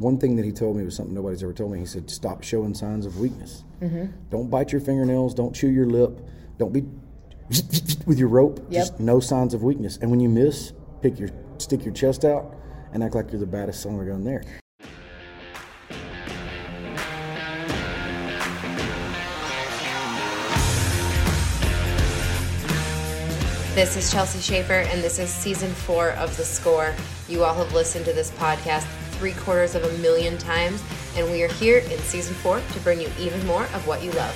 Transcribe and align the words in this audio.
one 0.00 0.16
thing 0.16 0.36
that 0.36 0.44
he 0.46 0.52
told 0.52 0.76
me 0.76 0.82
was 0.82 0.96
something 0.96 1.14
nobody's 1.14 1.42
ever 1.42 1.52
told 1.52 1.72
me. 1.72 1.78
He 1.78 1.86
said, 1.86 2.10
"Stop 2.10 2.42
showing 2.42 2.74
signs 2.74 3.04
of 3.04 3.20
weakness. 3.20 3.64
Mm-hmm. 3.82 4.06
Don't 4.30 4.50
bite 4.50 4.72
your 4.72 4.80
fingernails. 4.80 5.34
Don't 5.34 5.54
chew 5.54 5.68
your 5.68 5.86
lip. 5.86 6.18
Don't 6.58 6.72
be 6.72 6.80
with 8.06 8.18
your 8.18 8.28
rope. 8.28 8.60
Yep. 8.70 8.80
Just 8.80 9.00
no 9.00 9.20
signs 9.20 9.52
of 9.52 9.62
weakness. 9.62 9.98
And 9.98 10.10
when 10.10 10.20
you 10.20 10.28
miss, 10.28 10.72
pick 11.02 11.18
your 11.18 11.28
stick 11.58 11.84
your 11.84 11.92
chest 11.92 12.24
out 12.24 12.56
and 12.92 13.04
act 13.04 13.14
like 13.14 13.30
you're 13.30 13.40
the 13.40 13.46
baddest 13.46 13.82
son 13.82 13.94
of 13.94 14.00
a 14.00 14.04
gun 14.06 14.24
there." 14.24 14.42
This 23.74 23.96
is 23.96 24.10
Chelsea 24.10 24.40
Schaefer, 24.40 24.80
and 24.90 25.02
this 25.02 25.18
is 25.18 25.30
season 25.30 25.70
four 25.70 26.10
of 26.12 26.36
The 26.36 26.44
Score. 26.44 26.94
You 27.28 27.44
all 27.44 27.54
have 27.54 27.72
listened 27.72 28.04
to 28.06 28.12
this 28.12 28.30
podcast 28.32 28.84
three 29.20 29.32
quarters 29.34 29.74
of 29.74 29.84
a 29.84 29.98
million 29.98 30.38
times, 30.38 30.82
and 31.14 31.30
we 31.30 31.42
are 31.42 31.48
here 31.48 31.80
in 31.80 31.98
season 31.98 32.34
four 32.36 32.58
to 32.72 32.80
bring 32.80 32.98
you 32.98 33.10
even 33.18 33.46
more 33.46 33.64
of 33.64 33.86
what 33.86 34.02
you 34.02 34.10
love. 34.12 34.34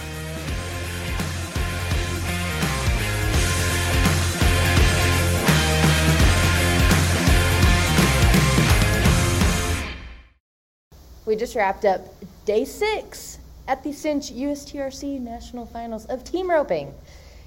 We 11.25 11.35
just 11.35 11.57
wrapped 11.57 11.87
up 11.87 12.03
day 12.45 12.67
six 12.67 13.39
at 13.67 13.83
the 13.83 13.91
Cinch 13.91 14.35
USTRC 14.35 15.19
National 15.19 15.65
Finals 15.65 16.05
of 16.05 16.25
team 16.25 16.51
roping 16.51 16.93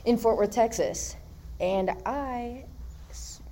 in 0.06 0.18
Fort 0.18 0.38
Worth, 0.38 0.50
Texas. 0.50 1.16
And 1.60 1.92
I, 2.04 2.66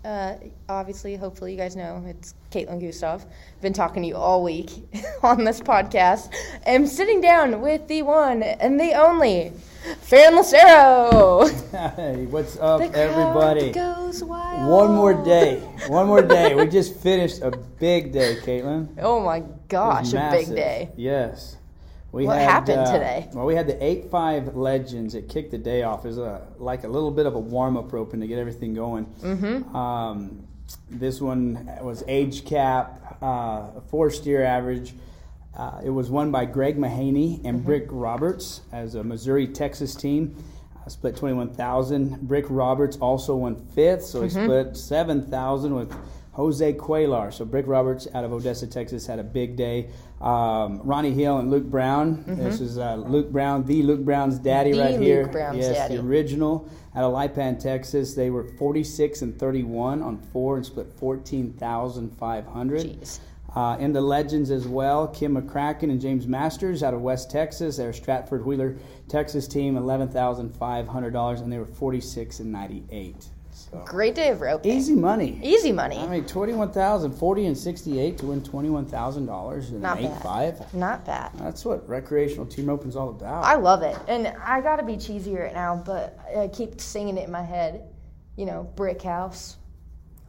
uh, 0.05 0.35
obviously, 0.69 1.15
hopefully, 1.15 1.51
you 1.51 1.57
guys 1.57 1.75
know 1.75 2.03
it's 2.07 2.35
Kaitlin 2.51 2.79
Gustave. 2.79 3.25
Been 3.61 3.73
talking 3.73 4.03
to 4.03 4.07
you 4.07 4.15
all 4.15 4.43
week 4.43 4.69
on 5.23 5.43
this 5.43 5.59
podcast. 5.59 6.31
am 6.65 6.85
sitting 6.87 7.21
down 7.21 7.61
with 7.61 7.87
the 7.87 8.03
one 8.03 8.43
and 8.43 8.79
the 8.79 8.93
only 8.93 9.51
Farron 10.01 10.35
Lucero. 10.35 11.47
Hey, 11.95 12.25
what's 12.27 12.57
up, 12.57 12.79
The 12.79 12.97
everybody? 12.97 13.71
goes 13.71 14.23
wild. 14.23 14.69
One 14.71 14.95
more 14.95 15.13
day. 15.13 15.59
One 15.87 16.07
more 16.07 16.21
day. 16.21 16.55
We 16.55 16.67
just 16.67 16.95
finished 16.97 17.41
a 17.41 17.51
big 17.51 18.11
day, 18.13 18.37
Kaitlin. 18.43 18.89
Oh 18.99 19.19
my 19.19 19.43
gosh, 19.67 20.13
a 20.13 20.29
big 20.31 20.47
day. 20.47 20.91
Yes. 20.95 21.57
We 22.15 22.25
What 22.27 22.37
had, 22.37 22.49
happened 22.49 22.79
uh, 22.79 22.93
today? 22.93 23.29
Well, 23.33 23.45
we 23.45 23.55
had 23.55 23.67
the 23.67 23.83
eight 23.83 24.09
five 24.09 24.55
legends 24.55 25.13
that 25.15 25.27
kicked 25.27 25.51
the 25.51 25.57
day 25.57 25.83
off. 25.83 26.05
It 26.05 26.07
was 26.07 26.17
a, 26.17 26.47
like 26.57 26.85
a 26.85 26.87
little 26.87 27.11
bit 27.11 27.25
of 27.25 27.35
a 27.35 27.39
warm 27.39 27.75
up 27.75 27.91
roping 27.91 28.21
to 28.21 28.27
get 28.27 28.39
everything 28.39 28.73
going. 28.73 29.05
Mm-hmm. 29.21 29.75
Um, 29.75 30.47
this 30.89 31.19
one 31.19 31.69
was 31.81 32.05
age 32.07 32.45
cap, 32.45 33.17
uh, 33.21 33.81
four 33.91 34.09
steer 34.09 34.43
average. 34.45 34.93
Uh, 35.57 35.81
it 35.83 35.89
was 35.89 36.09
won 36.09 36.31
by 36.31 36.45
Greg 36.45 36.77
Mahaney 36.77 37.43
and 37.43 37.57
Mm-hmm. 37.57 37.65
Brick 37.65 37.87
Roberts 37.89 38.61
as 38.71 38.95
a 38.95 39.03
Missouri 39.03 39.47
Texas 39.47 39.93
team. 39.93 40.41
Uh, 40.85 40.87
split 40.89 41.17
twenty 41.17 41.35
one 41.35 41.53
thousand. 41.53 42.21
Brick 42.29 42.45
Roberts 42.49 42.95
also 42.97 43.35
won 43.35 43.57
fifth, 43.75 44.03
so 44.05 44.21
he 44.21 44.29
Mm-hmm. 44.29 44.43
split 44.45 44.77
seven 44.77 45.21
thousand 45.29 45.75
with 45.75 45.93
Jose 46.35 46.73
Cuellar. 46.73 47.33
So 47.33 47.45
Brick 47.45 47.65
Roberts 47.65 48.07
out 48.13 48.25
of 48.25 48.33
Odessa, 48.33 48.67
Texas, 48.67 49.07
had 49.07 49.19
a 49.19 49.23
big 49.23 49.55
day. 49.55 49.87
Um, 50.19 50.81
Ronnie 50.83 51.13
Hill 51.13 51.37
and 51.37 51.49
Luke 51.49 51.63
Brown. 51.63 52.23
This 52.27 52.59
is 52.59 52.77
uh, 52.77 52.95
Luke 52.95 53.29
Brown, 53.31 53.63
the 53.65 53.83
Luke 53.83 54.01
Brown's 54.01 54.37
daddy 54.37 54.71
Mm-hmm. 54.71 54.77
The 54.79 54.83
right 54.91 54.99
here. 55.01 55.27
Brown's 55.27 55.57
yes, 55.57 55.75
daddy. 55.77 55.95
the 55.95 56.01
original 56.03 56.69
out 56.93 57.03
of 57.05 57.13
Lipan, 57.13 57.57
Texas. 57.59 58.15
They 58.15 58.29
were 58.29 58.43
46 58.43 59.21
and 59.21 59.39
31 59.39 60.01
on 60.03 60.17
four 60.17 60.57
and 60.57 60.65
split 60.65 60.91
14,500. 60.91 62.81
Jeez. 62.81 63.19
Uh, 63.55 63.77
in 63.79 63.93
the 63.93 64.01
legends 64.01 64.51
as 64.51 64.67
well, 64.67 65.07
Kim 65.07 65.41
McCracken 65.41 65.83
and 65.83 66.01
James 66.01 66.27
Masters 66.27 66.83
out 66.83 66.93
of 66.93 66.99
West 67.01 67.31
Texas. 67.31 67.77
Their 67.77 67.93
Stratford 67.93 68.45
Wheeler, 68.45 68.75
Texas 69.07 69.47
team, 69.47 69.77
eleven 69.77 70.09
thousand 70.09 70.53
five 70.57 70.85
hundred 70.89 71.13
dollars, 71.13 71.39
and 71.39 71.49
they 71.49 71.57
were 71.57 71.65
forty 71.65 72.01
six 72.01 72.41
and 72.41 72.51
ninety 72.51 72.83
eight. 72.91 73.29
So 73.71 73.81
Great 73.85 74.13
day 74.15 74.29
of 74.29 74.41
roping. 74.41 74.71
easy 74.71 74.93
money. 74.95 75.39
Easy 75.43 75.71
money. 75.71 75.97
I 75.97 76.05
mean, 76.07 76.25
twenty-one 76.25 76.71
thousand, 76.71 77.13
forty 77.13 77.45
and 77.47 77.57
sixty-eight 77.57 78.17
to 78.19 78.27
win 78.27 78.43
twenty-one 78.43 78.85
thousand 78.85 79.25
dollars 79.25 79.71
in 79.71 79.81
Not 79.81 79.97
an 79.99 80.05
bad. 80.05 80.17
eight-five. 80.17 80.73
Not 80.73 81.05
bad. 81.05 81.31
That's 81.35 81.65
what 81.65 81.87
recreational 81.89 82.45
team 82.45 82.67
roping's 82.67 82.95
all 82.95 83.09
about. 83.09 83.43
I 83.43 83.55
love 83.55 83.81
it. 83.81 83.97
And 84.07 84.27
I 84.27 84.61
gotta 84.61 84.83
be 84.83 84.97
cheesy 84.97 85.35
right 85.35 85.53
now, 85.53 85.81
but 85.85 86.17
I 86.37 86.47
keep 86.47 86.79
singing 86.79 87.17
it 87.17 87.25
in 87.25 87.31
my 87.31 87.41
head. 87.43 87.83
You 88.35 88.45
know, 88.45 88.63
brick 88.75 89.01
house. 89.01 89.57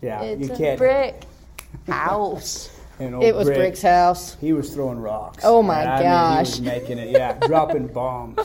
yeah, 0.01 0.23
It's 0.23 0.49
you 0.49 0.55
a 0.55 0.57
can't. 0.57 0.79
brick 0.79 1.25
house. 1.89 2.71
And 2.99 3.23
it 3.23 3.35
was 3.35 3.45
Brick, 3.47 3.59
Brick's 3.59 3.83
house. 3.83 4.37
He 4.41 4.55
was 4.55 4.73
throwing 4.73 4.99
rocks. 4.99 5.45
Oh 5.45 5.63
my 5.63 5.85
I 5.85 5.95
mean, 5.97 6.03
gosh. 6.05 6.47
he 6.47 6.51
was 6.53 6.61
making 6.63 6.99
it. 6.99 7.11
Yeah, 7.11 7.35
dropping 7.47 7.89
bombs. 7.89 8.39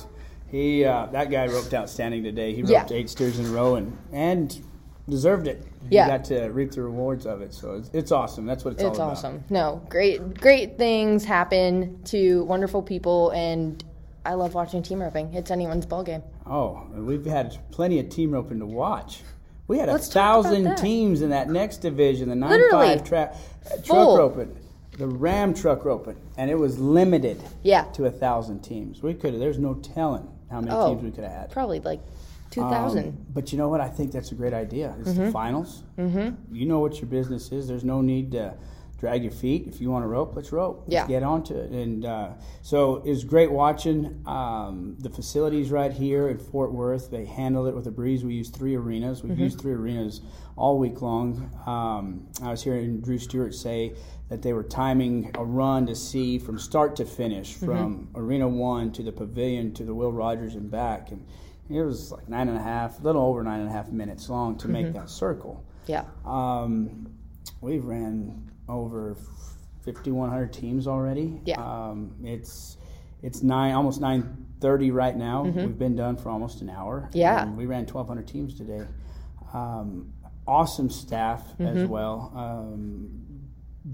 He 0.49 0.83
uh, 0.83 1.05
that 1.13 1.31
guy 1.31 1.47
roped 1.47 1.73
outstanding 1.73 2.23
today. 2.23 2.53
He 2.53 2.61
roped 2.61 2.71
Yeah. 2.71 2.85
eight 2.97 3.09
steers 3.09 3.39
in 3.39 3.45
a 3.45 3.49
row 3.49 3.75
and 3.75 3.97
and 4.11 4.61
deserved 5.11 5.47
it. 5.47 5.63
Yeah. 5.91 6.07
got 6.07 6.23
to 6.25 6.45
reap 6.49 6.71
the 6.71 6.81
rewards 6.81 7.25
of 7.27 7.41
it. 7.41 7.53
So 7.53 7.75
it's, 7.75 7.89
it's 7.93 8.11
awesome. 8.11 8.45
That's 8.47 8.63
what 8.65 8.73
it's, 8.73 8.81
It's 8.81 8.97
all 8.97 9.09
about. 9.09 9.11
It's 9.17 9.19
awesome. 9.23 9.43
No, 9.49 9.81
great, 9.89 10.39
great 10.39 10.77
things 10.79 11.23
happen 11.25 12.01
to 12.05 12.43
wonderful 12.45 12.81
people, 12.81 13.29
and 13.31 13.83
I 14.25 14.33
love 14.33 14.53
watching 14.55 14.81
team 14.81 15.01
roping. 15.01 15.33
It's 15.33 15.51
anyone's 15.51 15.85
ball 15.85 16.03
game. 16.03 16.23
Oh, 16.47 16.87
we've 16.95 17.25
had 17.25 17.57
plenty 17.71 17.99
of 17.99 18.09
team 18.09 18.31
roping 18.31 18.59
to 18.59 18.65
watch. 18.65 19.21
We 19.67 19.77
had 19.77 19.89
a 19.89 19.93
Let's 19.93 20.09
about 20.11 20.43
thousand 20.43 20.75
teams 20.77 21.21
in 21.21 21.29
that 21.29 21.49
next 21.49 21.77
division, 21.77 22.29
the 22.29 22.35
nine 22.35 22.49
Literally. 22.49 22.97
five 22.97 23.03
tra- 23.07 23.37
uh, 23.71 23.77
truck 23.83 24.17
roping, 24.17 24.57
the 24.97 25.07
Ram 25.07 25.53
truck 25.53 25.85
roping, 25.85 26.17
and 26.37 26.49
it 26.51 26.55
was 26.55 26.77
limited. 26.79 27.41
Yeah. 27.63 27.83
to 27.93 28.05
a 28.05 28.11
thousand 28.11 28.61
teams. 28.61 29.01
We 29.01 29.13
could. 29.13 29.39
There's 29.39 29.59
no 29.59 29.75
telling 29.75 30.27
how 30.49 30.59
many 30.61 30.71
Oh, 30.75 30.89
teams 30.89 31.03
we 31.03 31.11
could 31.11 31.23
have 31.23 31.31
had. 31.33 31.51
Probably 31.51 31.79
like 31.79 32.01
two 32.51 32.61
Um, 32.61 33.17
but 33.33 33.51
you 33.51 33.57
know 33.57 33.69
what? 33.69 33.81
I 33.81 33.89
think 33.89 34.11
that's 34.11 34.31
a 34.31 34.35
great 34.35 34.53
idea. 34.53 34.95
It's 34.99 35.09
Mm-hmm. 35.11 35.25
the 35.25 35.31
finals. 35.31 35.83
Mm-hmm. 35.97 36.55
You 36.55 36.65
know 36.67 36.79
what 36.79 36.97
your 37.01 37.07
business 37.07 37.51
is. 37.51 37.67
There's 37.67 37.83
no 37.83 38.01
need 38.01 38.31
to 38.33 38.53
drag 38.99 39.23
your 39.23 39.31
feet. 39.31 39.65
If 39.67 39.81
you 39.81 39.89
want 39.89 40.03
to 40.03 40.07
rope, 40.07 40.35
let's 40.35 40.51
rope. 40.51 40.83
Yeah. 40.87 40.99
Let's 40.99 41.09
get 41.09 41.23
onto 41.23 41.55
it. 41.55 41.71
And 41.71 42.05
uh, 42.05 42.29
so 42.61 42.97
it 42.97 43.09
was 43.09 43.23
great 43.23 43.51
watching 43.51 44.21
um, 44.27 44.95
the 44.99 45.09
facilities 45.09 45.71
right 45.71 45.91
here 45.91 46.27
in 46.29 46.37
Fort 46.37 46.71
Worth. 46.71 47.09
They 47.09 47.25
handled 47.25 47.67
it 47.67 47.73
with 47.73 47.87
a 47.87 47.91
breeze. 47.91 48.23
We 48.23 48.35
used 48.35 48.53
three 48.55 48.75
arenas. 48.75 49.23
We've 49.23 49.31
Mm-hmm. 49.33 49.41
used 49.43 49.59
three 49.59 49.73
arenas 49.73 50.21
all 50.55 50.77
week 50.77 51.01
long. 51.01 51.49
Um, 51.65 52.27
I 52.43 52.51
was 52.51 52.61
hearing 52.63 53.01
Drew 53.01 53.17
Stewart 53.17 53.55
say 53.55 53.93
that 54.29 54.43
they 54.43 54.53
were 54.53 54.63
timing 54.63 55.31
a 55.35 55.43
run 55.43 55.87
to 55.87 55.95
see 55.95 56.37
from 56.37 56.59
start 56.59 56.95
to 56.97 57.05
finish, 57.05 57.55
Mm-hmm. 57.55 57.65
from 57.65 58.09
Arena 58.13 58.47
One 58.47 58.91
to 58.91 59.01
the 59.01 59.11
Pavilion 59.11 59.73
to 59.73 59.83
the 59.83 59.95
Will 59.95 60.11
Rogers 60.11 60.53
and 60.53 60.69
back, 60.69 61.09
and 61.11 61.25
it 61.73 61.81
was 61.83 62.11
like 62.11 62.27
nine 62.29 62.47
and 62.49 62.57
a 62.57 62.61
half, 62.61 62.99
a 62.99 63.03
little 63.03 63.23
over 63.23 63.43
nine 63.43 63.59
and 63.61 63.69
a 63.69 63.71
half 63.71 63.89
minutes 63.89 64.29
long 64.29 64.57
to 64.57 64.65
Mm-hmm. 64.67 64.73
make 64.73 64.93
that 64.93 65.09
circle. 65.09 65.63
Yeah. 65.87 66.03
Um, 66.25 67.13
we've 67.61 67.83
ran 67.85 68.51
over 68.69 69.15
5,100 69.85 70.53
teams 70.53 70.87
already. 70.87 71.41
Yeah. 71.45 71.59
Um, 71.61 72.15
it's 72.23 72.77
it's 73.23 73.41
nine 73.43 73.73
almost 73.73 74.01
9:30 74.01 74.91
right 74.93 75.15
now. 75.15 75.43
We've 75.43 75.77
been 75.77 75.95
done 75.95 76.17
for 76.17 76.29
almost 76.29 76.61
an 76.61 76.69
hour. 76.69 77.01
Mm-hmm. 77.09 77.17
Yeah. 77.17 77.41
And 77.43 77.57
we 77.57 77.65
ran 77.65 77.85
1,200 77.85 78.27
teams 78.27 78.55
today. 78.55 78.85
Um, 79.53 80.13
awesome 80.47 80.89
staff 80.89 81.43
Mm-hmm. 81.59 81.65
as 81.77 81.87
well. 81.87 82.31
Um, 82.35 83.27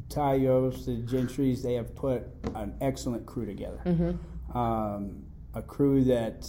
Tayos, 0.10 0.86
the 0.86 1.02
Gentrys, 1.04 1.62
they 1.64 1.76
have 1.76 1.96
put 1.96 2.24
an 2.56 2.76
excellent 2.82 3.26
crew 3.26 3.46
together. 3.46 3.82
Mm-hmm. 3.86 4.58
Um, 4.58 5.24
a 5.54 5.62
crew 5.62 6.04
that 6.06 6.46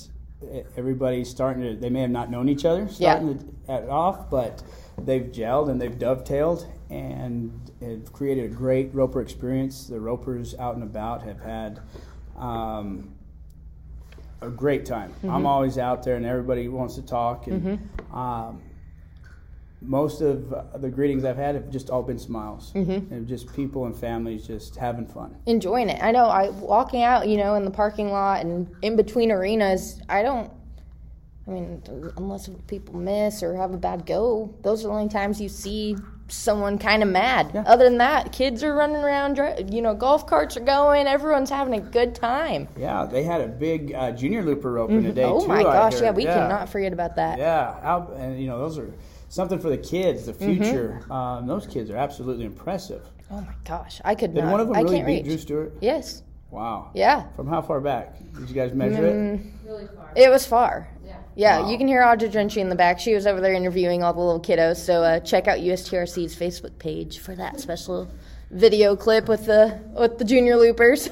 everybody's 0.77 1.29
starting 1.29 1.63
to, 1.63 1.77
they 1.77 1.91
may 1.91 2.01
have 2.01 2.11
not 2.11 2.31
known 2.31 2.49
each 2.49 2.65
other 2.65 2.83
Yeah. 2.99 3.17
starting 3.17 3.39
to, 3.39 3.73
at 3.73 3.89
off, 3.89 4.31
but 4.31 4.63
they've 4.97 5.27
gelled 5.27 5.71
and 5.71 5.81
they've 5.81 5.99
dovetailed 5.99 6.67
and 6.91 7.71
have 7.83 8.13
created 8.13 8.51
a 8.51 8.55
great 8.55 8.95
roper 8.95 9.21
experience. 9.21 9.87
The 9.87 10.01
ropers 10.01 10.55
out 10.59 10.75
and 10.75 10.83
about 10.83 11.23
have 11.23 11.41
had 11.41 11.81
um, 12.37 13.11
a 14.41 14.49
great 14.49 14.87
time. 14.87 15.11
Mm-hmm. 15.11 15.31
I'm 15.31 15.47
always 15.47 15.77
out 15.77 16.03
there 16.03 16.17
and 16.17 16.25
everybody 16.25 16.69
wants 16.69 16.95
to 16.95 17.03
talk. 17.03 17.47
And 17.47 17.89
um, 18.13 18.63
most 19.81 20.21
of 20.21 20.53
the 20.81 20.89
greetings 20.91 21.25
I've 21.25 21.37
had 21.37 21.55
have 21.55 21.71
just 21.71 21.89
all 21.91 22.03
been 22.03 22.19
smiles 22.19 22.73
Mm-hmm. 22.75 23.13
and 23.15 23.29
just 23.29 23.53
people 23.55 23.87
and 23.87 23.95
families 23.97 24.47
just 24.47 24.75
having 24.77 25.07
fun. 25.07 25.37
enjoying 25.47 25.89
it. 25.89 26.03
I 26.03 26.11
know. 26.11 26.27
I 26.27 26.51
walking 26.51 27.03
out, 27.03 27.29
you 27.29 27.37
know, 27.37 27.55
in 27.55 27.65
the 27.65 27.71
parking 27.71 28.11
lot 28.11 28.45
and 28.45 28.69
in 28.83 28.97
between 28.97 29.31
arenas. 29.31 30.01
I 30.09 30.23
don't. 30.23 30.51
I 31.47 31.51
mean, 31.51 31.83
unless 32.19 32.51
people 32.67 32.95
miss 32.97 33.43
or 33.43 33.57
have 33.57 33.73
a 33.73 33.79
bad 33.79 34.05
go, 34.05 34.55
those 34.63 34.85
are 34.85 34.89
the 34.89 34.95
only 34.95 35.09
times 35.09 35.41
you 35.41 35.49
see 35.49 35.97
someone 36.31 36.77
kind 36.77 37.03
of 37.03 37.09
mad. 37.09 37.51
Yeah. 37.55 37.63
Other 37.67 37.85
than 37.85 37.97
that, 37.99 38.33
kids 38.33 38.63
are 38.63 38.75
running 38.75 38.97
around. 39.03 39.41
You 39.73 39.81
know, 39.81 39.95
golf 39.95 40.27
carts 40.27 40.59
are 40.59 40.65
going. 40.65 41.07
Everyone's 41.07 41.49
having 41.49 41.73
a 41.73 41.81
good 41.81 42.15
time. 42.15 42.69
Yeah, 42.77 43.07
they 43.07 43.23
had 43.23 43.41
a 43.41 43.49
big 43.49 43.95
uh, 43.95 44.11
junior 44.13 44.43
looper 44.43 44.77
open 44.79 45.03
today 45.05 45.25
oh 45.25 45.41
too. 45.41 45.47
my 45.49 45.61
I 45.61 45.63
gosh! 45.63 46.03
Yeah, 46.03 46.11
we 46.11 46.25
cannot 46.25 46.69
forget 46.69 46.93
about 46.93 47.17
that. 47.17 47.39
Yeah, 47.39 47.77
out, 47.83 48.13
and 48.19 48.39
you 48.39 48.47
know 48.49 48.59
those 48.59 48.77
are 48.77 48.93
something 49.29 49.59
for 49.59 49.69
the 49.69 49.79
kids, 49.79 50.27
the 50.27 50.33
Mm-hmm. 50.33 50.63
future. 50.63 51.13
Um, 51.13 51.47
those 51.47 51.67
kids 51.67 51.91
are 51.91 51.97
absolutely 51.97 52.45
impressive. 52.45 53.03
Oh 53.31 53.41
my 53.41 53.55
gosh, 53.65 54.01
I 54.05 54.15
could 54.15 54.35
Did 54.35 54.45
not. 54.45 54.53
one 54.53 54.61
of 54.61 54.69
them 54.69 54.77
really 54.77 54.97
can't 54.97 55.07
beat 55.07 55.17
reach. 55.19 55.25
Drew 55.27 55.39
Stewart? 55.39 55.73
Yes. 55.81 56.23
Wow. 56.51 56.91
Yeah. 56.95 57.25
From 57.37 57.47
how 57.47 57.61
far 57.61 57.79
back? 57.81 58.17
Did 58.39 58.49
you 58.49 58.55
guys 58.55 58.73
measure 58.73 59.05
it? 59.07 59.41
Really 59.67 59.87
far. 59.89 60.11
It 60.17 60.31
was 60.31 60.47
far. 60.47 60.89
Yeah. 61.07 61.17
Yeah, 61.35 61.61
Wow. 61.61 61.71
you 61.71 61.77
can 61.79 61.87
hear 61.89 62.01
Audra 62.03 62.31
Drenchy 62.33 62.57
in 62.57 62.71
the 62.71 62.75
back. 62.75 62.99
She 62.99 63.15
was 63.15 63.27
over 63.27 63.41
there 63.43 63.53
interviewing 63.53 64.03
all 64.03 64.15
the 64.15 64.21
little 64.21 64.41
kiddos. 64.41 64.77
So 64.79 65.03
uh, 65.03 65.21
check 65.21 65.47
out 65.47 65.59
USTRC's 65.59 66.35
Facebook 66.35 66.79
page 66.79 67.19
for 67.19 67.37
that 67.37 67.61
special 67.61 68.09
video 68.51 68.97
clip 68.97 69.29
with 69.29 69.45
the 69.45 69.79
with 69.93 70.17
the 70.17 70.25
junior 70.25 70.57
loopers. 70.57 71.11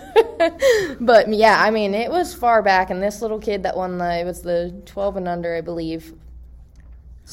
but 1.00 1.28
yeah, 1.32 1.62
I 1.62 1.70
mean, 1.70 1.92
it 1.94 2.10
was 2.10 2.32
far 2.34 2.62
back, 2.62 2.88
and 2.88 3.02
this 3.02 3.20
little 3.20 3.38
kid 3.38 3.62
that 3.64 3.76
won 3.76 3.98
the 3.98 4.20
it 4.20 4.24
was 4.24 4.40
the 4.40 4.74
12 4.86 5.18
and 5.18 5.28
under, 5.28 5.54
I 5.54 5.60
believe, 5.60 6.14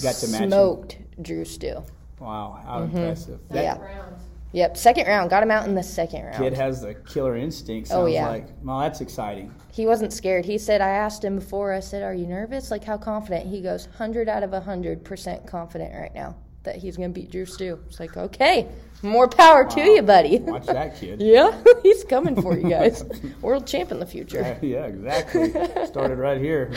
Got 0.01 0.16
to 0.16 0.28
match 0.30 0.42
him. 0.42 0.50
smoked 0.50 0.98
Drew 1.22 1.45
Steele. 1.45 1.86
Wow, 2.19 2.60
how 2.66 2.84
impressive. 2.84 3.40
That 3.50 3.78
Mm-hmm. 3.78 3.84
Yeah. 3.84 4.18
Yep, 4.54 4.78
second 4.78 5.07
round. 5.07 5.31
Got 5.31 5.42
him 5.42 5.50
out 5.50 5.68
in 5.68 5.74
the 5.74 5.81
second 5.81 6.25
round. 6.25 6.38
kid 6.38 6.54
has 6.54 6.81
the 6.81 6.94
killer 6.94 7.36
instinct. 7.36 7.90
Oh, 7.92 8.06
yeah. 8.06 8.30
like, 8.30 8.48
well, 8.62 8.80
that's 8.80 9.01
exciting. 9.01 9.54
He 9.72 9.88
wasn't 9.88 10.13
scared. 10.13 10.45
He 10.45 10.60
said, 10.60 10.80
I 10.80 10.90
asked 10.90 11.24
him 11.24 11.36
before, 11.40 11.74
I 11.74 11.80
said, 11.80 12.04
Are 12.04 12.13
you 12.13 12.28
nervous? 12.28 12.69
Like, 12.69 12.84
how 12.84 12.98
confident? 12.98 13.48
He 13.48 13.62
goes, 13.62 13.88
100 13.88 14.30
out 14.30 14.44
of 14.44 14.51
100% 14.51 15.48
confident 15.48 15.95
right 15.95 16.13
now 16.13 16.36
that 16.62 16.75
he's 16.75 16.98
going 16.98 17.12
to 17.12 17.19
beat 17.19 17.31
Drew 17.31 17.45
Stew. 17.45 17.80
It's 17.88 18.00
like, 18.00 18.16
okay, 18.16 18.68
more 19.03 19.27
power 19.27 19.63
to 19.69 19.81
you, 19.81 20.01
buddy. 20.01 20.39
Watch 20.39 20.65
that 20.67 20.97
kid. 21.00 21.21
yeah, 21.21 21.61
he's 21.83 22.03
coming 22.03 22.41
for 22.41 22.57
you 22.57 22.69
guys. 22.69 23.03
World 23.41 23.67
champ 23.67 23.91
in 23.91 24.00
the 24.00 24.05
future. 24.05 24.57
yeah, 24.61 24.85
exactly. 24.85 25.51
Started 25.85 26.17
right 26.17 26.39
here. 26.39 26.73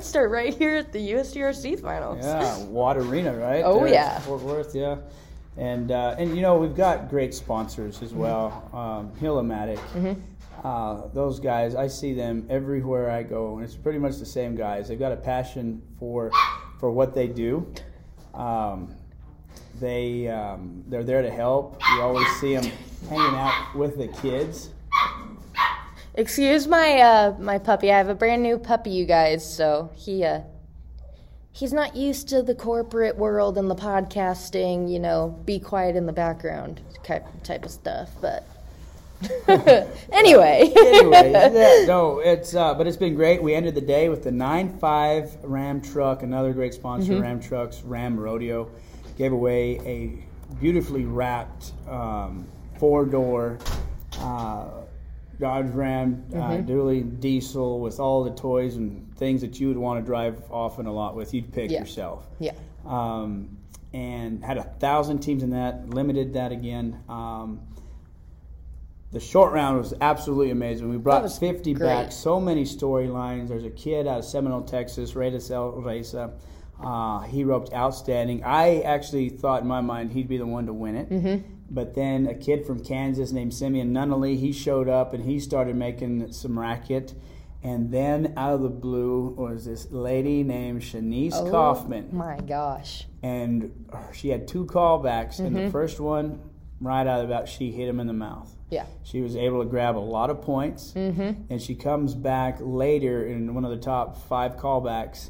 Start 0.00 0.30
right 0.30 0.52
here 0.56 0.76
at 0.76 0.92
the 0.92 1.12
USTRC 1.12 1.80
finals. 1.80 2.18
Yeah, 2.24 2.64
Watt 2.64 2.96
Arena, 2.96 3.34
right? 3.36 3.62
Oh, 3.64 3.80
There 3.80 3.88
yeah. 3.94 4.18
Fort 4.20 4.42
Worth, 4.42 4.74
yeah. 4.74 4.96
And 5.56 5.90
uh, 5.92 6.14
and 6.18 6.34
you 6.36 6.42
know 6.42 6.56
we've 6.56 6.76
got 6.76 7.08
great 7.10 7.34
sponsors 7.34 8.02
as 8.02 8.12
well. 8.14 8.68
Um, 8.72 9.12
Heel-O-Matic, 9.18 9.78
Mm-hmm. 9.94 10.66
uh, 10.66 11.08
those 11.08 11.40
guys, 11.40 11.74
I 11.74 11.86
see 11.88 12.14
them 12.14 12.46
everywhere 12.48 13.10
I 13.10 13.22
go, 13.24 13.56
and 13.56 13.64
it's 13.64 13.74
pretty 13.76 13.98
much 13.98 14.18
the 14.18 14.26
same 14.26 14.54
guys. 14.54 14.88
They've 14.88 14.98
got 14.98 15.12
a 15.12 15.16
passion 15.16 15.82
for 15.98 16.30
for 16.78 16.90
what 16.90 17.14
they 17.14 17.26
do. 17.26 17.66
Um, 18.32 18.94
they 19.80 20.28
um, 20.28 20.84
they're 20.88 21.04
there 21.04 21.22
to 21.22 21.30
help. 21.30 21.80
You 21.94 22.02
always 22.02 22.26
see 22.40 22.54
them 22.54 22.70
hanging 23.08 23.34
out 23.34 23.74
with 23.74 23.98
the 23.98 24.08
kids. 24.08 24.70
Excuse 26.14 26.66
my 26.66 26.98
uh, 27.00 27.36
my 27.38 27.58
puppy. 27.58 27.90
I 27.90 27.98
have 27.98 28.08
a 28.08 28.14
brand 28.14 28.42
new 28.42 28.58
puppy, 28.58 28.90
you 28.90 29.06
guys. 29.06 29.42
So 29.56 29.90
he 29.94 30.24
uh, 30.24 30.40
he's 31.52 31.72
not 31.72 31.96
used 31.96 32.28
to 32.28 32.42
the 32.42 32.54
corporate 32.54 33.16
world 33.16 33.56
and 33.56 33.70
the 33.70 33.74
podcasting. 33.76 34.90
You 34.90 34.98
know, 34.98 35.38
be 35.44 35.58
quiet 35.58 35.96
in 35.96 36.06
the 36.06 36.12
background 36.12 36.80
type 37.02 37.24
type 37.42 37.64
of 37.64 37.70
stuff. 37.70 38.10
But 38.20 38.46
anyway, 40.12 40.72
Anyways, 40.76 41.32
yeah, 41.32 41.84
no, 41.86 42.20
it's 42.20 42.54
uh, 42.54 42.74
but 42.74 42.86
it's 42.86 42.96
been 42.96 43.14
great. 43.14 43.42
We 43.42 43.54
ended 43.54 43.74
the 43.74 43.80
day 43.80 44.08
with 44.08 44.24
the 44.24 44.32
nine 44.32 44.78
five 44.78 45.36
Ram 45.42 45.80
truck, 45.80 46.22
another 46.22 46.52
great 46.52 46.74
sponsor, 46.74 47.12
Mm-hmm. 47.12 47.22
Ram 47.22 47.40
Trucks, 47.40 47.82
Ram 47.82 48.18
Rodeo. 48.18 48.70
Gave 49.16 49.32
away 49.32 49.78
a 49.84 50.54
beautifully 50.60 51.04
wrapped 51.04 51.72
um, 51.88 52.46
four 52.78 53.04
door 53.04 53.58
uh, 54.20 54.66
Dodge 55.38 55.68
Ram 55.70 56.24
uh, 56.32 56.36
Mm-hmm. 56.36 56.70
dually 56.70 57.20
diesel 57.20 57.80
with 57.80 58.00
all 58.00 58.24
the 58.24 58.30
toys 58.30 58.76
and 58.76 59.14
things 59.16 59.40
that 59.42 59.60
you 59.60 59.68
would 59.68 59.76
want 59.78 60.00
to 60.00 60.04
drive 60.06 60.42
often 60.50 60.86
a 60.86 60.92
lot 60.92 61.14
with. 61.16 61.32
You'd 61.34 61.52
pick 61.52 61.70
Yeah. 61.70 61.80
yourself 61.80 62.26
yeah, 62.38 62.52
um, 62.86 63.56
and 63.92 64.44
had 64.44 64.56
a 64.58 64.62
thousand 64.62 65.18
teams 65.20 65.42
in 65.42 65.50
that. 65.50 65.88
Limited 65.90 66.34
that 66.34 66.52
again. 66.52 66.98
Um, 67.08 67.60
the 69.12 69.20
short 69.20 69.52
round 69.52 69.78
was 69.78 69.92
absolutely 70.00 70.50
amazing. 70.50 70.88
We 70.88 70.96
brought 70.96 71.30
50 71.30 71.74
great. 71.74 71.86
back. 71.86 72.12
So 72.12 72.38
many 72.38 72.64
storylines. 72.64 73.48
There's 73.48 73.64
a 73.64 73.70
kid 73.70 74.06
out 74.06 74.20
of 74.20 74.24
Seminole, 74.24 74.62
Texas, 74.62 75.16
Reyes 75.16 75.50
El 75.50 75.72
Reza. 75.72 76.32
Uh, 76.82 77.20
he 77.20 77.44
roped 77.44 77.72
outstanding. 77.72 78.42
I 78.44 78.80
actually 78.80 79.28
thought 79.28 79.62
in 79.62 79.68
my 79.68 79.80
mind 79.80 80.12
he'd 80.12 80.28
be 80.28 80.38
the 80.38 80.46
one 80.46 80.66
to 80.66 80.72
win 80.72 80.96
it. 80.96 81.10
Mm-hmm. 81.10 81.46
But 81.72 81.94
then 81.94 82.26
a 82.26 82.34
kid 82.34 82.66
from 82.66 82.82
Kansas 82.84 83.30
named 83.32 83.54
Simeon 83.54 83.92
Nunnally, 83.92 84.38
he 84.38 84.52
showed 84.52 84.88
up 84.88 85.12
and 85.14 85.24
he 85.24 85.38
started 85.38 85.76
making 85.76 86.32
some 86.32 86.58
racket. 86.58 87.14
And 87.62 87.92
then 87.92 88.32
out 88.36 88.54
of 88.54 88.62
the 88.62 88.68
blue 88.70 89.34
was 89.36 89.66
this 89.66 89.90
lady 89.92 90.42
named 90.42 90.80
Shanice 90.82 91.34
Oh. 91.34 91.50
Kaufman 91.50 92.08
my 92.10 92.38
gosh, 92.40 93.06
and 93.22 93.86
she 94.14 94.30
had 94.30 94.48
two 94.48 94.64
callbacks, 94.64 95.38
and 95.40 95.54
Mm-hmm. 95.54 95.66
the 95.66 95.70
first 95.70 96.00
one, 96.00 96.40
right 96.80 97.06
out 97.06 97.20
of 97.20 97.28
the 97.28 97.34
bat, 97.34 97.46
she 97.50 97.70
hit 97.70 97.86
him 97.86 98.00
in 98.00 98.06
the 98.06 98.14
mouth. 98.14 98.50
yeah, 98.70 98.86
She 99.02 99.20
was 99.20 99.36
able 99.36 99.62
to 99.62 99.68
grab 99.68 99.94
a 99.96 100.00
lot 100.00 100.30
of 100.30 100.40
points, 100.40 100.92
Mm-hmm. 100.96 101.42
and 101.50 101.60
she 101.60 101.74
comes 101.74 102.14
back 102.14 102.56
later 102.60 103.26
in 103.26 103.52
one 103.54 103.66
of 103.66 103.70
the 103.70 103.76
top 103.76 104.16
five 104.26 104.56
callbacks, 104.56 105.28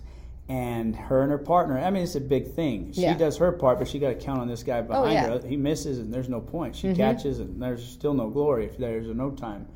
and 0.51 0.97
her 0.97 1.23
and 1.23 1.31
her 1.31 1.39
partner. 1.39 1.79
I 1.79 1.91
mean, 1.91 2.03
it's 2.03 2.17
a 2.17 2.21
big 2.21 2.49
thing. 2.55 2.93
She 2.93 3.03
Yeah. 3.03 3.17
does 3.17 3.37
her 3.37 3.53
part, 3.53 3.79
but 3.79 3.87
she 3.87 4.01
got 4.01 4.09
to 4.09 4.15
count 4.17 4.41
on 4.41 4.49
this 4.49 4.65
guy 4.65 4.81
behind 4.83 5.13
yeah. 5.13 5.29
Mm-hmm. 5.29 5.43
her. 5.45 5.49
He 5.49 5.57
misses, 5.57 6.01
and 6.01 6.13
there's 6.13 6.29
no 6.29 6.41
point. 6.41 6.75
She 6.75 6.93
catches, 6.93 7.39
and 7.39 7.63
there's 7.63 7.87
still 7.87 8.15
no 8.15 8.29
glory 8.29 8.67
if 8.67 8.77
there's 8.77 9.07
no 9.07 9.31
time. 9.31 9.67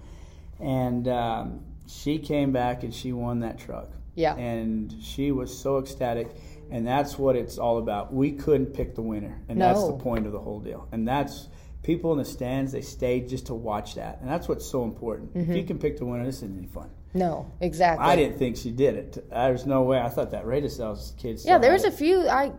And 0.61 1.07
um, 1.09 1.61
she 1.87 2.19
came 2.19 2.53
back 2.53 2.83
and 2.83 2.93
she 2.93 3.13
won 3.13 3.41
that 3.41 3.59
truck. 3.59 3.91
Yeah. 4.17 4.35
And 4.37 4.95
she 5.01 5.31
was 5.33 5.57
so 5.57 5.79
ecstatic. 5.79 6.29
And 6.71 6.87
that's 6.87 7.19
what 7.19 7.37
it's 7.37 7.59
all 7.59 7.79
about. 7.79 8.13
We 8.13 8.33
couldn't 8.33 8.67
pick 8.75 8.95
the 8.95 9.03
winner. 9.03 9.41
And 9.49 9.61
that's 9.61 9.85
the 9.87 9.93
point 9.93 10.27
of 10.27 10.33
the 10.33 10.41
whole 10.41 10.61
deal. 10.61 10.89
And 10.93 11.07
that's 11.07 11.49
people 11.83 12.11
in 12.13 12.19
the 12.19 12.25
stands, 12.25 12.73
they 12.73 12.81
stayed 12.81 13.29
just 13.29 13.47
to 13.47 13.55
watch 13.55 13.95
that. 13.97 14.21
And 14.21 14.29
that's 14.31 14.49
what's 14.49 14.67
so 14.67 14.83
important. 14.85 15.31
If 15.35 15.43
Mm-hmm. 15.43 15.53
you 15.57 15.65
can 15.65 15.79
pick 15.79 15.99
the 15.99 16.07
winner, 16.07 16.25
this 16.25 16.37
isn't 16.37 16.57
any 16.59 16.67
fun. 16.67 16.91
No, 17.15 17.51
exactly. 17.61 18.05
I 18.05 18.17
didn't 18.17 18.39
think 18.39 18.57
she 18.57 18.71
did 18.71 18.97
it. 18.97 19.31
There's 19.31 19.67
no 19.67 19.83
way. 19.83 20.01
I 20.01 20.09
thought 20.09 20.33
that 20.33 20.45
Radicels 20.45 21.17
kid. 21.17 21.41
Yeah, 21.45 21.59
there 21.59 21.73
was 21.73 21.85
a 21.85 21.91
few. 21.91 22.29
I 22.29 22.53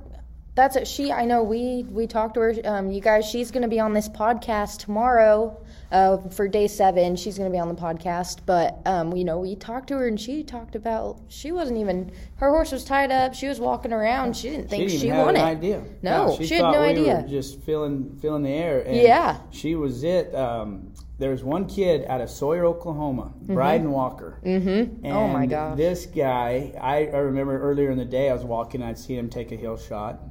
that's 0.56 0.78
it. 0.78 0.88
She. 0.88 1.12
I 1.12 1.26
know 1.26 1.44
we 1.44 1.84
we 1.90 2.08
talked 2.08 2.36
to 2.36 2.40
her. 2.40 2.54
Um, 2.64 2.90
you 2.90 3.02
guys, 3.02 3.30
she's 3.30 3.52
going 3.52 3.64
to 3.64 3.68
be 3.68 3.80
on 3.82 3.92
this 3.94 4.08
podcast 4.08 4.80
tomorrow. 4.80 5.62
Uh, 5.92 6.18
for 6.30 6.48
day 6.48 6.68
seven, 6.68 7.16
she's 7.18 7.38
going 7.38 7.50
to 7.50 7.54
be 7.54 7.60
on 7.60 7.68
the 7.68 7.76
podcast. 7.76 8.40
But 8.46 8.80
um, 8.86 9.14
you 9.16 9.26
know, 9.26 9.40
we 9.40 9.56
talked 9.58 9.90
to 9.90 9.98
her 9.98 10.08
and 10.08 10.20
she 10.20 10.44
talked 10.44 10.76
about 10.76 11.20
she 11.28 11.52
wasn't 11.52 11.78
even 11.80 12.10
her 12.38 12.50
horse 12.50 12.72
was 12.72 12.86
tied 12.86 13.12
up. 13.12 13.34
She 13.34 13.50
was 13.50 13.60
walking 13.60 13.92
around. 13.92 14.38
She 14.38 14.50
didn't 14.50 14.66
She 14.66 14.70
think 14.70 14.88
didn't 14.88 15.00
she, 15.02 15.08
even 15.08 15.18
have 15.18 15.26
won 15.26 15.36
it. 15.36 15.42
idea. 15.42 15.84
No, 16.02 16.36
she, 16.38 16.46
she 16.48 16.54
had 16.56 16.72
no 16.72 16.82
we 16.82 16.88
idea. 16.88 17.26
Just 17.28 17.60
feeling 17.64 18.18
feeling 18.22 18.44
the 18.44 18.50
air. 18.52 18.80
And 18.82 18.96
Yeah. 18.96 19.40
she 19.52 19.76
was 19.76 20.04
it. 20.06 20.34
Um, 20.34 20.94
there 21.18 21.30
was 21.32 21.44
one 21.44 21.66
kid 21.68 22.06
out 22.08 22.20
of 22.22 22.30
Sawyer, 22.30 22.66
Oklahoma, 22.66 23.32
Bryden 23.42 23.92
Walker. 23.92 24.40
Mm-hmm. 24.46 25.06
Oh, 25.06 25.28
my 25.28 25.46
gosh. 25.46 25.78
This 25.78 26.06
guy, 26.06 26.74
I, 26.80 27.06
I 27.08 27.18
remember 27.20 27.58
earlier 27.62 27.90
in 27.92 27.98
the 27.98 28.06
day, 28.06 28.30
I 28.30 28.34
was 28.34 28.44
walking, 28.44 28.84
I'd 28.84 29.00
seen 29.00 29.18
him 29.20 29.30
take 29.30 29.52
a 29.52 29.56
hill 29.56 29.78
shot. 29.78 30.22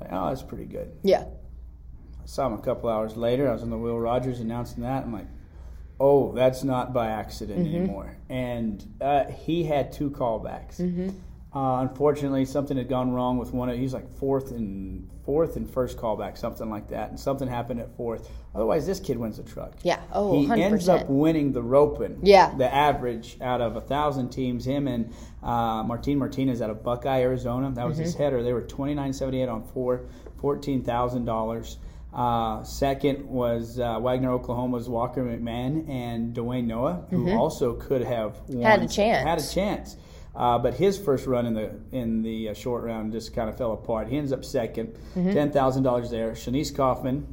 Like, 0.00 0.10
oh, 0.12 0.28
that's 0.28 0.42
pretty 0.42 0.66
good. 0.66 0.92
Yeah, 1.02 1.24
I 2.22 2.26
saw 2.26 2.46
him 2.46 2.52
a 2.54 2.58
couple 2.62 2.88
hours 2.90 3.16
later. 3.16 3.48
I 3.48 3.52
was 3.52 3.62
on 3.62 3.70
the 3.70 3.78
Will 3.78 3.98
Rogers 3.98 4.40
announcing 4.40 4.82
that. 4.82 5.04
I'm 5.04 5.12
like, 5.12 5.26
oh, 5.98 6.32
that's 6.32 6.64
not 6.64 6.92
by 6.92 7.08
accident 7.08 7.60
Mm-hmm. 7.66 7.74
anymore. 7.76 8.16
And 8.28 8.86
uh, 9.00 9.24
he 9.24 9.64
had 9.64 9.92
two 9.92 10.10
callbacks. 10.10 11.12
Mm-hmm. 11.52 11.58
Uh, 11.58 11.82
unfortunately, 11.82 12.44
something 12.44 12.76
had 12.76 12.88
gone 12.88 13.12
wrong 13.12 13.38
with 13.38 13.52
one. 13.52 13.68
Of, 13.68 13.76
he 13.76 13.82
was 13.82 13.92
like 13.92 14.08
fourth 14.18 14.50
and 14.52 15.08
fourth 15.24 15.56
and 15.56 15.68
first 15.68 15.96
callback, 15.98 16.38
something 16.38 16.70
like 16.70 16.88
that. 16.88 17.10
And 17.10 17.18
something 17.18 17.48
happened 17.48 17.80
at 17.80 17.94
fourth. 17.96 18.28
Otherwise, 18.54 18.86
this 18.86 19.00
kid 19.00 19.16
wins 19.18 19.36
the 19.36 19.42
truck. 19.42 19.74
Yeah. 19.82 20.00
Oh, 20.12 20.38
he 20.40 20.46
100%. 20.46 20.58
ends 20.60 20.88
up 20.88 21.08
winning 21.08 21.52
the 21.52 21.62
roping. 21.62 22.20
Yeah. 22.22 22.54
the 22.56 22.72
average 22.72 23.36
out 23.40 23.60
of 23.60 23.76
a 23.76 23.80
thousand 23.80 24.30
teams. 24.30 24.64
Him 24.64 24.86
and 24.88 25.12
uh, 25.42 25.82
Martin 25.82 26.18
Martinez 26.18 26.62
out 26.62 26.70
of 26.70 26.82
Buckeye, 26.84 27.20
Arizona. 27.22 27.70
That 27.72 27.86
was 27.86 27.98
his 27.98 28.14
Mm-hmm. 28.14 28.22
header. 28.22 28.42
They 28.42 28.52
were 28.52 28.62
twenty 28.62 28.94
nine 28.94 29.12
seventy 29.12 29.42
eight 29.42 29.48
on 29.48 29.62
four, 29.64 30.02
fourteen 30.40 30.82
thousand 30.84 31.24
dollars. 31.24 31.78
Uh, 32.12 32.64
second 32.64 33.24
was 33.24 33.78
uh, 33.78 33.98
Wagner, 34.00 34.32
Oklahoma's 34.32 34.88
Walker 34.88 35.22
McMahon 35.22 35.88
and 35.88 36.34
Dwayne 36.34 36.64
Noah, 36.66 37.04
who 37.10 37.30
also 37.36 37.74
could 37.74 38.02
have 38.02 38.32
won, 38.48 38.48
Mm-hmm. 38.48 38.62
Had 38.62 38.82
a 38.82 38.88
chance. 38.88 39.24
Had 39.28 39.38
a 39.38 39.48
chance. 39.54 39.96
Uh, 40.34 40.58
but 40.58 40.74
his 40.74 40.96
first 40.98 41.26
run 41.26 41.44
in 41.46 41.54
the 41.54 41.70
in 41.92 42.22
the 42.22 42.50
uh, 42.50 42.54
short 42.54 42.84
round 42.84 43.12
just 43.12 43.34
kind 43.34 43.48
of 43.48 43.56
fell 43.58 43.72
apart. 43.72 44.08
He 44.08 44.16
ends 44.16 44.32
up 44.32 44.40
2nd 44.42 44.96
Mm-hmm. 45.16 45.50
thousand 45.50 45.82
dollars 45.82 46.10
there. 46.10 46.32
Shanice 46.32 46.74
Kaufman 46.74 47.26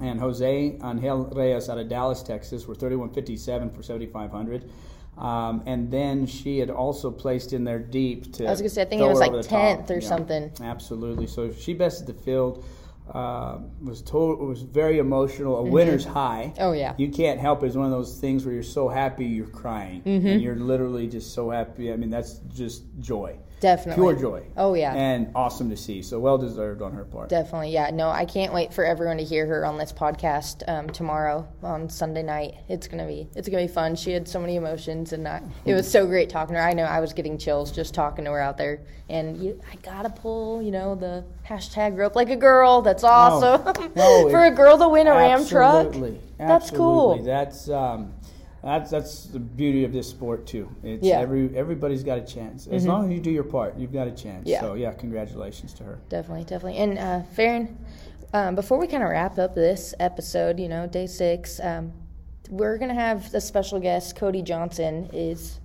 and 0.00 0.20
Jose 0.20 0.78
Angel 0.82 1.24
Reyes 1.34 1.68
out 1.68 1.78
of 1.78 1.88
Dallas, 1.88 2.22
Texas, 2.22 2.66
were 2.66 2.74
thirty 2.74 2.96
one 2.96 3.10
fifty 3.10 3.36
seven 3.36 3.70
for 3.70 3.82
seventy 3.82 4.06
five 4.06 4.30
hundred. 4.30 4.70
Um, 5.18 5.62
and 5.66 5.90
then 5.90 6.26
she 6.26 6.58
had 6.58 6.70
also 6.70 7.10
placed 7.10 7.52
in 7.52 7.64
there 7.64 7.78
deep 7.78 8.32
to. 8.34 8.46
I 8.46 8.50
was 8.50 8.60
gonna 8.60 8.70
say, 8.70 8.82
I 8.82 8.84
think 8.86 9.02
it 9.02 9.08
was 9.08 9.18
like 9.20 9.32
over 9.32 9.42
the 9.42 9.48
top. 9.48 9.80
10th 9.86 9.90
or 9.90 10.00
something. 10.00 10.50
Absolutely. 10.62 11.26
So 11.26 11.52
she 11.52 11.74
bested 11.74 12.06
the 12.06 12.14
field. 12.14 12.64
Uh, 13.12 13.58
was 13.82 14.00
told 14.00 14.38
was 14.38 14.62
very 14.62 14.98
emotional. 14.98 15.56
Mm-hmm. 15.56 15.68
A 15.68 15.70
winner's 15.70 16.04
high. 16.04 16.54
Oh, 16.60 16.72
yeah. 16.72 16.94
You 16.96 17.08
can't 17.08 17.40
help 17.40 17.62
it. 17.62 17.66
It's 17.66 17.76
one 17.76 17.84
of 17.86 17.90
those 17.90 18.18
things 18.18 18.44
where 18.44 18.54
you're 18.54 18.62
so 18.62 18.88
happy 18.88 19.26
you're 19.26 19.46
crying, 19.46 20.02
Mm-hmm. 20.02 20.26
and 20.26 20.40
you're 20.42 20.56
literally 20.56 21.08
just 21.08 21.34
so 21.34 21.50
happy. 21.50 21.92
I 21.92 21.96
mean, 21.96 22.10
that's 22.10 22.38
just 22.54 22.84
joy. 23.00 23.38
Definitely. 23.62 24.02
pure 24.02 24.20
joy. 24.20 24.42
Oh, 24.56 24.74
yeah. 24.74 24.92
and 24.92 25.30
awesome 25.36 25.70
to 25.70 25.76
see. 25.76 26.02
So 26.02 26.18
well 26.18 26.36
deserved 26.36 26.82
on 26.82 26.92
her 26.92 27.04
part. 27.04 27.28
Definitely, 27.28 27.70
yeah. 27.70 27.90
No, 27.90 28.10
I 28.10 28.24
can't 28.24 28.52
wait 28.52 28.74
for 28.74 28.84
everyone 28.84 29.18
to 29.18 29.24
hear 29.24 29.46
her 29.46 29.64
on 29.64 29.78
this 29.78 29.92
podcast 29.92 30.68
um, 30.68 30.90
tomorrow 30.90 31.46
on 31.62 31.88
Sunday 31.88 32.24
night. 32.24 32.54
It's 32.68 32.88
gonna 32.88 33.06
be 33.06 33.28
it's 33.36 33.48
gonna 33.48 33.62
be 33.62 33.72
fun. 33.72 33.94
She 33.94 34.10
had 34.10 34.26
so 34.26 34.40
many 34.40 34.56
emotions, 34.56 35.12
and 35.12 35.28
I, 35.28 35.42
it 35.64 35.74
was 35.74 35.88
so 35.88 36.06
great 36.06 36.28
talking 36.28 36.54
to 36.54 36.60
her. 36.60 36.66
I 36.66 36.72
know 36.72 36.82
I 36.82 36.98
was 36.98 37.12
getting 37.12 37.38
chills 37.38 37.70
just 37.70 37.94
talking 37.94 38.24
to 38.24 38.32
her 38.32 38.40
out 38.40 38.58
there. 38.58 38.80
And 39.08 39.36
you, 39.36 39.60
I 39.70 39.76
gotta 39.76 40.10
pull, 40.10 40.60
you 40.60 40.72
know, 40.72 40.96
the 40.96 41.24
hashtag 41.48 41.96
rope 41.96 42.16
like 42.16 42.30
a 42.30 42.36
girl. 42.36 42.82
That's 42.82 43.04
awesome 43.04 43.92
No, 43.94 44.28
for 44.30 44.44
a 44.44 44.50
girl 44.50 44.76
to 44.78 44.88
win 44.88 45.06
a 45.06 45.12
Ram 45.12 45.46
truck. 45.46 45.86
Absolutely. 45.86 46.20
That's 46.38 46.70
cool. 46.70 47.12
Absolutely. 47.12 47.26
That's 47.26 47.68
um, 47.68 48.14
that's 48.62 48.90
that's 48.90 49.24
the 49.26 49.40
beauty 49.40 49.84
of 49.84 49.92
this 49.92 50.08
sport 50.08 50.46
too. 50.46 50.68
It's 50.82 51.04
Yeah. 51.04 51.16
Mm-hmm. 51.16 51.22
every 51.22 51.56
everybody's 51.56 52.02
got 52.04 52.18
a 52.18 52.22
chance. 52.22 52.66
As 52.66 52.86
long 52.86 53.06
as 53.06 53.12
you 53.12 53.20
do 53.20 53.30
your 53.30 53.44
part, 53.44 53.76
you've 53.76 53.92
got 53.92 54.06
a 54.06 54.12
chance. 54.12 54.48
Yeah. 54.48 54.60
So 54.60 54.74
yeah, 54.74 54.92
congratulations 54.92 55.72
to 55.74 55.84
her. 55.84 55.98
Definitely, 56.08 56.44
definitely. 56.44 56.78
And 56.78 56.98
uh, 56.98 57.22
Farron, 57.34 57.76
um, 58.32 58.54
before 58.54 58.78
we 58.78 58.86
kind 58.86 59.02
of 59.02 59.08
wrap 59.10 59.38
up 59.38 59.54
this 59.54 59.94
episode, 59.98 60.60
you 60.60 60.68
know, 60.68 60.86
day 60.86 61.06
six, 61.06 61.60
um, 61.60 61.92
we're 62.50 62.78
gonna 62.78 62.94
have 62.94 63.32
a 63.34 63.40
special 63.40 63.80
guest. 63.80 64.14
Cody 64.16 64.42
Johnson 64.42 65.08
is 65.12 65.58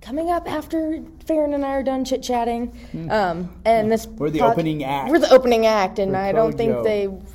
coming 0.00 0.30
up 0.30 0.50
after 0.50 1.02
Farron 1.26 1.54
and 1.54 1.64
I 1.64 1.70
are 1.70 1.82
done 1.82 2.04
chit 2.04 2.22
chatting. 2.22 2.72
Um, 3.10 3.50
and 3.64 3.90
this 3.90 4.04
Hmm. 4.06 4.16
We're 4.16 4.30
the 4.30 4.38
pod- 4.40 4.52
opening 4.52 4.84
act. 4.84 5.10
We're 5.10 5.18
the 5.18 5.30
opening 5.32 5.66
act, 5.66 5.98
and 5.98 6.12
For 6.12 6.18
I 6.18 6.32
don't 6.32 6.56
think 6.56 6.72
CoJo. 6.72 6.84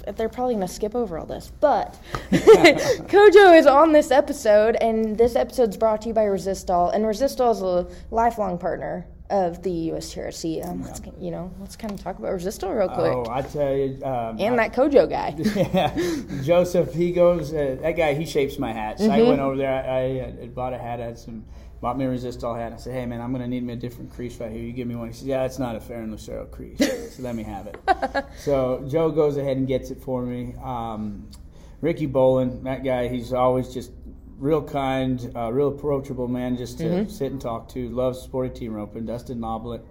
they 0.05 0.12
they're 0.13 0.29
probably 0.29 0.55
gonna 0.55 0.67
skip 0.67 0.96
over 0.96 1.17
all 1.20 1.25
this. 1.25 1.51
But 1.60 2.00
CoJo 2.32 3.58
is 3.58 3.65
on 3.65 3.91
this 3.91 4.12
episode, 4.12 4.75
and 4.82 5.17
this 5.17 5.36
episode's 5.36 5.77
brought 5.77 6.01
to 6.03 6.08
you 6.10 6.13
by 6.13 6.24
Resistol, 6.25 6.93
and 6.93 7.03
Resistol 7.05 7.51
is 7.51 7.62
a 7.62 7.88
lifelong 8.13 8.58
partner. 8.58 9.05
Of 9.29 9.63
the 9.63 9.89
USTRC, 9.89 10.63
um, 10.67 10.84
let's 10.84 11.01
you 11.20 11.32
know, 11.32 11.50
let's 11.60 11.75
kind 11.75 11.91
of 11.91 12.00
talk 12.03 12.20
about 12.20 12.34
Resistol 12.34 12.77
real 12.77 12.89
quick, 12.89 13.13
Oh, 13.13 13.25
I 13.32 13.41
tell 13.41 13.74
you, 13.75 13.98
um, 14.03 14.38
and 14.39 14.60
that 14.60 14.74
Kojo 14.74 15.10
guy. 15.10 15.34
yeah, 15.74 16.43
Joseph, 16.43 16.93
he 16.93 17.12
goes. 17.13 17.51
Uh, 17.51 17.77
that 17.82 17.93
guy, 17.93 18.13
he 18.13 18.25
shapes 18.27 18.60
my 18.60 18.72
hats. 18.74 19.01
I 19.01 19.08
Mm-hmm. 19.08 19.27
went 19.29 19.39
over 19.41 19.55
there. 19.58 19.74
I, 19.74 20.20
I, 20.20 20.43
uh, 20.43 20.46
bought 20.48 20.74
a 20.74 20.77
hat. 20.77 21.00
I 21.01 21.05
had 21.05 21.17
some. 21.17 21.46
Bought 21.84 21.98
me 21.98 22.06
a 22.06 22.08
resistol 22.08 22.58
hat. 22.58 22.72
I 22.72 22.78
said, 22.78 22.94
"Hey 22.94 23.06
man, 23.06 23.20
I'm 23.20 23.34
gonna 23.34 23.46
need 23.46 23.62
me 23.62 23.74
a 23.74 23.75
different 23.75 24.10
crease 24.13 24.40
right 24.40 24.50
here. 24.50 24.62
You 24.62 24.72
give 24.72 24.88
me 24.88 24.96
one." 24.96 25.10
He 25.10 25.13
said, 25.13 25.28
"Yeah, 25.28 25.44
it's 25.44 25.60
not 25.60 25.75
a 25.75 25.82
Farron 25.82 26.12
Lucero 26.12 26.46
crease, 26.46 26.78
so 26.80 27.22
let 27.24 27.36
me 27.36 27.44
have 27.44 27.68
it." 27.68 28.25
so 28.38 28.86
Joe 28.88 29.12
goes 29.12 29.36
ahead 29.36 29.58
and 29.58 29.68
gets 29.68 29.92
it 29.92 30.00
for 30.02 30.22
me. 30.22 30.56
Um, 30.63 31.30
Ricky 31.82 32.08
Bolin, 32.08 32.63
that 32.63 32.86
guy, 32.86 33.10
he's 33.10 33.34
always 33.34 33.74
just 33.74 33.92
real 34.38 34.63
kind, 34.63 35.30
uh, 35.36 35.52
real 35.52 35.68
approachable 35.68 36.30
man, 36.30 36.56
just 36.56 36.78
to 36.78 36.86
Mm-hmm. 36.86 37.10
sit 37.10 37.34
and 37.34 37.42
talk 37.42 37.68
to. 37.74 37.90
Loves 37.90 38.20
sporty 38.20 38.50
team 38.58 38.74
roping. 38.74 39.06
Dustin 39.06 39.40
Noblet. 39.40 39.82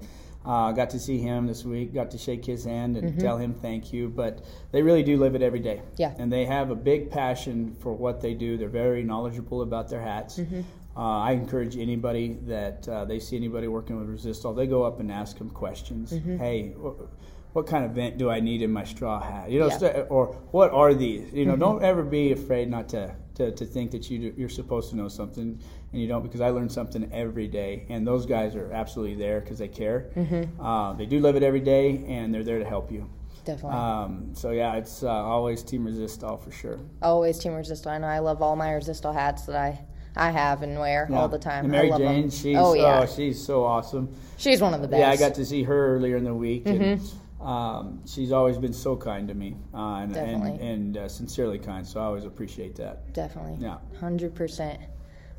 Uh, 0.46 0.72
got 0.72 0.90
to 0.90 0.98
see 0.98 1.18
him 1.18 1.46
this 1.46 1.62
week. 1.62 1.92
Got 1.94 2.10
to 2.12 2.18
shake 2.18 2.44
his 2.44 2.64
hand 2.64 2.96
and 2.96 3.20
tell 3.20 3.36
him 3.36 3.54
thank 3.54 3.92
you. 3.92 4.08
But 4.08 4.42
they 4.72 4.82
really 4.82 5.02
do 5.04 5.16
live 5.16 5.34
it 5.36 5.42
every 5.42 5.60
day. 5.60 5.76
Mm-hmm. 5.76 5.94
Yeah. 5.98 6.14
And 6.18 6.32
they 6.32 6.46
have 6.46 6.70
a 6.70 6.74
big 6.74 7.10
passion 7.10 7.76
for 7.80 7.92
what 7.92 8.20
they 8.22 8.32
do. 8.34 8.56
They're 8.56 8.68
very 8.70 9.04
knowledgeable 9.04 9.60
about 9.62 9.88
their 9.90 10.00
hats. 10.00 10.40
Uh, 10.96 11.00
I 11.20 11.32
encourage 11.32 11.76
anybody 11.78 12.38
that 12.46 12.86
uh, 12.88 13.04
they 13.06 13.18
see 13.18 13.36
anybody 13.36 13.66
working 13.68 13.96
with 13.98 14.08
Resistol, 14.08 14.54
they 14.54 14.66
go 14.66 14.82
up 14.82 15.00
and 15.00 15.10
ask 15.10 15.38
them 15.38 15.48
questions. 15.50 16.10
Hey, 16.10 16.72
wh- 16.72 17.00
what 17.56 17.66
kind 17.66 17.84
of 17.84 17.92
vent 17.92 18.18
do 18.18 18.30
I 18.30 18.40
need 18.40 18.62
in 18.62 18.70
my 18.72 18.84
straw 18.84 19.20
hat? 19.20 19.50
You 19.50 19.60
know, 19.60 19.68
Yeah. 19.68 19.78
st- 19.78 20.06
or 20.10 20.26
what 20.50 20.70
are 20.70 20.92
these? 20.94 21.32
You 21.32 21.46
know, 21.46 21.56
don't 21.56 21.82
ever 21.82 22.02
be 22.02 22.32
afraid 22.32 22.68
not 22.70 22.88
to, 22.90 23.14
to, 23.36 23.50
to 23.52 23.64
think 23.64 23.90
that 23.92 24.10
you 24.10 24.18
do, 24.18 24.34
you're 24.36 24.48
supposed 24.50 24.90
to 24.90 24.96
know 24.96 25.08
something 25.08 25.58
and 25.92 26.00
you 26.02 26.08
don't 26.08 26.22
because 26.22 26.40
I 26.42 26.50
learn 26.50 26.68
something 26.68 27.10
every 27.12 27.48
day. 27.48 27.86
And 27.88 28.06
those 28.06 28.26
guys 28.26 28.54
are 28.54 28.70
absolutely 28.72 29.16
there 29.16 29.40
because 29.40 29.58
they 29.58 29.68
care. 29.68 30.10
Uh, 30.60 30.92
they 30.94 31.06
do 31.06 31.20
live 31.20 31.36
it 31.36 31.42
every 31.42 31.60
day 31.60 32.04
and 32.06 32.34
they're 32.34 32.44
there 32.44 32.58
to 32.58 32.64
help 32.66 32.92
you. 32.92 33.08
Definitely. 33.44 33.78
Um, 33.78 34.30
so 34.34 34.50
yeah, 34.52 34.74
it's 34.76 35.02
uh, 35.02 35.08
always 35.10 35.62
Team 35.62 35.84
Resistol 35.86 36.38
for 36.42 36.50
sure. 36.52 36.78
Always 37.02 37.38
Team 37.38 37.52
Resistol. 37.52 37.88
I 37.88 37.98
know 37.98 38.06
I 38.06 38.18
love 38.20 38.40
all 38.40 38.56
my 38.56 38.68
Resistol 38.68 39.12
hats 39.12 39.46
that 39.46 39.56
I 39.56 39.84
I 40.16 40.30
have 40.30 40.62
and 40.62 40.78
wear 40.78 41.08
all 41.12 41.28
the 41.28 41.38
time. 41.38 41.64
And 41.64 41.72
Mary 41.72 41.90
Jane, 41.90 42.22
them. 42.22 42.30
she's 42.30 42.56
oh 42.56 42.74
yeah, 42.74 43.06
she's 43.06 43.42
so 43.44 43.64
awesome. 43.64 44.14
she's 44.36 44.60
one 44.60 44.74
of 44.74 44.82
the 44.82 44.88
best. 44.88 45.00
Yeah, 45.00 45.10
I 45.10 45.16
got 45.16 45.34
to 45.36 45.44
see 45.44 45.62
her 45.62 45.96
earlier 45.96 46.16
in 46.16 46.24
the 46.24 46.34
week, 46.34 46.66
and 46.66 46.80
Mm-hmm. 47.00 47.46
um, 47.46 48.02
she's 48.06 48.30
always 48.32 48.58
been 48.58 48.72
so 48.74 48.96
kind 48.96 49.26
to 49.28 49.34
me, 49.34 49.56
uh, 49.74 49.96
and 50.02 50.16
and, 50.16 50.60
and 50.60 50.96
uh, 50.96 51.08
sincerely 51.08 51.58
kind. 51.58 51.86
So 51.86 52.00
I 52.00 52.04
always 52.04 52.24
appreciate 52.24 52.76
that. 52.76 53.12
Definitely. 53.14 53.56
Yeah. 53.60 53.78
Hundred 54.00 54.34
percent. 54.34 54.80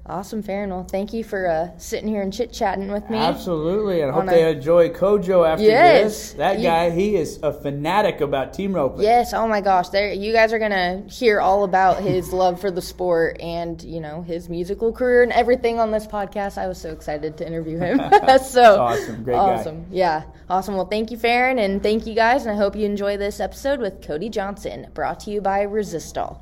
Awesome, 0.05 0.43
Farron. 0.43 0.69
Well, 0.69 0.83
thank 0.83 1.13
you 1.13 1.23
for 1.23 1.47
uh, 1.47 1.69
sitting 1.77 2.09
here 2.09 2.21
and 2.21 2.33
chit 2.33 2.51
chatting 2.51 2.91
with 2.91 3.09
me. 3.09 3.17
Absolutely, 3.17 4.01
and 4.01 4.11
I 4.11 4.13
hope 4.13 4.21
On 4.23 4.25
they 4.27 4.51
enjoy 4.51 4.89
CoJo 4.89 5.47
after 5.47 5.63
Yes. 5.63 6.03
this. 6.03 6.33
That 6.33 6.57
You- 6.57 6.63
guy, 6.65 6.89
he 6.89 7.15
is 7.15 7.39
a 7.41 7.53
fanatic 7.53 8.19
about 8.19 8.53
team 8.53 8.73
roping. 8.75 9.01
Yes. 9.03 9.33
Oh 9.33 9.47
my 9.47 9.61
gosh. 9.61 9.87
There, 9.89 10.11
you 10.11 10.33
guys 10.33 10.51
are 10.51 10.59
gonna 10.59 11.03
hear 11.07 11.39
all 11.39 11.63
about 11.63 12.01
his 12.01 12.33
love 12.33 12.59
for 12.59 12.69
the 12.69 12.81
sport 12.81 13.39
and 13.39 13.81
you 13.81 14.01
know 14.01 14.21
his 14.23 14.49
musical 14.49 14.91
career 14.91 15.23
and 15.23 15.31
everything 15.31 15.79
on 15.79 15.91
this 15.91 16.05
podcast. 16.05 16.57
I 16.57 16.67
was 16.67 16.77
so 16.81 16.89
excited 16.91 17.37
to 17.37 17.47
interview 17.47 17.77
him. 17.77 17.99
so 18.43 18.81
awesome. 18.81 19.23
Great 19.23 19.35
guy. 19.35 19.39
awesome. 19.39 19.85
Yeah. 19.89 20.23
Awesome. 20.49 20.75
Well, 20.75 20.87
thank 20.87 21.11
you, 21.11 21.17
Farron, 21.17 21.59
and 21.59 21.81
thank 21.81 22.05
you 22.05 22.13
guys, 22.13 22.45
and 22.45 22.51
I 22.51 22.57
hope 22.57 22.75
you 22.75 22.85
enjoy 22.85 23.15
this 23.15 23.39
episode 23.39 23.79
with 23.79 24.05
Cody 24.05 24.27
Johnson, 24.27 24.87
brought 24.93 25.21
to 25.21 25.31
you 25.31 25.39
by 25.39 25.65
Resistol. 25.65 26.39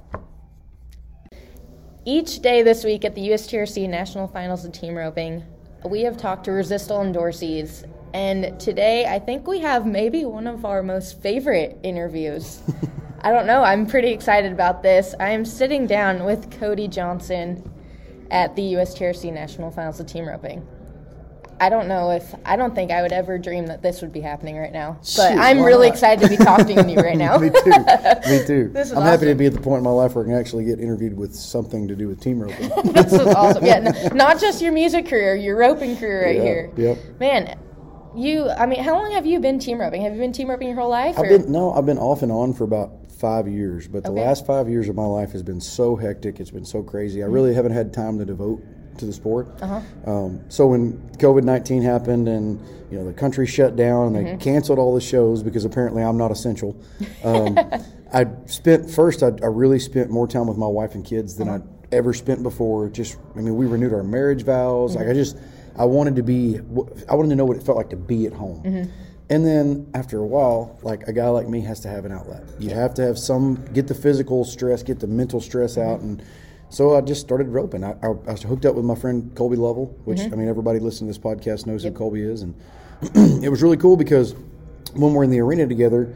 Each 2.03 2.39
day 2.39 2.63
this 2.63 2.83
week 2.83 3.05
at 3.05 3.13
the 3.13 3.29
USTRC 3.29 3.87
National 3.87 4.27
Finals 4.27 4.65
of 4.65 4.71
Team 4.71 4.97
Roping, 4.97 5.43
we 5.85 6.01
have 6.01 6.17
talked 6.17 6.45
to 6.45 6.51
Resistol 6.51 7.05
endorsees, 7.05 7.87
and 8.11 8.59
today 8.59 9.05
I 9.05 9.19
think 9.19 9.45
we 9.45 9.59
have 9.59 9.85
maybe 9.85 10.25
one 10.25 10.47
of 10.47 10.65
our 10.65 10.81
most 10.81 11.21
favorite 11.21 11.77
interviews. 11.83 12.63
I 13.21 13.31
don't 13.31 13.45
know, 13.45 13.63
I'm 13.63 13.85
pretty 13.85 14.09
excited 14.09 14.51
about 14.51 14.81
this. 14.81 15.13
I 15.19 15.29
am 15.29 15.45
sitting 15.45 15.85
down 15.85 16.23
with 16.23 16.49
Cody 16.59 16.87
Johnson 16.87 17.71
at 18.31 18.55
the 18.55 18.73
USTRC 18.73 19.31
National 19.31 19.69
Finals 19.69 19.99
of 19.99 20.07
Team 20.07 20.27
Roping. 20.27 20.67
I 21.61 21.69
don't 21.69 21.87
know 21.87 22.09
if 22.09 22.33
I 22.43 22.55
don't 22.55 22.73
think 22.73 22.89
I 22.89 23.03
would 23.03 23.11
ever 23.11 23.37
dream 23.37 23.67
that 23.67 23.83
this 23.83 24.01
would 24.01 24.11
be 24.11 24.19
happening 24.19 24.57
right 24.57 24.71
now, 24.73 24.93
but 24.99 25.05
Shoot, 25.05 25.21
I'm 25.39 25.61
really 25.61 25.89
not? 25.89 25.93
excited 25.93 26.23
to 26.23 26.29
be 26.29 26.35
talking 26.43 26.75
to 26.75 26.89
you 26.91 26.97
right 26.97 27.15
now. 27.27 27.37
Me 27.37 27.51
too. 27.51 27.69
Me 27.69 28.45
too. 28.47 28.71
This 28.73 28.87
is 28.89 28.93
I'm 28.97 29.03
happy 29.03 29.27
to 29.27 29.35
be 29.35 29.45
at 29.45 29.53
the 29.53 29.61
point 29.61 29.77
in 29.77 29.83
my 29.83 29.91
life 29.91 30.15
where 30.15 30.25
I 30.25 30.27
can 30.27 30.35
actually 30.35 30.65
get 30.65 30.79
interviewed 30.79 31.15
with 31.15 31.35
something 31.35 31.87
to 31.87 31.95
do 31.95 32.07
with 32.07 32.19
team 32.19 32.39
roping. 32.39 32.69
this 32.93 33.13
is 33.13 33.19
awesome. 33.27 33.63
Yeah, 33.63 33.75
n- 33.75 34.17
not 34.17 34.39
just 34.39 34.59
your 34.59 34.71
music 34.71 35.05
career, 35.05 35.35
your 35.35 35.55
roping 35.55 35.95
career 35.97 36.25
right 36.25 36.35
Yeah, 36.37 36.41
here. 36.41 36.71
yep. 36.77 36.97
Man, 37.19 37.59
you. 38.15 38.49
I 38.49 38.65
mean, 38.65 38.83
how 38.83 38.93
long 38.95 39.11
have 39.11 39.27
you 39.27 39.39
been 39.39 39.59
team 39.59 39.79
roping? 39.79 40.01
Have 40.01 40.13
you 40.15 40.19
been 40.19 40.33
team 40.33 40.49
roping 40.49 40.67
your 40.67 40.77
whole 40.77 40.89
life? 40.89 41.19
I've 41.19 41.29
been 41.29 41.51
no, 41.51 41.73
I've 41.73 41.85
been 41.85 41.99
off 41.99 42.23
and 42.23 42.31
on 42.31 42.53
for 42.53 42.63
about 42.63 43.11
five 43.11 43.47
years, 43.47 43.87
but 43.87 44.03
the 44.03 44.09
last 44.11 44.47
five 44.47 44.67
years 44.67 44.89
of 44.89 44.95
my 44.95 45.05
life 45.05 45.31
has 45.33 45.43
been 45.43 45.61
so 45.61 45.95
hectic. 45.95 46.39
It's 46.39 46.49
been 46.49 46.65
so 46.65 46.81
crazy. 46.81 47.21
I 47.21 47.25
Mm-hmm. 47.25 47.33
really 47.35 47.53
haven't 47.53 47.73
had 47.73 47.93
time 47.93 48.17
to 48.17 48.25
devote 48.25 48.63
to 49.01 49.05
the 49.05 49.13
sport. 49.13 49.47
Uh-huh. 49.61 49.81
Um, 50.11 50.39
so 50.49 50.67
when 50.67 50.93
COVID 51.17 51.43
nineteen 51.43 51.81
happened 51.83 52.27
and 52.29 52.59
you 52.89 52.97
know 52.97 53.05
the 53.05 53.13
country 53.13 53.45
shut 53.45 53.75
down 53.75 54.07
and 54.07 54.15
they 54.15 54.23
Mm-hmm. 54.23 54.37
canceled 54.39 54.79
all 54.79 54.95
the 54.95 55.01
shows 55.01 55.43
because 55.43 55.65
apparently 55.65 56.01
I'm 56.03 56.17
not 56.17 56.31
essential. 56.31 56.75
Um, 57.23 57.59
I 58.13 58.27
spent 58.45 58.89
first. 58.89 59.21
I, 59.23 59.27
I 59.41 59.47
really 59.47 59.79
spent 59.79 60.09
more 60.09 60.27
time 60.27 60.47
with 60.47 60.57
my 60.57 60.67
wife 60.67 60.95
and 60.95 61.03
kids 61.05 61.35
than 61.35 61.49
Uh-huh. 61.49 61.57
I'd 61.57 61.93
ever 61.95 62.13
spent 62.13 62.41
before. 62.43 62.89
Just 62.89 63.17
I 63.35 63.41
mean, 63.41 63.55
we 63.55 63.65
renewed 63.65 63.93
our 63.93 64.03
marriage 64.03 64.43
vows. 64.43 64.95
Like 64.95 65.07
I 65.07 65.13
just 65.13 65.37
I 65.77 65.85
wanted 65.85 66.15
to 66.17 66.23
be. 66.23 66.57
I 67.09 67.15
wanted 67.15 67.29
to 67.29 67.35
know 67.35 67.45
what 67.45 67.57
it 67.57 67.63
felt 67.63 67.77
like 67.77 67.89
to 67.89 67.97
be 67.97 68.25
at 68.27 68.33
home. 68.33 68.63
Mm-hmm. 68.63 68.91
And 69.29 69.45
then 69.45 69.89
after 69.93 70.19
a 70.19 70.25
while, 70.27 70.77
like 70.83 71.03
a 71.03 71.13
guy 71.13 71.29
like 71.29 71.47
me 71.47 71.61
has 71.61 71.79
to 71.81 71.87
have 71.87 72.03
an 72.03 72.11
outlet. 72.11 72.43
You 72.59 72.71
have 72.71 72.93
to 72.95 73.01
have 73.01 73.17
some 73.17 73.63
get 73.73 73.87
the 73.87 73.95
physical 73.95 74.43
stress, 74.43 74.83
get 74.83 74.99
the 74.99 75.07
mental 75.07 75.39
stress 75.39 75.77
out, 75.77 76.01
and 76.01 76.21
so 76.71 76.95
I 76.95 77.01
just 77.01 77.21
started 77.21 77.49
roping. 77.49 77.83
I, 77.83 77.91
I, 78.01 78.07
I 78.07 78.31
was 78.31 78.41
hooked 78.41 78.65
up 78.65 78.75
with 78.75 78.85
my 78.85 78.95
friend 78.95 79.31
Colby 79.35 79.57
Lovell, 79.57 79.95
which 80.05 80.19
mm-hmm. 80.19 80.33
I 80.33 80.37
mean 80.37 80.47
everybody 80.47 80.79
listening 80.79 81.13
to 81.13 81.19
this 81.19 81.23
podcast 81.23 81.67
knows 81.67 81.83
who 81.83 81.91
Colby 81.91 82.21
is, 82.21 82.41
and 82.41 82.55
it 83.43 83.49
was 83.49 83.61
really 83.61 83.77
cool 83.77 83.95
because 83.95 84.33
when 84.93 85.13
we're 85.13 85.23
in 85.23 85.29
the 85.29 85.39
arena 85.39 85.67
together. 85.67 86.13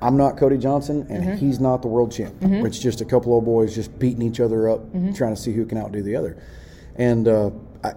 I'm 0.00 0.16
not 0.16 0.36
Cody 0.36 0.58
Johnson, 0.58 1.08
and 1.10 1.24
mm-hmm. 1.24 1.34
he's 1.44 1.58
not 1.58 1.82
the 1.82 1.88
world 1.88 2.12
champ. 2.12 2.32
Mm-hmm. 2.38 2.64
It's 2.64 2.78
just 2.78 3.00
a 3.00 3.04
couple 3.04 3.36
of 3.36 3.44
boys 3.44 3.74
just 3.74 3.98
beating 3.98 4.22
each 4.22 4.38
other 4.38 4.68
up, 4.68 4.92
trying 5.16 5.34
to 5.34 5.40
see 5.40 5.52
who 5.52 5.66
can 5.66 5.76
outdo 5.76 6.02
the 6.02 6.14
other. 6.14 6.40
And 6.94 7.26
uh, 7.26 7.50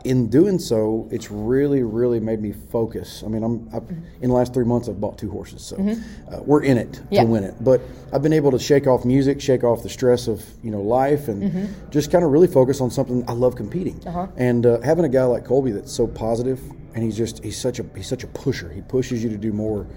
in 0.05 0.27
doing 0.29 0.59
so, 0.59 1.07
it's 1.11 1.31
really, 1.31 1.81
really 1.83 2.19
made 2.19 2.41
me 2.41 2.51
focus. 2.51 3.23
I 3.25 3.29
mean, 3.29 3.43
I'm 3.43 3.67
I've, 3.73 3.89
in 4.21 4.29
the 4.29 4.35
last 4.35 4.53
three 4.53 4.65
months, 4.65 4.87
I've 4.87 5.01
bought 5.01 5.17
two 5.17 5.29
horses, 5.31 5.61
so 5.63 5.75
uh, 6.31 6.41
we're 6.45 6.63
in 6.63 6.77
it 6.77 7.01
Yeah. 7.09 7.21
to 7.23 7.27
win 7.27 7.43
it. 7.43 7.55
But 7.63 7.81
I've 8.13 8.21
been 8.21 8.33
able 8.33 8.51
to 8.51 8.59
shake 8.59 8.85
off 8.87 9.05
music, 9.05 9.41
shake 9.41 9.63
off 9.63 9.83
the 9.83 9.89
stress 9.89 10.27
of 10.27 10.43
you 10.63 10.71
know 10.71 10.81
life, 10.81 11.27
and 11.27 11.69
just 11.89 12.11
kind 12.11 12.23
of 12.23 12.31
really 12.31 12.47
focus 12.47 12.79
on 12.81 12.91
something 12.91 13.23
I 13.27 13.33
love 13.33 13.55
competing. 13.55 13.99
And 14.37 14.65
uh, 14.65 14.81
having 14.81 15.05
a 15.05 15.09
guy 15.09 15.23
like 15.23 15.45
Colby 15.45 15.71
that's 15.71 15.91
so 15.91 16.05
positive, 16.07 16.59
and 16.93 17.03
he's 17.03 17.17
just 17.17 17.43
he's 17.43 17.59
such 17.59 17.79
a 17.79 17.85
he's 17.95 18.07
such 18.07 18.23
a 18.23 18.27
pusher. 18.27 18.69
He 18.69 18.81
pushes 18.81 19.23
you 19.23 19.29
to 19.29 19.37
do 19.37 19.51
more. 19.51 19.87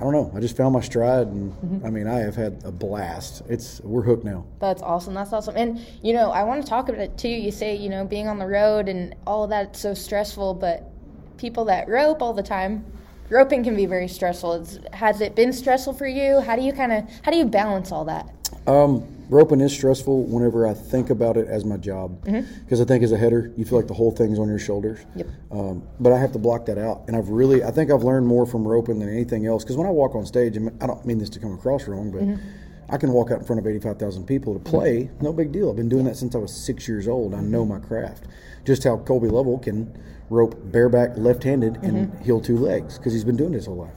I 0.00 0.02
don't 0.02 0.12
know. 0.12 0.32
I 0.34 0.40
just 0.40 0.56
found 0.56 0.72
my 0.72 0.80
stride, 0.80 1.26
and 1.26 1.84
I 1.84 1.90
mean, 1.90 2.06
I 2.06 2.20
have 2.20 2.34
had 2.34 2.62
a 2.64 2.72
blast. 2.72 3.42
It's 3.50 3.82
we're 3.82 4.00
hooked 4.00 4.24
now. 4.24 4.46
That's 4.58 4.80
awesome. 4.80 5.12
That's 5.12 5.30
awesome. 5.34 5.56
And 5.58 5.78
you 6.02 6.14
know, 6.14 6.30
I 6.30 6.42
want 6.44 6.62
to 6.62 6.68
talk 6.68 6.88
about 6.88 7.02
it 7.02 7.18
too. 7.18 7.28
You 7.28 7.50
say 7.50 7.76
you 7.76 7.90
know 7.90 8.06
being 8.06 8.26
on 8.26 8.38
the 8.38 8.46
road 8.46 8.88
and 8.88 9.14
all 9.26 9.46
that's 9.48 9.78
so 9.78 9.92
stressful, 9.92 10.54
but 10.54 10.90
people 11.36 11.66
that 11.66 11.86
rope 11.86 12.22
all 12.22 12.32
the 12.32 12.42
time 12.42 12.82
roping 13.28 13.62
can 13.62 13.76
be 13.76 13.84
very 13.84 14.08
stressful. 14.08 14.54
It's, 14.54 14.78
has 14.94 15.20
it 15.20 15.36
been 15.36 15.52
stressful 15.52 15.92
for 15.92 16.06
you? 16.06 16.40
How 16.40 16.56
do 16.56 16.62
you 16.62 16.72
kind 16.72 16.92
of 16.92 17.04
how 17.22 17.30
do 17.30 17.36
you 17.36 17.44
balance 17.44 17.92
all 17.92 18.06
that? 18.06 18.26
Um, 18.66 19.04
roping 19.30 19.60
is 19.60 19.72
stressful 19.72 20.24
whenever 20.24 20.66
I 20.66 20.74
think 20.74 21.08
about 21.08 21.36
it 21.36 21.46
as 21.46 21.64
my 21.64 21.76
job 21.76 22.24
mm-hmm. 22.24 22.62
because 22.64 22.80
I 22.80 22.84
think 22.84 23.02
as 23.02 23.12
a 23.12 23.16
header 23.16 23.52
you 23.56 23.64
feel 23.64 23.78
like 23.78 23.88
the 23.88 23.94
whole 23.94 24.10
thing's 24.10 24.38
on 24.38 24.48
your 24.48 24.58
shoulders. 24.58 24.98
Yep. 25.14 25.26
Um, 25.52 25.82
but 26.00 26.12
I 26.12 26.18
have 26.18 26.32
to 26.32 26.38
block 26.38 26.66
that 26.66 26.78
out, 26.78 27.04
and 27.06 27.16
I've 27.16 27.28
really 27.28 27.62
I 27.62 27.70
think 27.70 27.90
I've 27.90 28.02
learned 28.02 28.26
more 28.26 28.44
from 28.44 28.66
roping 28.66 28.98
than 28.98 29.08
anything 29.08 29.46
else 29.46 29.64
because 29.64 29.76
when 29.76 29.86
I 29.86 29.90
walk 29.90 30.14
on 30.14 30.26
stage, 30.26 30.58
I, 30.58 30.84
I 30.84 30.86
don't 30.86 31.04
mean 31.06 31.18
this 31.18 31.30
to 31.30 31.38
come 31.38 31.54
across 31.54 31.86
wrong, 31.86 32.10
but. 32.10 32.22
Mm-hmm. 32.22 32.66
I 32.92 32.96
can 32.96 33.12
walk 33.12 33.30
out 33.30 33.38
in 33.38 33.44
front 33.44 33.60
of 33.60 33.68
85,000 33.68 34.26
people 34.26 34.52
to 34.52 34.58
play, 34.58 35.10
no 35.20 35.32
big 35.32 35.52
deal. 35.52 35.70
I've 35.70 35.76
been 35.76 35.88
doing 35.88 36.06
that 36.06 36.16
since 36.16 36.34
I 36.34 36.38
was 36.38 36.52
six 36.52 36.88
years 36.88 37.06
old. 37.06 37.36
I 37.36 37.40
know 37.40 37.64
my 37.64 37.78
craft. 37.78 38.24
Just 38.66 38.82
how 38.82 38.96
Colby 38.96 39.28
Lovell 39.28 39.60
can 39.60 39.96
rope 40.28 40.56
bareback 40.72 41.16
left 41.16 41.44
handed 41.44 41.76
and 41.84 42.08
mm-hmm. 42.08 42.24
heel 42.24 42.40
two 42.40 42.56
legs 42.56 42.98
because 42.98 43.12
he's 43.12 43.24
been 43.24 43.36
doing 43.36 43.52
this 43.52 43.66
whole 43.66 43.76
life. 43.76 43.94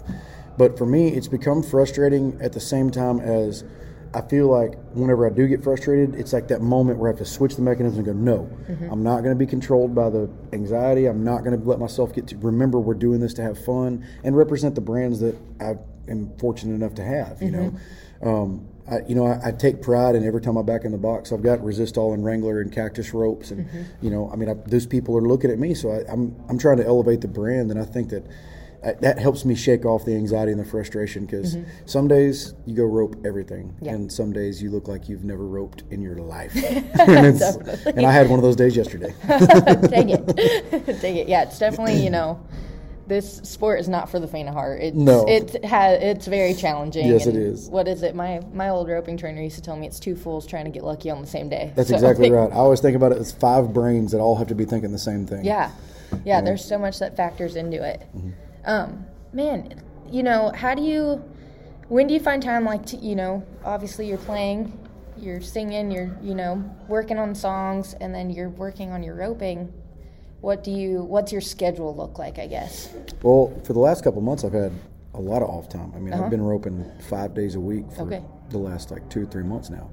But 0.58 0.78
for 0.78 0.86
me, 0.86 1.10
it's 1.10 1.28
become 1.28 1.64
frustrating 1.64 2.38
at 2.40 2.54
the 2.54 2.60
same 2.60 2.92
time 2.92 3.20
as 3.20 3.64
I 4.16 4.22
feel 4.22 4.48
like 4.48 4.78
whenever 4.94 5.26
I 5.26 5.32
do 5.32 5.48
get 5.48 5.64
frustrated, 5.64 6.16
it's 6.16 6.34
like 6.34 6.48
that 6.50 6.62
moment 6.62 7.00
where 7.00 7.10
I 7.10 7.14
have 7.14 7.20
to 7.20 7.26
switch 7.26 7.56
the 7.56 7.64
mechanism 7.64 8.00
and 8.00 8.06
go, 8.06 8.14
no, 8.14 8.44
mm-hmm. 8.44 8.90
I'm 8.92 9.02
not 9.02 9.22
going 9.22 9.32
to 9.32 9.36
be 9.36 9.48
controlled 9.48 9.96
by 9.96 10.10
the 10.10 10.30
anxiety. 10.52 11.08
I'm 11.08 11.24
not 11.24 11.44
going 11.44 11.60
to 11.60 11.68
let 11.68 11.80
myself 11.80 12.14
get 12.14 12.28
to 12.28 12.38
remember 12.38 12.80
we're 12.80 12.94
doing 12.94 13.20
this 13.20 13.34
to 13.36 13.42
have 13.42 13.64
fun 13.64 14.06
and 14.24 14.38
represent 14.38 14.76
the 14.76 14.82
brands 14.82 15.20
that 15.22 15.36
I 15.60 15.76
am 16.08 16.32
fortunate 16.38 16.76
enough 16.76 16.94
to 16.96 17.04
have, 17.04 17.42
you 17.42 17.52
know. 17.52 17.74
Mm-hmm. 18.22 18.28
Um, 18.28 18.68
I, 18.90 19.00
you 19.08 19.16
know, 19.16 19.26
I, 19.26 19.48
I 19.48 19.52
take 19.52 19.82
pride 19.82 20.16
in 20.16 20.26
every 20.26 20.42
time 20.42 20.58
I'm 20.58 20.66
back 20.66 20.84
in 20.84 20.92
the 20.92 20.98
box. 20.98 21.32
I've 21.32 21.42
got 21.42 21.60
Resistol 21.60 22.14
and 22.14 22.24
Wrangler 22.24 22.60
and 22.62 22.72
Cactus 22.72 23.14
ropes, 23.14 23.52
and 23.52 23.66
mm-hmm. 23.66 24.06
you 24.06 24.12
know, 24.12 24.30
I 24.32 24.36
mean, 24.36 24.50
I, 24.50 24.54
those 24.68 24.86
people 24.86 25.18
are 25.18 25.22
looking 25.22 25.50
at 25.52 25.58
me, 25.58 25.74
so 25.74 25.92
I, 25.92 26.12
I'm 26.12 26.36
I'm 26.50 26.58
trying 26.58 26.78
to 26.78 26.86
elevate 26.86 27.22
the 27.22 27.28
brand, 27.30 27.72
and 27.72 27.80
I 27.80 27.86
think 27.86 28.10
that 28.10 28.26
that 28.84 29.18
helps 29.18 29.46
me 29.46 29.56
shake 29.56 29.86
off 29.86 30.04
the 30.06 30.14
anxiety 30.14 30.52
and 30.52 30.60
the 30.60 30.66
frustration 30.66 31.26
because 31.26 31.56
mm-hmm. 31.56 31.70
some 31.86 32.08
days 32.08 32.54
you 32.66 32.76
go 32.76 32.84
rope 32.84 33.16
everything, 33.26 33.74
Yeah. 33.82 33.94
and 33.94 34.12
some 34.12 34.34
days 34.34 34.62
you 34.62 34.70
look 34.70 34.88
like 34.88 35.08
you've 35.08 35.24
never 35.24 35.46
roped 35.46 35.84
in 35.90 36.02
your 36.02 36.18
life. 36.18 36.54
and, 36.56 37.26
it's- 37.28 37.86
and 37.86 38.06
I 38.06 38.12
had 38.12 38.30
one 38.30 38.40
of 38.40 38.44
those 38.44 38.56
days 38.56 38.76
yesterday. 38.76 39.14
Dang 39.28 40.10
it. 40.10 40.26
Dang 41.02 41.16
it. 41.16 41.28
Yeah, 41.28 41.44
it's 41.44 41.60
definitely, 41.60 42.04
you 42.04 42.10
know, 42.10 42.46
this 43.08 43.38
sport 43.38 43.80
is 43.80 43.88
not 43.88 44.10
for 44.10 44.20
the 44.20 44.28
faint 44.28 44.50
of 44.50 44.54
heart. 44.54 44.82
It's, 44.82 44.96
No. 44.96 45.26
It 45.28 45.64
has, 45.64 46.02
it's 46.02 46.28
very 46.28 46.54
challenging. 46.54 47.08
Yes, 47.08 47.26
it 47.26 47.36
is. 47.36 47.70
What 47.70 47.88
is 47.88 48.04
it? 48.04 48.16
My 48.16 48.42
my 48.54 48.70
old 48.70 48.88
roping 48.90 49.18
trainer 49.18 49.42
used 49.42 49.56
to 49.56 49.62
tell 49.62 49.76
me 49.76 49.88
it's 49.88 50.00
two 50.00 50.16
fools 50.16 50.46
trying 50.46 50.66
to 50.66 50.72
get 50.72 50.84
lucky 50.84 51.10
on 51.10 51.22
the 51.22 51.28
same 51.28 51.50
day. 51.50 51.72
That's 51.76 51.90
So, 51.90 51.96
exactly 51.96 52.32
right. 52.32 52.52
I 52.52 52.56
always 52.56 52.80
think 52.80 52.96
about 52.96 53.12
it 53.12 53.18
as 53.18 53.32
five 53.32 53.74
brains 53.74 54.12
that 54.12 54.20
all 54.20 54.36
have 54.36 54.48
to 54.48 54.56
be 54.56 54.66
thinking 54.66 54.92
the 54.92 54.98
same 55.00 55.26
thing. 55.26 55.46
Yeah. 55.46 55.72
Yeah, 56.26 56.42
there's 56.42 56.64
so 56.64 56.78
much 56.78 57.00
that 57.00 57.18
factors 57.18 57.56
into 57.56 57.84
it. 57.84 58.02
Mm-hmm. 58.16 58.30
Um, 58.66 59.06
man, 59.34 59.82
you 60.10 60.24
know, 60.24 60.52
how 60.56 60.74
do 60.76 60.82
you, 60.82 61.24
when 61.90 62.08
do 62.08 62.14
you 62.14 62.20
find 62.20 62.42
time, 62.42 62.66
like, 62.66 62.86
to, 62.88 62.98
you 62.98 63.16
know, 63.16 63.46
obviously 63.66 64.08
you're 64.08 64.18
playing, 64.18 64.78
you're 65.18 65.42
singing, 65.42 65.92
you're, 65.92 66.16
you 66.22 66.34
know, 66.36 66.64
working 66.88 67.18
on 67.18 67.36
songs, 67.36 67.94
and 68.00 68.14
then 68.14 68.30
you're 68.30 68.50
working 68.50 68.92
on 68.92 69.04
your 69.04 69.16
roping. 69.16 69.72
What 70.42 70.64
do 70.64 70.72
you, 70.72 71.04
what's 71.04 71.32
your 71.32 71.42
schedule 71.42 71.96
look 71.96 72.20
like, 72.20 72.40
I 72.40 72.48
guess? 72.48 72.94
Well, 73.22 73.54
for 73.64 73.74
the 73.74 73.80
last 73.80 74.04
couple 74.04 74.20
of 74.20 74.26
months, 74.26 74.44
I've 74.44 74.54
had 74.54 74.72
a 75.14 75.22
lot 75.22 75.42
of 75.42 75.50
off 75.50 75.70
time. 75.70 75.94
I 75.96 76.00
mean, 76.00 76.14
I've 76.14 76.30
been 76.30 76.42
roping 76.42 76.90
five 77.10 77.34
days 77.34 77.56
a 77.56 77.60
week 77.60 77.86
for 77.92 78.02
Uh-huh. 78.02 78.16
Okay. 78.16 78.24
the 78.50 78.58
last 78.58 78.92
like 78.92 79.08
two 79.10 79.24
or 79.24 79.26
three 79.26 79.44
months 79.44 79.70
now. 79.70 79.90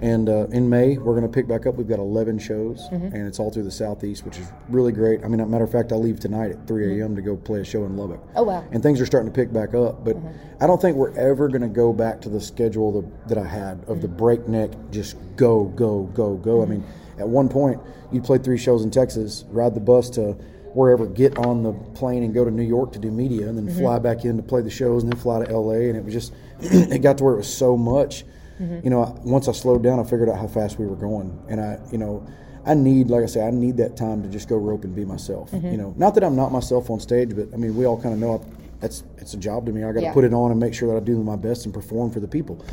And 0.00 0.28
uh, 0.28 0.46
in 0.48 0.68
May, 0.68 0.96
we're 0.96 1.14
going 1.18 1.26
to 1.26 1.32
pick 1.32 1.48
back 1.48 1.66
up. 1.66 1.74
We've 1.74 1.88
got 1.88 1.98
11 1.98 2.38
shows, 2.38 2.88
Mm-hmm. 2.92 3.06
and 3.16 3.26
it's 3.26 3.40
all 3.40 3.50
through 3.50 3.64
the 3.64 3.70
southeast, 3.70 4.24
which 4.24 4.38
is 4.38 4.46
really 4.68 4.92
great. 4.92 5.24
I 5.24 5.28
mean, 5.28 5.40
as 5.40 5.46
a 5.46 5.48
matter 5.50 5.64
of 5.64 5.72
fact, 5.72 5.90
I 5.92 5.96
leave 5.96 6.20
tonight 6.20 6.52
at 6.52 6.66
3 6.68 6.84
Mm-hmm. 6.84 7.02
a.m. 7.02 7.16
to 7.16 7.22
go 7.22 7.36
play 7.36 7.60
a 7.60 7.64
show 7.64 7.84
in 7.84 7.96
Lubbock. 7.96 8.20
Oh, 8.36 8.44
wow. 8.44 8.64
And 8.70 8.82
things 8.82 9.00
are 9.00 9.06
starting 9.06 9.30
to 9.30 9.34
pick 9.34 9.52
back 9.52 9.74
up, 9.74 10.04
but 10.04 10.16
Mm-hmm. 10.16 10.62
I 10.62 10.66
don't 10.66 10.80
think 10.80 10.96
we're 10.96 11.16
ever 11.16 11.48
going 11.48 11.62
to 11.62 11.68
go 11.68 11.92
back 11.92 12.20
to 12.22 12.28
the 12.28 12.40
schedule 12.40 13.00
that, 13.00 13.28
that 13.28 13.38
I 13.38 13.44
had 13.46 13.84
of 13.88 14.00
the 14.02 14.08
breakneck, 14.08 14.70
just 14.90 15.16
go, 15.36 15.64
go, 15.66 16.04
go, 16.14 16.34
go. 16.36 16.62
I 16.62 16.66
mean, 16.66 16.84
at 17.18 17.28
one 17.28 17.48
point, 17.48 17.80
you'd 18.12 18.24
play 18.24 18.38
three 18.38 18.58
shows 18.58 18.82
in 18.84 18.90
Texas, 18.90 19.44
ride 19.50 19.74
the 19.74 19.80
bus 19.80 20.10
to 20.10 20.32
wherever, 20.74 21.06
get 21.06 21.36
on 21.38 21.62
the 21.62 21.72
plane 21.94 22.22
and 22.22 22.32
go 22.34 22.44
to 22.44 22.50
New 22.50 22.62
York 22.62 22.92
to 22.92 22.98
do 22.98 23.10
media, 23.10 23.48
and 23.48 23.56
then 23.58 23.72
fly 23.76 23.98
back 23.98 24.24
in 24.24 24.36
to 24.36 24.42
play 24.42 24.62
the 24.62 24.70
shows, 24.70 25.02
and 25.02 25.12
then 25.12 25.18
fly 25.20 25.44
to 25.44 25.56
LA. 25.58 25.72
And 25.88 25.96
it 25.96 26.04
was 26.04 26.12
just, 26.14 26.32
it 26.60 27.02
got 27.02 27.18
to 27.18 27.24
where 27.24 27.34
it 27.34 27.38
was 27.38 27.52
so 27.52 27.76
much. 27.76 28.24
You 28.58 28.90
know, 28.90 29.16
once 29.24 29.48
I 29.48 29.52
slowed 29.52 29.82
down, 29.82 30.00
I 30.00 30.04
figured 30.04 30.28
out 30.28 30.38
how 30.38 30.48
fast 30.48 30.78
we 30.78 30.86
were 30.86 30.96
going, 30.96 31.38
and 31.48 31.60
I, 31.60 31.78
you 31.92 31.98
know, 31.98 32.26
I 32.66 32.74
need, 32.74 33.08
like 33.08 33.22
I 33.22 33.26
say, 33.26 33.46
I 33.46 33.50
need 33.50 33.76
that 33.78 33.96
time 33.96 34.22
to 34.22 34.28
just 34.28 34.48
go 34.48 34.56
rope 34.56 34.84
and 34.84 34.94
be 34.94 35.04
myself. 35.04 35.50
You 35.52 35.76
know, 35.76 35.94
not 35.96 36.14
that 36.14 36.24
I'm 36.24 36.36
not 36.36 36.50
myself 36.52 36.90
on 36.90 37.00
stage, 37.00 37.34
but 37.36 37.48
I 37.54 37.56
mean, 37.56 37.76
we 37.76 37.86
all 37.86 38.00
kind 38.00 38.12
of 38.14 38.20
know 38.20 38.34
I, 38.34 38.40
that's 38.80 39.04
it's 39.18 39.34
a 39.34 39.36
job 39.38 39.66
to 39.66 39.72
me. 39.72 39.82
I 39.84 39.92
got 39.92 40.00
to 40.00 40.06
Yeah. 40.06 40.12
put 40.12 40.24
it 40.24 40.32
on 40.34 40.50
and 40.50 40.60
make 40.60 40.74
sure 40.74 40.88
that 40.92 40.96
I 41.00 41.04
do 41.04 41.22
my 41.22 41.36
best 41.36 41.64
and 41.66 41.72
perform 41.74 42.10
for 42.10 42.20
the 42.20 42.28
people. 42.28 42.64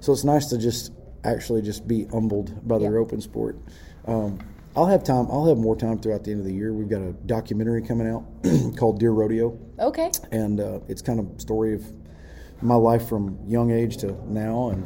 So 0.00 0.12
it's 0.12 0.24
nice 0.24 0.46
to 0.46 0.58
just 0.58 0.92
actually 1.24 1.62
just 1.62 1.86
be 1.86 2.04
humbled 2.06 2.66
by 2.66 2.78
the 2.78 2.84
Yeah. 2.84 2.90
roping 2.90 3.20
sport. 3.20 3.56
Um, 4.06 4.38
I'll 4.74 4.86
have 4.86 5.04
time. 5.04 5.26
I'll 5.30 5.46
have 5.46 5.58
more 5.58 5.76
time 5.76 5.98
throughout 5.98 6.24
the 6.24 6.30
end 6.30 6.40
of 6.40 6.46
the 6.46 6.52
year. 6.54 6.72
We've 6.72 6.88
got 6.88 7.02
a 7.02 7.12
documentary 7.26 7.82
coming 7.82 8.08
out 8.08 8.24
called 8.76 8.98
Dear 9.00 9.10
Rodeo 9.12 9.56
Okay. 9.78 10.10
and 10.32 10.60
uh, 10.60 10.80
it's 10.88 11.02
kind 11.02 11.20
of 11.20 11.40
story 11.40 11.74
of 11.74 11.84
my 12.62 12.74
life 12.76 13.06
from 13.08 13.38
young 13.46 13.70
age 13.70 13.96
to 13.98 14.12
now 14.32 14.70
and 14.70 14.84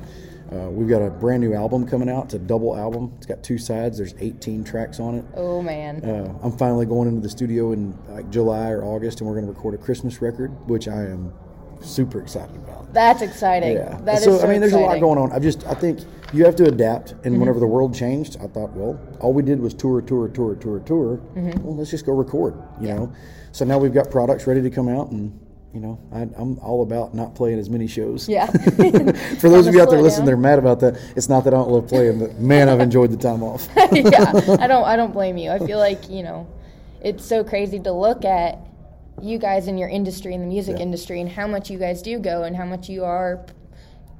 uh, 0.53 0.71
we've 0.71 0.89
got 0.89 1.03
a 1.03 1.11
brand 1.11 1.41
new 1.43 1.55
album 1.55 1.87
coming 1.87 2.09
out. 2.09 2.27
It's 2.27 2.35
a 2.35 2.39
double 2.39 2.77
album. 2.77 3.13
It's 3.17 3.27
got 3.27 3.43
two 3.43 3.59
sides. 3.59 3.99
There's 3.99 4.15
18 4.21 4.63
tracks 4.65 5.01
on 5.01 5.17
it. 5.17 5.25
Oh, 5.35 5.61
man. 5.63 6.05
uh, 6.05 6.39
i'm 6.45 6.57
finally 6.57 6.87
going 6.87 7.09
into 7.09 7.21
the 7.21 7.29
studio 7.29 7.73
in 7.73 7.97
like 8.09 8.29
july 8.31 8.71
or 8.71 8.85
august 8.85 9.21
and 9.21 9.29
we're 9.29 9.35
going 9.35 9.47
to 9.47 9.53
record 9.53 9.75
a 9.75 9.79
christmas 9.79 10.21
record 10.23 10.51
which 10.69 10.87
i 10.89 11.03
am 11.03 11.33
super 11.83 12.21
excited 12.23 12.57
about. 12.57 12.91
That's 12.95 13.21
exciting. 13.21 13.77
yeah. 13.77 13.99
That 14.05 14.19
is 14.19 14.25
so, 14.25 14.39
so 14.39 14.47
i 14.47 14.51
mean 14.51 14.61
there's 14.61 14.73
a 14.73 14.79
lot 14.79 14.99
going 15.01 15.19
on. 15.19 15.31
I 15.33 15.39
just 15.39 15.67
i 15.67 15.75
think 15.75 16.01
you 16.33 16.45
have 16.45 16.57
to 16.57 16.65
adapt 16.65 17.11
and 17.13 17.21
Mm-hmm. 17.23 17.41
whenever 17.41 17.61
the 17.61 17.67
world 17.67 17.95
changed 17.95 18.37
i 18.41 18.47
thought 18.47 18.73
well 18.73 18.99
all 19.21 19.33
we 19.33 19.43
did 19.43 19.61
was 19.61 19.75
tour 19.75 20.01
tour 20.01 20.29
tour 20.29 20.55
tour 20.57 20.81
tour. 20.81 21.19
Mm-hmm. 21.35 21.63
well 21.63 21.77
let's 21.77 21.91
just 21.91 22.07
go 22.07 22.13
record 22.13 22.55
you 22.81 22.89
know? 22.89 23.13
So 23.53 23.65
now 23.65 23.79
we've 23.79 23.95
got 23.95 24.11
products 24.11 24.47
ready 24.47 24.63
to 24.63 24.71
come 24.71 24.89
out 24.89 25.11
and 25.11 25.39
you 25.77 25.83
know 25.83 25.99
I, 26.11 26.23
i'm 26.41 26.59
all 26.61 26.83
about 26.83 27.15
not 27.15 27.35
playing 27.35 27.59
as 27.59 27.69
many 27.69 27.87
shows 27.87 28.27
Yeah. 28.29 28.47
for 29.41 29.51
those 29.51 29.67
of 29.67 29.75
you 29.75 29.83
out 29.83 29.91
there 29.91 30.01
listening 30.01 30.21
down. 30.21 30.27
they're 30.27 30.37
mad 30.39 30.59
about 30.59 30.81
that 30.81 30.99
it's 31.15 31.29
not 31.29 31.45
that 31.45 31.53
i 31.53 31.57
don't 31.59 31.69
love 31.71 31.87
playing 31.87 32.19
but 32.19 32.39
man 32.39 32.71
i've 32.71 32.81
enjoyed 32.81 33.11
the 33.11 33.17
time 33.19 33.43
off 33.43 33.69
yeah, 33.93 34.33
I 34.59 34.67
don't. 34.67 34.85
I 34.85 34.97
don't 34.97 35.13
blame 35.13 35.37
you. 35.37 35.51
I 35.51 35.59
feel 35.59 35.79
like 35.79 36.09
you 36.09 36.23
know, 36.23 36.47
it's 37.03 37.25
so 37.27 37.45
crazy 37.45 37.79
to 37.81 37.93
look 37.93 38.25
at 38.25 38.59
you 39.21 39.39
guys 39.39 39.69
in 39.69 39.77
your 39.79 39.89
industry, 39.91 40.33
in 40.35 40.41
the 40.41 40.47
music 40.47 40.77
Yeah. 40.77 40.83
industry, 40.85 41.21
and 41.21 41.31
how 41.31 41.47
much 41.47 41.71
you 41.71 41.79
guys 41.79 42.01
do 42.03 42.19
go, 42.19 42.43
and 42.45 42.57
how 42.57 42.65
much 42.65 42.89
you 42.89 43.05
are 43.05 43.45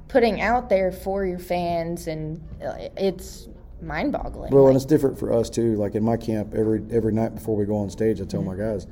putting 0.09 0.41
out 0.41 0.69
there 0.69 0.91
for 0.91 1.25
your 1.25 1.39
fans, 1.39 2.07
and 2.07 2.39
uh, 2.63 2.73
it's 2.95 3.47
mind-boggling. 3.81 4.51
Well, 4.53 4.63
Like, 4.63 4.69
and 4.71 4.75
it's 4.77 4.85
different 4.85 5.17
for 5.19 5.33
us 5.33 5.49
too. 5.49 5.75
Like 5.75 5.95
in 5.95 6.03
my 6.03 6.17
camp, 6.17 6.53
every 6.55 6.83
every 6.91 7.13
night 7.13 7.33
before 7.35 7.55
we 7.55 7.65
go 7.65 7.77
on 7.77 7.89
stage, 7.89 8.21
I 8.21 8.25
tell 8.25 8.41
my 8.43 8.55
guys, 8.55 8.85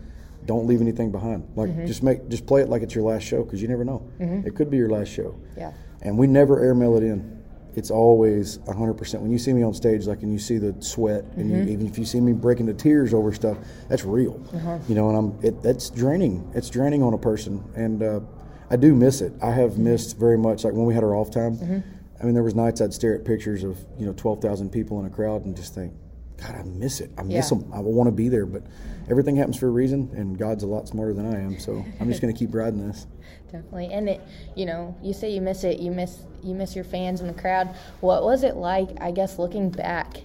don't 0.46 0.68
leave 0.68 0.82
anything 0.82 1.12
behind. 1.12 1.48
Like 1.56 1.70
mm-hmm. 1.70 1.86
just 1.86 2.04
make 2.04 2.28
just 2.30 2.46
play 2.46 2.62
it 2.62 2.70
like 2.70 2.82
it's 2.82 2.96
your 2.96 3.04
last 3.04 3.24
show 3.24 3.44
because 3.44 3.62
you 3.62 3.68
never 3.68 3.84
know. 3.84 4.08
Mm-hmm. 4.20 4.48
It 4.48 4.56
could 4.56 4.70
be 4.70 4.78
your 4.78 4.90
last 4.90 5.10
show. 5.10 5.40
Yeah. 5.58 5.72
And 6.02 6.18
we 6.18 6.28
never 6.28 6.64
airmail 6.64 6.98
it 6.98 7.04
in. 7.04 7.44
It's 7.76 7.92
always 7.92 8.60
100%. 8.60 9.20
When 9.20 9.32
you 9.32 9.38
see 9.38 9.52
me 9.52 9.62
on 9.62 9.74
stage, 9.74 10.08
like, 10.08 10.22
and 10.22 10.32
you 10.32 10.40
see 10.40 10.58
the 10.58 10.74
sweat, 10.82 11.26
and 11.36 11.50
you, 11.50 11.58
mm-hmm. 11.58 11.70
even 11.70 11.88
if 11.88 11.98
you 11.98 12.06
see 12.06 12.22
me 12.22 12.32
breaking 12.32 12.68
to 12.68 12.74
tears 12.74 13.14
over 13.14 13.34
stuff, 13.34 13.58
that's 13.90 14.06
real. 14.06 14.42
Uh-huh. 14.54 14.80
You 14.88 14.96
know, 14.96 15.10
and 15.10 15.18
I'm 15.18 15.40
it, 15.46 15.62
that's 15.62 15.90
draining. 15.90 16.50
It's 16.56 16.70
draining 16.70 17.04
on 17.04 17.14
a 17.14 17.18
person, 17.18 17.62
and 17.76 18.02
uh, 18.02 18.22
I 18.70 18.78
do 18.78 18.96
miss 18.96 19.20
it. 19.20 19.34
I 19.42 19.52
have 19.52 19.78
missed 19.78 20.18
very 20.18 20.38
much. 20.38 20.64
Like 20.64 20.74
when 20.74 20.86
we 20.86 20.94
had 20.94 21.04
our 21.04 21.16
off 21.16 21.32
time. 21.32 21.84
I 22.20 22.24
mean, 22.24 22.34
there 22.34 22.44
was 22.44 22.56
nights 22.56 22.82
I'd 22.82 22.94
stare 22.94 23.14
at 23.14 23.26
pictures 23.26 23.64
of 23.64 23.78
you 24.00 24.06
know 24.06 24.14
12,000 24.14 24.70
people 24.70 25.00
in 25.00 25.06
a 25.06 25.10
crowd 25.10 25.46
and 25.46 25.56
just 25.56 25.76
think, 25.76 25.94
God, 26.38 26.56
I 26.56 26.64
miss 26.64 27.00
it. 27.02 27.12
I 27.18 27.24
miss 27.24 27.52
Yeah. 27.52 27.58
them. 27.58 27.72
I 27.74 27.80
want 27.80 28.08
to 28.08 28.12
be 28.12 28.30
there, 28.30 28.46
but 28.46 28.64
everything 29.10 29.36
happens 29.36 29.58
for 29.58 29.68
a 29.68 29.72
reason, 29.72 30.10
and 30.16 30.38
God's 30.38 30.64
a 30.64 30.68
lot 30.68 30.88
smarter 30.88 31.14
than 31.14 31.26
I 31.26 31.40
am. 31.42 31.60
So 31.60 31.84
I'm 32.00 32.10
just 32.10 32.22
going 32.22 32.34
to 32.34 32.38
keep 32.38 32.54
riding 32.54 32.86
this. 32.86 33.08
definitely. 33.52 33.90
And 33.92 34.10
it, 34.10 34.22
you 34.56 34.66
know, 34.66 34.96
you 35.02 35.14
say 35.14 35.30
you 35.32 35.42
miss 35.42 35.64
it. 35.64 35.80
You 35.80 35.92
miss 35.92 36.20
you 36.44 36.54
miss 36.54 36.76
your 36.76 36.84
fans 36.86 37.22
in 37.22 37.28
the 37.28 37.34
crowd. 37.34 37.76
What 38.02 38.24
was 38.24 38.44
it 38.44 38.56
like? 38.56 38.90
I 39.02 39.12
guess 39.12 39.40
looking 39.40 39.70
back, 39.70 40.22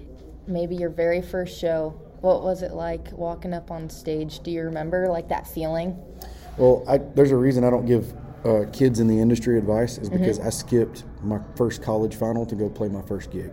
maybe 0.46 0.77
your 0.77 0.90
very 0.90 1.23
first 1.23 1.59
show. 1.59 1.94
What 2.20 2.42
was 2.42 2.62
it 2.62 2.73
like 2.73 3.11
walking 3.12 3.55
up 3.55 3.70
on 3.70 3.88
stage? 3.88 4.40
Do 4.40 4.51
you 4.51 4.62
remember 4.64 5.09
like 5.09 5.29
that 5.29 5.46
feeling? 5.46 5.96
Well, 6.59 6.85
I, 6.87 6.99
there's 6.99 7.31
a 7.31 7.37
reason 7.37 7.64
I 7.64 7.70
don't 7.70 7.87
give 7.87 8.12
uh, 8.44 8.64
kids 8.73 9.01
in 9.01 9.07
the 9.07 9.18
industry 9.18 9.57
advice 9.59 9.96
is 9.96 10.11
because 10.11 10.38
I 10.38 10.51
skipped 10.51 11.05
my 11.23 11.38
first 11.57 11.83
college 11.83 12.16
final 12.16 12.44
to 12.46 12.55
go 12.55 12.68
play 12.68 12.88
my 12.88 13.03
first 13.03 13.31
gig, 13.31 13.51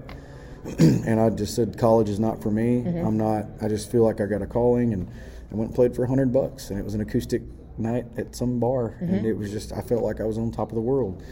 and 0.80 1.20
I 1.20 1.30
just 1.30 1.56
said 1.56 1.78
college 1.78 2.10
is 2.10 2.20
not 2.20 2.42
for 2.42 2.52
me. 2.52 2.82
Mm-hmm. 2.82 3.06
I'm 3.06 3.18
not. 3.18 3.46
I 3.62 3.68
just 3.68 3.92
feel 3.92 4.04
like 4.04 4.22
I 4.22 4.26
got 4.26 4.42
a 4.42 4.48
calling, 4.48 4.94
and 4.94 5.08
I 5.52 5.56
went 5.56 5.70
and 5.70 5.76
played 5.76 5.96
for 5.96 6.04
a 6.04 6.08
hundred 6.08 6.34
bucks, 6.34 6.70
and 6.70 6.80
it 6.80 6.84
was 6.84 6.94
an 6.94 7.02
acoustic 7.02 7.42
night 7.78 8.06
at 8.18 8.36
some 8.36 8.60
bar, 8.60 8.98
and 9.00 9.12
mm-hmm. 9.12 9.26
it 9.26 9.38
was 9.38 9.52
just 9.52 9.72
I 9.72 9.82
felt 9.82 10.04
like 10.04 10.20
I 10.20 10.26
was 10.26 10.38
on 10.38 10.52
top 10.52 10.70
of 10.70 10.76
the 10.76 10.82
world. 10.82 11.24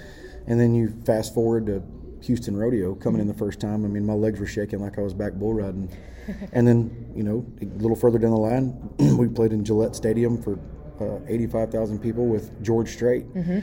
And 0.47 0.59
then 0.59 0.75
you 0.75 0.93
fast 1.05 1.33
forward 1.33 1.65
to 1.67 1.81
Houston 2.25 2.55
Rodeo 2.55 2.95
coming 2.95 3.21
in 3.21 3.27
the 3.27 3.33
first 3.33 3.59
time. 3.59 3.85
I 3.85 3.87
mean, 3.87 4.05
my 4.05 4.13
legs 4.13 4.39
were 4.39 4.47
shaking 4.47 4.79
like 4.79 4.97
I 4.97 5.01
was 5.01 5.13
back 5.13 5.33
bull 5.33 5.53
riding. 5.53 5.89
and 6.53 6.67
then, 6.67 7.11
you 7.15 7.23
know, 7.23 7.45
a 7.61 7.65
little 7.81 7.95
further 7.95 8.17
down 8.17 8.31
the 8.31 8.37
line, 8.37 8.89
we 9.17 9.27
played 9.27 9.53
in 9.53 9.63
Gillette 9.63 9.95
Stadium 9.95 10.41
for 10.41 10.59
uh, 10.99 11.19
85,000 11.27 11.99
people 11.99 12.25
with 12.25 12.63
George 12.63 12.89
Strait. 12.89 13.31
Mm-hmm. 13.33 13.59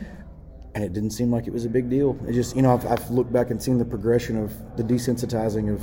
And 0.74 0.82
it 0.82 0.92
didn't 0.92 1.10
seem 1.10 1.30
like 1.30 1.46
it 1.46 1.52
was 1.52 1.66
a 1.66 1.68
big 1.68 1.90
deal. 1.90 2.18
It 2.26 2.32
just, 2.32 2.56
you 2.56 2.62
know, 2.62 2.72
I've, 2.72 2.86
I've 2.86 3.10
looked 3.10 3.32
back 3.32 3.50
and 3.50 3.62
seen 3.62 3.78
the 3.78 3.84
progression 3.84 4.42
of 4.42 4.76
the 4.76 4.82
desensitizing 4.82 5.72
of, 5.72 5.82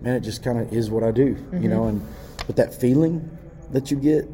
man, 0.00 0.14
it 0.14 0.20
just 0.20 0.44
kind 0.44 0.58
of 0.58 0.72
is 0.72 0.90
what 0.90 1.02
I 1.02 1.10
do, 1.10 1.36
you 1.52 1.68
know, 1.68 1.82
mm-hmm. 1.82 1.98
and 1.98 2.06
but 2.48 2.56
that 2.56 2.72
feeling 2.72 3.36
that 3.72 3.90
you 3.90 3.98
get, 3.98 4.26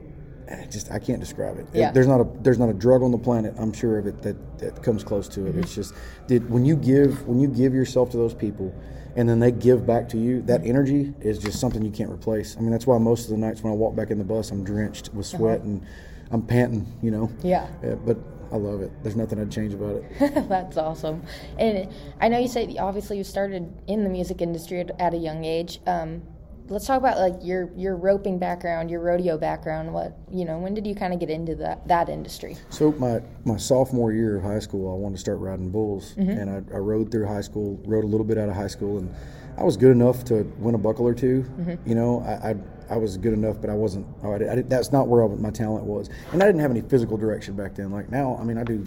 eh, 0.49 0.63
I 0.63 0.67
just 0.67 0.91
I 0.91 0.99
can't 0.99 1.21
describe 1.21 1.59
it. 1.59 1.67
Yeah. 1.75 1.91
There's 1.91 2.07
not 2.07 2.21
a 2.21 2.29
there's 2.41 2.59
not 2.59 2.69
a 2.69 2.73
drug 2.73 3.03
on 3.03 3.11
the 3.11 3.19
planet, 3.19 3.55
I'm 3.59 3.73
sure 3.73 3.99
of 3.99 4.07
it, 4.07 4.23
that, 4.23 4.59
that 4.61 4.83
comes 4.83 5.03
close 5.03 5.29
to 5.31 5.47
it. 5.47 5.51
Mm-hmm. 5.51 5.61
It's 5.61 5.75
just 5.75 5.95
did 6.29 6.49
when 6.49 6.65
you 6.65 6.77
give 6.77 7.27
when 7.27 7.41
you 7.41 7.49
give 7.49 7.75
yourself 7.75 8.11
to 8.11 8.17
those 8.17 8.35
people 8.35 8.75
and 9.17 9.29
then 9.29 9.39
they 9.39 9.53
give 9.53 9.87
back 9.87 10.09
to 10.11 10.19
you, 10.19 10.43
that 10.43 10.61
mm-hmm. 10.61 10.71
energy 10.71 11.15
is 11.21 11.39
just 11.39 11.61
something 11.61 11.85
you 11.85 11.91
can't 11.91 12.11
replace. 12.11 12.57
I 12.57 12.61
mean 12.61 12.71
that's 12.71 12.87
why 12.87 12.99
most 12.99 13.25
of 13.25 13.31
the 13.31 13.37
nights 13.37 13.63
when 13.63 13.73
I 13.73 13.77
walk 13.77 13.97
back 13.97 14.11
in 14.11 14.19
the 14.19 14.25
bus 14.25 14.51
I'm 14.53 14.63
drenched 14.63 15.13
with 15.13 15.27
uh-huh. 15.27 15.39
sweat 15.39 15.61
and 15.63 15.85
I'm 16.31 16.43
panting, 16.43 16.87
you 17.03 17.11
know. 17.11 17.31
Yeah. 17.43 17.67
but 18.05 18.17
I 18.55 18.57
love 18.57 18.83
it. 18.83 18.93
There's 19.03 19.17
nothing 19.17 19.41
I'd 19.41 19.51
change 19.51 19.75
about 19.75 19.97
it. 19.97 20.49
That's 20.49 20.77
awesome. 20.77 21.25
And 21.59 21.93
I 22.21 22.29
know 22.29 22.39
you 22.39 22.47
said 22.47 22.73
obviously 22.79 23.19
you 23.19 23.25
started 23.25 23.69
in 23.89 24.05
the 24.05 24.09
music 24.09 24.41
industry 24.41 24.87
at, 25.01 25.13
a 25.13 25.17
young 25.17 25.45
age. 25.45 25.81
Um, 25.89 26.23
let's 26.69 26.87
talk 26.87 26.99
about 26.99 27.19
like 27.19 27.35
your 27.43 27.69
your 27.77 27.97
roping 27.97 28.39
background, 28.39 28.93
your 28.93 29.01
rodeo 29.01 29.37
background. 29.37 29.93
What 29.93 30.17
you 30.31 30.45
know? 30.45 30.61
When 30.61 30.73
did 30.73 30.87
you 30.87 30.95
kind 30.95 31.13
of 31.13 31.19
get 31.19 31.31
into 31.31 31.57
that 31.57 31.89
that 31.89 32.09
industry? 32.09 32.57
So 32.71 32.93
my, 32.93 33.21
my 33.45 33.57
sophomore 33.57 34.13
year 34.13 34.37
of 34.37 34.45
high 34.45 34.61
school, 34.61 34.89
I 34.93 34.97
wanted 34.97 35.17
to 35.17 35.21
start 35.21 35.41
riding 35.41 35.71
bulls, 35.71 36.15
and 36.17 36.49
I, 36.49 36.77
I 36.77 36.79
rode 36.79 37.11
through 37.11 37.27
high 37.27 37.41
school, 37.41 37.81
rode 37.85 38.05
a 38.05 38.07
little 38.07 38.27
bit 38.27 38.39
out 38.39 38.49
of 38.49 38.55
high 38.55 38.69
school, 38.69 38.99
and 38.99 39.13
I 39.59 39.65
was 39.65 39.77
good 39.77 39.91
enough 39.91 40.25
to 40.27 40.45
win 40.59 40.77
a 40.77 40.79
buckle 40.79 41.07
or 41.07 41.15
2 41.15 41.79
You 41.85 41.95
know, 41.95 42.21
I, 42.21 42.51
I 42.51 42.55
I 42.91 42.97
was 42.97 43.17
good 43.17 43.33
enough, 43.33 43.61
but 43.61 43.71
I 43.71 43.75
wasn't. 43.75 44.07
I 44.23 44.39
did, 44.39 44.49
I 44.49 44.55
did, 44.57 44.71
that's 44.71 44.93
not 44.93 45.09
where 45.09 45.25
I, 45.25 45.29
my 45.29 45.51
talent 45.51 45.85
was, 45.85 46.11
and 46.33 46.43
I 46.43 46.47
didn't 46.47 46.61
have 46.61 46.71
any 46.71 46.83
physical 46.83 47.17
direction 47.17 47.57
back 47.57 47.75
then. 47.75 47.91
Like 47.91 48.11
now, 48.11 48.37
I 48.41 48.45
mean, 48.45 48.59
I 48.59 48.65
do. 48.65 48.87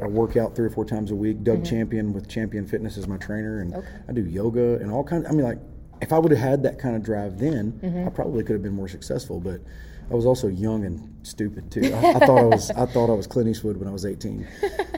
I 0.00 0.06
work 0.06 0.36
out 0.36 0.54
three 0.54 0.66
or 0.66 0.70
four 0.70 0.84
times 0.84 1.10
a 1.10 1.16
week. 1.16 1.42
Doug 1.42 1.56
mm-hmm. 1.56 1.64
Champion 1.64 2.12
with 2.12 2.28
Champion 2.28 2.66
Fitness 2.66 2.96
is 2.96 3.08
my 3.08 3.16
trainer, 3.16 3.60
and 3.60 3.74
I 4.08 4.12
do 4.12 4.24
yoga 4.24 4.76
and 4.76 4.92
all 4.92 5.02
kinds. 5.02 5.26
I 5.28 5.32
mean, 5.32 5.44
like 5.44 5.58
if 6.00 6.12
I 6.12 6.18
would 6.18 6.30
have 6.30 6.40
had 6.40 6.62
that 6.62 6.78
kind 6.78 6.94
of 6.94 7.02
drive 7.02 7.38
then, 7.38 7.72
mm-hmm. 7.72 8.06
I 8.06 8.10
probably 8.10 8.44
could 8.44 8.52
have 8.52 8.62
been 8.62 8.74
more 8.74 8.88
successful. 8.88 9.40
But 9.40 9.60
I 10.10 10.14
was 10.14 10.24
also 10.26 10.48
young 10.48 10.84
and 10.84 11.14
stupid 11.26 11.70
too. 11.70 11.92
I, 11.94 12.12
I 12.14 12.18
thought 12.20 12.38
I 12.38 12.44
was 12.44 12.70
I 12.70 12.86
thought 12.86 13.10
I 13.10 13.14
was 13.14 13.26
Clint 13.26 13.48
Eastwood 13.48 13.76
when 13.76 13.88
I 13.88 13.92
was 13.92 14.06
18, 14.06 14.46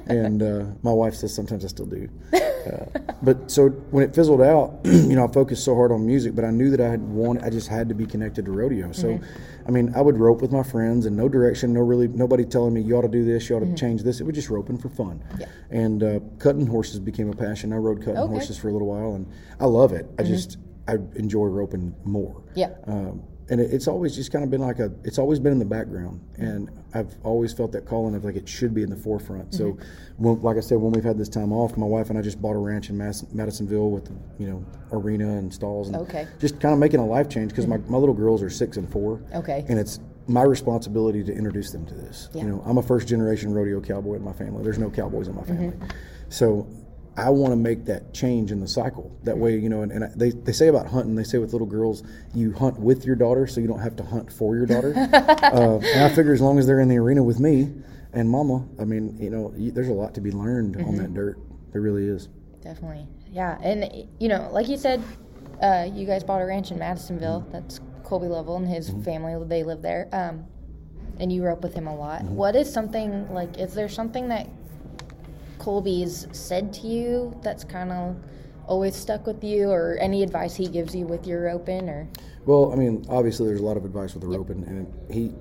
and 0.06 0.42
uh, 0.42 0.64
my 0.82 0.92
wife 0.92 1.14
says 1.14 1.34
sometimes 1.34 1.64
I 1.64 1.68
still 1.68 1.86
do. 1.86 2.08
Uh, 2.32 3.00
but 3.22 3.50
so 3.50 3.68
when 3.90 4.04
it 4.04 4.14
fizzled 4.14 4.40
out, 4.42 4.78
you 4.84 5.16
know, 5.16 5.24
I 5.24 5.32
focused 5.32 5.64
so 5.64 5.74
hard 5.74 5.90
on 5.92 6.06
music, 6.06 6.34
but 6.34 6.44
I 6.44 6.50
knew 6.50 6.70
that 6.70 6.80
I 6.80 6.88
had 6.90 7.00
wanted, 7.02 7.42
I 7.42 7.50
just 7.50 7.68
had 7.68 7.88
to 7.88 7.94
be 7.94 8.06
connected 8.06 8.44
to 8.44 8.52
rodeo. 8.52 8.92
So, 8.92 9.18
I 9.66 9.70
mean, 9.70 9.92
I 9.96 10.00
would 10.02 10.18
rope 10.18 10.42
with 10.42 10.52
my 10.52 10.62
friends 10.62 11.06
and 11.06 11.16
no 11.16 11.28
direction, 11.28 11.72
no 11.72 11.80
really, 11.80 12.06
nobody 12.08 12.44
telling 12.44 12.74
me 12.74 12.82
you 12.82 12.96
ought 12.96 13.02
to 13.02 13.08
do 13.08 13.24
this, 13.24 13.48
you 13.48 13.56
ought 13.56 13.60
to 13.60 13.74
change 13.74 14.02
this. 14.02 14.20
It 14.20 14.24
was 14.24 14.34
just 14.34 14.50
roping 14.50 14.76
for 14.78 14.90
fun. 14.90 15.24
Yeah. 15.38 15.46
And 15.70 16.02
uh, 16.02 16.20
cutting 16.38 16.66
horses 16.66 17.00
became 17.00 17.30
a 17.30 17.34
passion. 17.36 17.72
I 17.72 17.76
rode 17.76 18.00
cutting 18.00 18.18
Okay. 18.20 18.30
horses 18.32 18.58
for 18.58 18.68
a 18.68 18.72
little 18.72 18.88
while, 18.88 19.14
and 19.14 19.26
I 19.58 19.64
love 19.64 19.92
it. 19.92 20.06
I 20.18 20.22
just 20.22 20.58
I 20.86 20.94
enjoy 21.14 21.46
roping 21.46 21.94
more. 22.04 22.42
Yeah. 22.54 22.70
Um, 22.86 23.22
and 23.50 23.60
it, 23.60 23.72
it's 23.72 23.88
always 23.88 24.14
just 24.14 24.32
kind 24.32 24.44
of 24.44 24.50
been 24.50 24.60
like 24.60 24.78
a, 24.78 24.92
it's 25.04 25.18
always 25.18 25.38
been 25.38 25.52
in 25.52 25.58
the 25.58 25.64
background, 25.64 26.20
mm-hmm. 26.32 26.42
and 26.44 26.70
I've 26.94 27.14
always 27.24 27.52
felt 27.52 27.72
that 27.72 27.84
calling 27.84 28.14
of 28.14 28.24
like 28.24 28.36
it 28.36 28.48
should 28.48 28.72
be 28.72 28.82
in 28.82 28.90
the 28.90 28.96
forefront. 28.96 29.52
So, 29.52 29.72
mm-hmm. 29.72 30.24
when, 30.24 30.40
like 30.40 30.56
I 30.56 30.60
said, 30.60 30.78
when 30.78 30.92
we've 30.92 31.04
had 31.04 31.18
this 31.18 31.28
time 31.28 31.52
off, 31.52 31.76
my 31.76 31.86
wife 31.86 32.08
and 32.10 32.18
I 32.18 32.22
just 32.22 32.40
bought 32.40 32.54
a 32.54 32.58
ranch 32.58 32.88
in 32.88 32.96
Mass, 32.96 33.24
Madisonville 33.32 33.90
with, 33.90 34.10
you 34.38 34.46
know, 34.46 34.64
arena 34.92 35.36
and 35.36 35.52
stalls, 35.52 35.88
and 35.88 35.96
Okay. 35.96 36.26
just 36.38 36.60
kind 36.60 36.72
of 36.72 36.78
making 36.78 37.00
a 37.00 37.06
life 37.06 37.28
change 37.28 37.50
because 37.50 37.66
my, 37.66 37.76
mm-hmm. 37.76 37.92
my 37.92 37.98
little 37.98 38.14
girls 38.14 38.42
are 38.42 38.50
six 38.50 38.76
and 38.76 38.90
four. 38.90 39.20
Okay. 39.34 39.64
And 39.68 39.78
it's 39.78 40.00
my 40.28 40.42
responsibility 40.42 41.24
to 41.24 41.32
introduce 41.32 41.72
them 41.72 41.84
to 41.86 41.94
this. 41.94 42.28
Yeah. 42.32 42.42
You 42.42 42.48
know, 42.48 42.62
I'm 42.64 42.78
a 42.78 42.82
first 42.82 43.08
generation 43.08 43.52
rodeo 43.52 43.80
cowboy 43.80 44.14
in 44.14 44.22
my 44.22 44.32
family. 44.32 44.62
There's 44.62 44.78
no 44.78 44.90
cowboys 44.90 45.26
in 45.26 45.34
my 45.34 45.42
family. 45.42 45.76
So 46.28 46.68
I 47.16 47.30
want 47.30 47.52
to 47.52 47.56
make 47.56 47.84
that 47.86 48.14
change 48.14 48.52
in 48.52 48.60
the 48.60 48.68
cycle. 48.68 49.16
That 49.24 49.36
way, 49.36 49.58
you 49.58 49.68
know, 49.68 49.82
and, 49.82 49.92
and 49.92 50.04
I- 50.04 50.12
they, 50.14 50.30
they 50.30 50.52
say 50.52 50.68
about 50.68 50.86
hunting, 50.86 51.14
they 51.14 51.24
say 51.24 51.38
with 51.38 51.52
little 51.52 51.66
girls, 51.66 52.02
you 52.34 52.52
hunt 52.52 52.78
with 52.78 53.04
your 53.04 53.16
daughter 53.16 53.46
so 53.46 53.60
you 53.60 53.66
don't 53.66 53.80
have 53.80 53.96
to 53.96 54.04
hunt 54.04 54.32
for 54.32 54.56
your 54.56 54.66
daughter. 54.66 54.94
uh, 55.12 55.78
and 55.78 56.04
I 56.04 56.14
figure 56.14 56.32
as 56.32 56.40
long 56.40 56.58
as 56.58 56.66
they're 56.66 56.80
in 56.80 56.88
the 56.88 56.98
arena 56.98 57.22
with 57.22 57.40
me 57.40 57.72
and 58.12 58.28
mama, 58.28 58.66
I 58.80 58.84
mean, 58.84 59.16
you 59.20 59.30
know, 59.30 59.52
you, 59.56 59.70
there's 59.70 59.88
a 59.88 59.92
lot 59.92 60.14
to 60.14 60.20
be 60.20 60.32
learned 60.32 60.76
on 60.76 60.96
that 60.96 61.14
dirt. 61.14 61.38
There 61.72 61.80
really 61.80 62.06
is. 62.06 62.28
Definitely. 62.62 63.06
Yeah. 63.30 63.58
And, 63.62 64.08
you 64.18 64.28
know, 64.28 64.48
like 64.52 64.68
you 64.68 64.76
said, 64.76 65.02
uh, 65.62 65.88
you 65.92 66.06
guys 66.06 66.24
bought 66.24 66.42
a 66.42 66.46
ranch 66.46 66.70
in 66.70 66.78
Madisonville. 66.78 67.46
That's 67.50 67.80
Colby 68.04 68.26
Lovell 68.26 68.56
and 68.56 68.68
his 68.68 68.90
family, 69.04 69.36
they 69.46 69.62
live 69.62 69.82
there. 69.82 70.08
Um, 70.12 70.46
and 71.20 71.32
you 71.32 71.44
rope 71.44 71.62
with 71.62 71.74
him 71.74 71.86
a 71.86 71.94
lot. 71.94 72.22
What 72.24 72.56
is 72.56 72.72
something, 72.72 73.32
like, 73.32 73.58
is 73.58 73.74
there 73.74 73.88
something 73.88 74.28
that 74.28 74.48
Colby's 75.60 76.26
said 76.32 76.72
to 76.74 76.86
you 76.86 77.38
that's 77.42 77.62
kind 77.62 77.92
of 77.92 78.16
always 78.66 78.96
stuck 78.96 79.26
with 79.26 79.44
you 79.44 79.68
or 79.70 79.98
any 80.00 80.22
advice 80.22 80.54
he 80.56 80.66
gives 80.68 80.94
you 80.94 81.06
with 81.06 81.26
your 81.26 81.42
roping 81.44 81.88
or 81.88 82.08
Well, 82.46 82.72
I 82.72 82.76
mean, 82.76 83.04
obviously, 83.08 83.46
there's 83.46 83.60
a 83.60 83.64
lot 83.64 83.76
of 83.76 83.84
advice 83.84 84.14
with 84.14 84.22
the 84.22 84.28
roping, 84.28 84.64
and 84.64 84.86
he, 85.12 85.32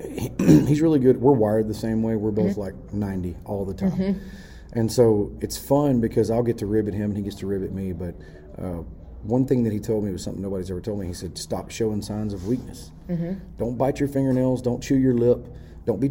he 0.00 0.30
he's 0.66 0.80
really 0.80 0.98
good. 0.98 1.20
We're 1.20 1.32
wired 1.32 1.68
the 1.68 1.74
same 1.74 2.02
way. 2.02 2.16
We're 2.16 2.30
both 2.30 2.52
mm-hmm. 2.52 2.60
like 2.60 2.92
90 2.92 3.36
all 3.44 3.64
the 3.64 3.74
time, 3.74 3.90
mm-hmm. 3.90 4.78
and 4.78 4.90
so 4.90 5.32
it's 5.40 5.58
fun 5.58 6.00
because 6.00 6.30
I'll 6.30 6.42
get 6.42 6.58
to 6.58 6.66
ribbit 6.66 6.94
him 6.94 7.10
and 7.10 7.16
he 7.16 7.22
gets 7.22 7.36
to 7.36 7.46
ribbit 7.46 7.72
me. 7.72 7.92
But 7.92 8.14
uh, 8.58 8.82
one 9.22 9.46
thing 9.46 9.64
that 9.64 9.72
he 9.72 9.80
told 9.80 10.04
me 10.04 10.12
was 10.12 10.22
something 10.22 10.42
nobody's 10.42 10.70
ever 10.70 10.80
told 10.80 11.00
me. 11.00 11.06
He 11.06 11.14
said, 11.14 11.38
"Stop 11.38 11.70
showing 11.70 12.02
signs 12.02 12.34
of 12.34 12.46
weakness. 12.46 12.92
Mm-hmm. 13.08 13.34
Don't 13.58 13.76
bite 13.76 13.98
your 13.98 14.08
fingernails. 14.08 14.62
Don't 14.62 14.82
chew 14.82 14.96
your 14.96 15.14
lip. 15.14 15.46
Don't 15.86 16.00
be 16.00 16.10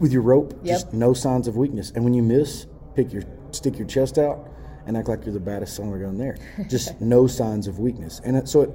with 0.00 0.12
your 0.12 0.22
rope. 0.22 0.52
Yep. 0.62 0.74
Just 0.74 0.92
no 0.92 1.12
signs 1.12 1.48
of 1.48 1.56
weakness. 1.56 1.92
And 1.94 2.04
when 2.04 2.14
you 2.14 2.22
miss, 2.22 2.66
pick 2.94 3.12
your 3.12 3.22
stick 3.50 3.78
your 3.78 3.86
chest 3.86 4.18
out." 4.18 4.48
And 4.86 4.96
act 4.96 5.08
like 5.08 5.24
you're 5.24 5.34
the 5.34 5.38
baddest 5.38 5.76
son 5.76 5.92
of 5.92 6.00
gun 6.00 6.16
there. 6.16 6.38
Just 6.68 7.00
no 7.00 7.26
signs 7.26 7.68
of 7.68 7.78
weakness. 7.78 8.20
And 8.24 8.34
it, 8.34 8.48
so 8.48 8.62
it, 8.62 8.70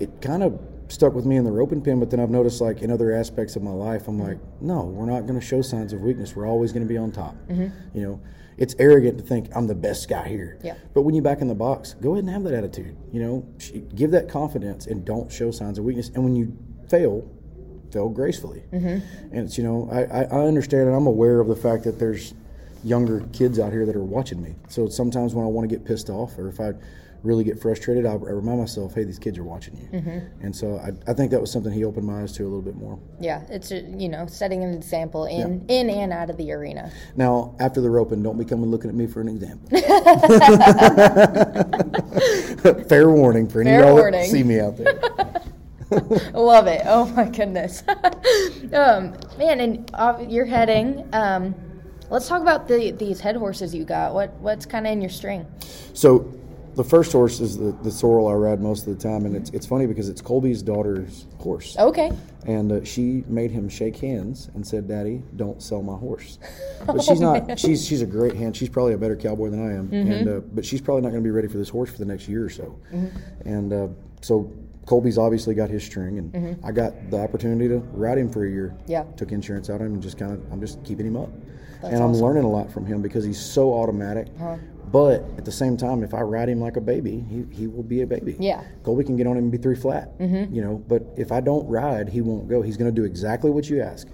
it 0.00 0.22
kind 0.22 0.42
of 0.42 0.58
stuck 0.88 1.14
with 1.14 1.26
me 1.26 1.36
in 1.36 1.44
the 1.44 1.52
roping 1.52 1.82
pin, 1.82 2.00
but 2.00 2.10
then 2.10 2.18
I've 2.18 2.30
noticed 2.30 2.60
like 2.60 2.82
in 2.82 2.90
other 2.90 3.12
aspects 3.12 3.56
of 3.56 3.62
my 3.62 3.70
life, 3.70 4.08
I'm 4.08 4.18
like, 4.18 4.38
mm-hmm. 4.38 4.66
no, 4.66 4.84
we're 4.84 5.06
not 5.06 5.26
going 5.26 5.38
to 5.38 5.46
show 5.46 5.62
signs 5.62 5.92
of 5.92 6.00
weakness. 6.00 6.34
We're 6.34 6.46
always 6.46 6.72
going 6.72 6.82
to 6.82 6.88
be 6.88 6.96
on 6.96 7.12
top. 7.12 7.34
Mm-hmm. 7.48 7.96
You 7.96 8.02
know, 8.02 8.20
it's 8.56 8.74
arrogant 8.78 9.18
to 9.18 9.24
think 9.24 9.48
I'm 9.54 9.66
the 9.66 9.74
best 9.74 10.08
guy 10.08 10.28
here. 10.28 10.58
Yeah. 10.62 10.74
But 10.94 11.02
when 11.02 11.14
you 11.14 11.22
back 11.22 11.40
in 11.40 11.48
the 11.48 11.54
box, 11.54 11.94
go 11.94 12.12
ahead 12.12 12.24
and 12.24 12.32
have 12.32 12.42
that 12.44 12.54
attitude. 12.54 12.96
You 13.12 13.22
know, 13.22 13.48
give 13.94 14.10
that 14.10 14.28
confidence 14.28 14.86
and 14.86 15.04
don't 15.04 15.30
show 15.30 15.50
signs 15.50 15.78
of 15.78 15.84
weakness. 15.84 16.10
And 16.14 16.24
when 16.24 16.36
you 16.36 16.56
fail, 16.88 17.30
fail 17.92 18.08
gracefully. 18.08 18.62
Mm-hmm. 18.72 19.34
And 19.34 19.46
it's 19.46 19.58
you 19.58 19.64
know, 19.64 19.88
I, 19.92 20.24
I, 20.24 20.46
understand 20.46 20.88
and 20.88 20.96
I'm 20.96 21.06
aware 21.06 21.40
of 21.40 21.48
the 21.48 21.56
fact 21.56 21.84
that 21.84 21.98
there's 21.98 22.34
younger 22.84 23.20
kids 23.32 23.58
out 23.58 23.72
here 23.72 23.84
that 23.86 23.96
are 23.96 24.04
watching 24.04 24.42
me. 24.42 24.54
So 24.68 24.88
sometimes 24.88 25.34
when 25.34 25.44
I 25.44 25.48
want 25.48 25.68
to 25.68 25.76
get 25.76 25.84
pissed 25.84 26.08
off 26.10 26.38
or 26.38 26.48
if 26.48 26.60
I 26.60 26.72
really 27.22 27.44
get 27.44 27.60
frustrated, 27.60 28.06
I, 28.06 28.12
I 28.12 28.14
remind 28.14 28.60
myself, 28.60 28.94
hey, 28.94 29.04
these 29.04 29.18
kids 29.18 29.36
are 29.38 29.44
watching 29.44 29.76
you. 29.76 29.88
Mm-hmm. 30.00 30.42
And 30.44 30.56
so 30.56 30.78
I, 30.78 30.92
I 31.10 31.14
think 31.14 31.30
that 31.32 31.40
was 31.40 31.52
something 31.52 31.70
he 31.70 31.84
opened 31.84 32.06
my 32.06 32.22
eyes 32.22 32.32
to 32.32 32.42
a 32.44 32.46
little 32.48 32.62
bit 32.62 32.76
more. 32.76 32.98
yeah 33.20 33.42
it's 33.50 33.70
you 33.70 34.08
know 34.08 34.26
setting 34.26 34.64
an 34.64 34.72
example 34.72 35.26
in 35.26 35.64
in 35.68 35.90
and 35.90 36.12
out 36.12 36.30
of 36.30 36.36
the 36.38 36.50
arena 36.52 36.90
Now, 37.16 37.54
after 37.60 37.80
the 37.82 37.90
roping, 37.90 38.22
don't 38.22 38.38
be 38.38 38.44
coming 38.44 38.70
looking 38.70 38.88
at 38.88 38.96
me 38.96 39.06
for 39.06 39.20
an 39.20 39.28
example. 39.28 39.68
Fair 42.88 43.10
warning 43.10 43.48
for 43.48 43.60
any 43.60 43.70
Fair 43.70 43.80
of 43.82 43.86
y'all 43.86 43.94
warning. 43.96 44.20
that 44.20 44.30
see 44.30 44.42
me 44.42 44.60
out 44.60 44.76
there. 44.78 45.42
Love 46.34 46.66
it. 46.66 46.82
Oh 46.84 47.06
my 47.06 47.28
goodness. 47.28 47.82
um, 48.72 49.14
man, 49.38 49.60
and 49.60 49.90
uh, 49.94 50.24
you're 50.28 50.44
heading. 50.44 51.08
Um, 51.12 51.54
let's 52.10 52.28
talk 52.28 52.42
about 52.42 52.68
the 52.68 52.92
these 52.92 53.20
head 53.20 53.36
horses 53.36 53.74
you 53.74 53.84
got. 53.84 54.14
What 54.14 54.32
what's 54.34 54.66
kind 54.66 54.86
of 54.86 54.92
in 54.92 55.00
your 55.00 55.10
string? 55.10 55.46
So, 55.92 56.32
the 56.74 56.84
first 56.84 57.10
horse 57.10 57.40
is 57.40 57.58
the, 57.58 57.72
the 57.82 57.90
sorrel 57.90 58.28
I 58.28 58.34
ride 58.34 58.60
most 58.60 58.86
of 58.86 58.96
the 58.96 59.02
time, 59.02 59.26
and 59.26 59.34
it's, 59.34 59.50
it's 59.50 59.66
funny 59.66 59.86
because 59.86 60.08
it's 60.08 60.22
Colby's 60.22 60.62
daughter's 60.62 61.26
horse. 61.38 61.76
Okay. 61.76 62.12
And 62.46 62.70
uh, 62.70 62.84
she 62.84 63.24
made 63.26 63.50
him 63.50 63.68
shake 63.68 63.96
hands 63.96 64.48
and 64.54 64.64
said, 64.64 64.86
"Daddy, 64.86 65.22
don't 65.36 65.60
sell 65.60 65.82
my 65.82 65.96
horse." 65.96 66.38
But 66.86 67.02
she's 67.02 67.20
not. 67.20 67.58
She's 67.58 67.84
she's 67.84 68.00
a 68.00 68.06
great 68.06 68.34
hand. 68.34 68.56
She's 68.56 68.70
probably 68.70 68.94
a 68.94 68.98
better 68.98 69.16
cowboy 69.16 69.50
than 69.50 69.60
I 69.60 69.74
am. 69.74 69.92
And 69.92 70.28
uh, 70.28 70.40
but 70.40 70.64
she's 70.64 70.80
probably 70.80 71.02
not 71.02 71.10
going 71.10 71.22
to 71.22 71.26
be 71.26 71.30
ready 71.30 71.46
for 71.46 71.58
this 71.58 71.68
horse 71.68 71.90
for 71.90 71.98
the 71.98 72.06
next 72.06 72.26
year 72.26 72.44
or 72.44 72.48
so. 72.48 72.78
And 73.44 73.72
uh, 73.72 73.88
so 74.22 74.50
Colby's 74.86 75.18
obviously 75.18 75.54
got 75.54 75.70
his 75.70 75.84
string, 75.84 76.18
and 76.18 76.58
I 76.64 76.72
got 76.72 77.10
the 77.10 77.18
opportunity 77.18 77.68
to 77.68 77.78
ride 77.78 78.18
him 78.18 78.28
for 78.30 78.44
a 78.44 78.50
year. 78.50 78.74
Yeah. 78.86 79.04
Took 79.16 79.32
insurance 79.32 79.70
out 79.70 79.80
of 79.80 79.86
him 79.86 79.94
and 79.94 80.02
just 80.02 80.18
kind 80.18 80.32
of 80.32 80.40
I'm 80.52 80.60
just 80.60 80.82
keeping 80.84 81.06
him 81.06 81.16
up. 81.16 81.30
That's 81.80 81.94
and 81.94 82.02
I'm 82.02 82.10
awesome. 82.10 82.24
learning 82.24 82.44
a 82.44 82.50
lot 82.50 82.70
from 82.70 82.86
him 82.86 83.00
because 83.00 83.24
he's 83.24 83.40
so 83.40 83.72
automatic. 83.72 84.28
But 84.92 85.22
at 85.38 85.44
the 85.44 85.52
same 85.52 85.76
time, 85.76 86.02
if 86.02 86.14
I 86.14 86.20
ride 86.20 86.48
him 86.48 86.60
like 86.60 86.76
a 86.76 86.80
baby, 86.80 87.24
he, 87.30 87.44
he 87.54 87.66
will 87.68 87.84
be 87.84 88.02
a 88.02 88.06
baby. 88.06 88.36
Yeah. 88.40 88.64
Colby 88.82 89.04
can 89.04 89.16
get 89.16 89.26
on 89.28 89.36
him 89.36 89.44
and 89.44 89.52
be 89.52 89.58
three 89.58 89.76
flat. 89.76 90.18
Mm-hmm. 90.18 90.52
You 90.52 90.62
know, 90.62 90.84
but 90.88 91.04
if 91.16 91.30
I 91.30 91.40
don't 91.40 91.64
ride, 91.68 92.08
he 92.08 92.20
won't 92.22 92.48
go. 92.48 92.60
He's 92.60 92.76
going 92.76 92.92
to 92.92 93.00
do 93.00 93.06
exactly 93.06 93.50
what 93.52 93.70
you 93.70 93.80
ask. 93.80 94.08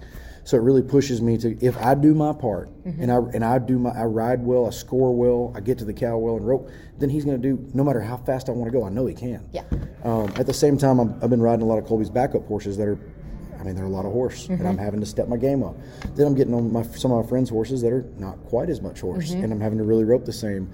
So 0.47 0.55
it 0.55 0.61
really 0.61 0.81
pushes 0.81 1.21
me 1.21 1.37
to 1.39 1.57
if 1.59 1.75
I 1.75 1.93
do 1.93 2.13
my 2.13 2.31
part 2.31 2.69
and 2.85 3.11
I 3.11 3.17
and 3.17 3.43
I 3.43 3.59
do 3.59 3.77
my 3.77 3.89
I 3.89 4.05
ride 4.05 4.41
well, 4.41 4.65
I 4.65 4.69
score 4.69 5.13
well, 5.13 5.51
I 5.53 5.59
get 5.59 5.77
to 5.79 5.83
the 5.83 5.91
cow 5.91 6.17
well 6.17 6.37
and 6.37 6.47
rope, 6.47 6.69
then 6.97 7.09
he's 7.09 7.25
going 7.25 7.41
to 7.41 7.55
do 7.55 7.69
no 7.73 7.83
matter 7.83 7.99
how 7.99 8.15
fast 8.15 8.47
I 8.47 8.53
want 8.53 8.71
to 8.71 8.79
go. 8.79 8.85
I 8.85 8.89
know 8.89 9.05
he 9.07 9.13
can. 9.13 9.45
Yeah. 9.51 9.65
Um, 10.05 10.31
at 10.37 10.47
the 10.47 10.53
same 10.53 10.77
time, 10.77 10.99
I'm, 10.99 11.19
I've 11.21 11.29
been 11.29 11.41
riding 11.41 11.63
a 11.63 11.65
lot 11.65 11.79
of 11.79 11.85
Colby's 11.85 12.09
backup 12.09 12.47
horses 12.47 12.77
that 12.77 12.87
are 12.87 12.97
I 13.59 13.63
mean, 13.63 13.75
they're 13.75 13.83
a 13.83 13.89
lot 13.89 14.05
of 14.05 14.13
horse, 14.13 14.47
and 14.47 14.65
I'm 14.65 14.77
having 14.77 15.01
to 15.01 15.05
step 15.05 15.27
my 15.27 15.35
game 15.35 15.63
up. 15.63 15.75
Then 16.15 16.27
I'm 16.27 16.35
getting 16.35 16.53
on 16.53 16.71
my 16.71 16.83
some 16.83 17.11
of 17.11 17.21
my 17.21 17.29
friends' 17.29 17.49
horses 17.49 17.81
that 17.81 17.91
are 17.91 18.05
not 18.17 18.41
quite 18.45 18.69
as 18.69 18.79
much 18.79 19.01
horse, 19.01 19.31
and 19.31 19.51
I'm 19.51 19.59
having 19.59 19.79
to 19.79 19.83
really 19.83 20.05
rope 20.05 20.23
the 20.23 20.31
same. 20.31 20.71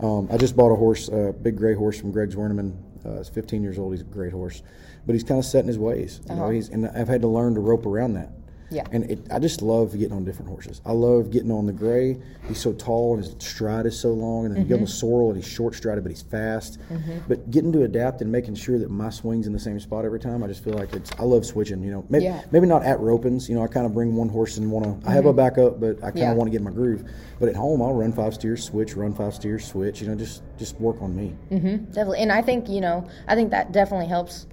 Um, 0.00 0.28
I 0.30 0.36
just 0.36 0.54
bought 0.54 0.70
a 0.70 0.76
horse, 0.76 1.08
a 1.08 1.32
big 1.32 1.56
gray 1.56 1.72
horse 1.72 1.98
from 1.98 2.12
Greg 2.12 2.28
Zwerneman. 2.28 2.76
Uh, 3.06 3.18
he's 3.18 3.30
15 3.30 3.62
years 3.62 3.78
old. 3.78 3.94
He's 3.94 4.02
a 4.02 4.04
great 4.04 4.32
horse, 4.32 4.62
but 5.06 5.14
he's 5.14 5.24
kind 5.24 5.38
of 5.38 5.46
set 5.46 5.60
in 5.60 5.68
his 5.68 5.78
ways. 5.78 6.20
You 6.28 6.34
know, 6.34 6.50
he's 6.50 6.68
and 6.68 6.86
I've 6.88 7.08
had 7.08 7.22
to 7.22 7.28
learn 7.28 7.54
to 7.54 7.60
rope 7.60 7.86
around 7.86 8.12
that. 8.14 8.30
Yeah. 8.74 8.86
And 8.90 9.10
it, 9.10 9.26
I 9.30 9.38
just 9.38 9.62
love 9.62 9.92
getting 9.92 10.12
on 10.12 10.24
different 10.24 10.50
horses. 10.50 10.80
I 10.84 10.92
love 10.92 11.30
getting 11.30 11.50
on 11.50 11.66
the 11.66 11.72
gray. 11.72 12.18
He's 12.48 12.60
so 12.60 12.72
tall 12.72 13.14
and 13.14 13.24
his 13.24 13.34
stride 13.38 13.86
is 13.86 13.98
so 13.98 14.12
long. 14.12 14.46
And 14.46 14.54
then 14.54 14.62
you 14.62 14.68
get 14.68 14.74
on 14.74 14.80
the 14.80 14.86
mm-hmm. 14.86 14.92
sorrel 14.92 15.28
and 15.28 15.36
he's 15.36 15.50
short 15.50 15.74
strided, 15.74 16.02
but 16.02 16.10
he's 16.10 16.22
fast. 16.22 16.78
Mm-hmm. 16.90 17.18
But 17.28 17.50
getting 17.50 17.72
to 17.72 17.84
adapt 17.84 18.20
and 18.20 18.30
making 18.30 18.56
sure 18.56 18.78
that 18.78 18.90
my 18.90 19.10
swing's 19.10 19.46
in 19.46 19.52
the 19.52 19.60
same 19.60 19.78
spot 19.78 20.04
every 20.04 20.20
time, 20.20 20.42
I 20.42 20.48
just 20.48 20.64
feel 20.64 20.74
like 20.74 20.92
it's. 20.92 21.12
I 21.18 21.22
love 21.22 21.46
switching. 21.46 21.82
You 21.82 21.92
know, 21.92 22.04
maybe 22.08 22.24
Yeah. 22.24 22.42
maybe 22.50 22.66
not 22.66 22.82
at 22.82 22.98
ropings. 22.98 23.48
You 23.48 23.54
know, 23.54 23.62
I 23.62 23.68
kind 23.68 23.86
of 23.86 23.94
bring 23.94 24.16
one 24.16 24.28
horse 24.28 24.56
and 24.56 24.70
want 24.70 25.02
to. 25.02 25.08
I 25.08 25.12
have 25.12 25.26
a 25.26 25.28
mm-hmm. 25.28 25.36
backup, 25.36 25.80
but 25.80 25.98
I 25.98 26.10
kind 26.10 26.16
of 26.16 26.18
Yeah. 26.18 26.32
want 26.34 26.48
to 26.48 26.50
get 26.50 26.58
in 26.58 26.64
my 26.64 26.70
groove. 26.70 27.04
But 27.38 27.48
at 27.48 27.56
home, 27.56 27.80
I'll 27.80 27.94
run 27.94 28.12
five 28.12 28.34
steers, 28.34 28.64
switch, 28.64 28.96
run 28.96 29.14
five 29.14 29.34
steers, 29.34 29.64
switch. 29.64 30.00
You 30.00 30.08
know, 30.08 30.14
just 30.14 30.42
just 30.58 30.80
work 30.80 31.00
on 31.00 31.14
me. 31.14 31.34
Definitely, 31.50 32.20
and 32.20 32.32
I 32.32 32.42
think 32.42 32.68
you 32.68 32.80
know, 32.80 33.06
I 33.28 33.34
think 33.34 33.50
that 33.50 33.72
definitely 33.72 34.06
helps 34.06 34.46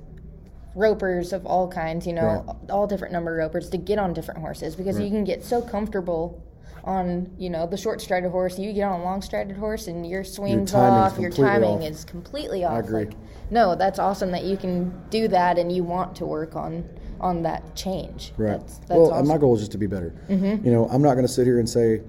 ropers 0.76 1.34
of 1.34 1.46
all 1.46 1.68
kinds. 1.68 2.06
You 2.08 2.14
know, 2.14 2.44
Right. 2.48 2.56
all 2.72 2.88
different 2.88 3.14
number 3.14 3.34
ropers 3.36 3.70
to 3.72 3.78
get 3.78 4.00
on 4.00 4.14
different 4.14 4.40
horses 4.42 4.76
because 4.76 5.00
you 5.00 5.10
can 5.10 5.24
get 5.24 5.44
so 5.44 5.62
comfortable 5.62 6.42
on 6.84 7.30
you 7.38 7.50
know 7.50 7.68
the 7.68 7.78
short 7.78 8.02
strided 8.02 8.32
horse. 8.32 8.58
You 8.58 8.74
get 8.74 8.84
on 8.84 9.02
a 9.02 9.04
long 9.04 9.22
strided 9.22 9.56
horse 9.56 9.88
and 9.88 10.06
your 10.06 10.24
swings 10.24 10.72
timing's 10.72 11.14
off, 11.14 11.20
your 11.20 11.30
timing 11.30 11.70
off. 11.70 11.84
is 11.84 12.06
completely 12.06 12.64
off. 12.64 12.80
agree. 12.86 13.06
Like, 13.06 13.14
no, 13.52 13.76
that's 13.76 14.00
awesome 14.00 14.32
that 14.32 14.44
you 14.46 14.58
can 14.58 14.94
do 15.10 15.28
that 15.28 15.60
and 15.60 15.72
you 15.72 15.84
want 15.84 16.16
to 16.18 16.26
work 16.26 16.56
on 16.56 16.84
on 17.20 17.44
that 17.44 17.76
change. 17.76 18.34
Right. 18.38 18.60
That's, 18.60 18.78
that's 18.80 18.90
well, 18.92 19.12
awesome. 19.12 19.28
my 19.28 19.38
goal 19.38 19.54
is 19.54 19.60
just 19.62 19.72
to 19.74 19.78
be 19.78 19.86
better. 19.86 20.16
Mm-hmm. 20.28 20.66
You 20.66 20.72
know, 20.72 20.88
I'm 20.88 21.04
not 21.04 21.14
going 21.14 21.28
to 21.28 21.32
sit 21.32 21.46
here 21.46 21.60
and 21.60 21.70
say 21.70 22.02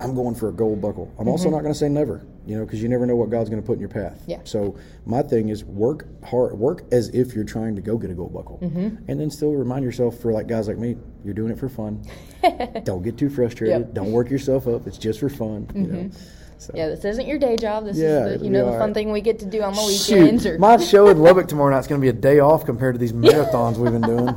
I'm 0.00 0.14
going 0.14 0.34
for 0.34 0.48
a 0.48 0.52
gold 0.52 0.80
buckle. 0.80 1.12
I'm 1.18 1.28
also 1.28 1.44
mm-hmm. 1.44 1.56
not 1.56 1.62
going 1.62 1.74
to 1.74 1.78
say 1.78 1.88
never. 1.88 2.24
You 2.46 2.56
know, 2.56 2.64
because 2.64 2.82
you 2.82 2.88
never 2.88 3.06
know 3.06 3.16
what 3.16 3.30
God's 3.30 3.50
going 3.50 3.62
to 3.62 3.66
put 3.66 3.74
in 3.74 3.80
your 3.80 3.90
path. 3.90 4.22
Yeah. 4.26 4.40
So 4.44 4.76
my 5.04 5.22
thing 5.22 5.50
is 5.50 5.64
work 5.64 6.06
hard, 6.24 6.58
work 6.58 6.82
as 6.90 7.10
if 7.10 7.34
you're 7.34 7.44
trying 7.44 7.76
to 7.76 7.82
go 7.82 7.98
get 7.98 8.10
a 8.10 8.14
gold 8.14 8.32
buckle, 8.32 8.58
mm-hmm. 8.62 8.96
and 9.08 9.20
then 9.20 9.30
still 9.30 9.52
remind 9.52 9.84
yourself 9.84 10.18
for 10.18 10.32
like 10.32 10.48
guys 10.48 10.66
like 10.66 10.78
me, 10.78 10.96
you're 11.22 11.34
doing 11.34 11.52
it 11.52 11.58
for 11.58 11.68
fun. 11.68 12.02
Don't 12.84 13.02
get 13.02 13.18
too 13.18 13.28
frustrated. 13.28 13.80
Yep. 13.80 13.94
Don't 13.94 14.10
work 14.10 14.30
yourself 14.30 14.66
up. 14.66 14.86
It's 14.86 14.98
just 14.98 15.20
for 15.20 15.28
fun. 15.28 15.70
You 15.74 15.80
know. 15.82 15.98
Mm-hmm. 15.98 16.18
So. 16.60 16.72
yeah, 16.74 16.88
this 16.88 17.06
isn't 17.06 17.26
your 17.26 17.38
day 17.38 17.56
job. 17.56 17.86
This 17.86 17.96
Yeah, 17.96 18.26
is 18.26 18.40
the, 18.40 18.44
you 18.44 18.50
know 18.50 18.70
the 18.70 18.78
fun 18.78 18.92
thing 18.92 19.12
we 19.12 19.22
get 19.22 19.38
to 19.38 19.46
do 19.46 19.62
on 19.62 19.72
the 19.72 19.80
weekends. 19.80 20.42
Shoot, 20.42 20.56
Or 20.56 20.58
my 20.58 20.76
show 20.76 21.08
in 21.08 21.18
Lubbock 21.18 21.48
tomorrow 21.48 21.70
night. 21.70 21.76
night's 21.76 21.86
going 21.86 22.00
to 22.00 22.04
be 22.04 22.10
a 22.10 22.20
day 22.20 22.40
off 22.40 22.66
compared 22.66 22.94
to 22.94 22.98
these 22.98 23.12
marathons 23.14 23.76
we've 23.76 23.92
been 23.92 24.02
doing. 24.02 24.28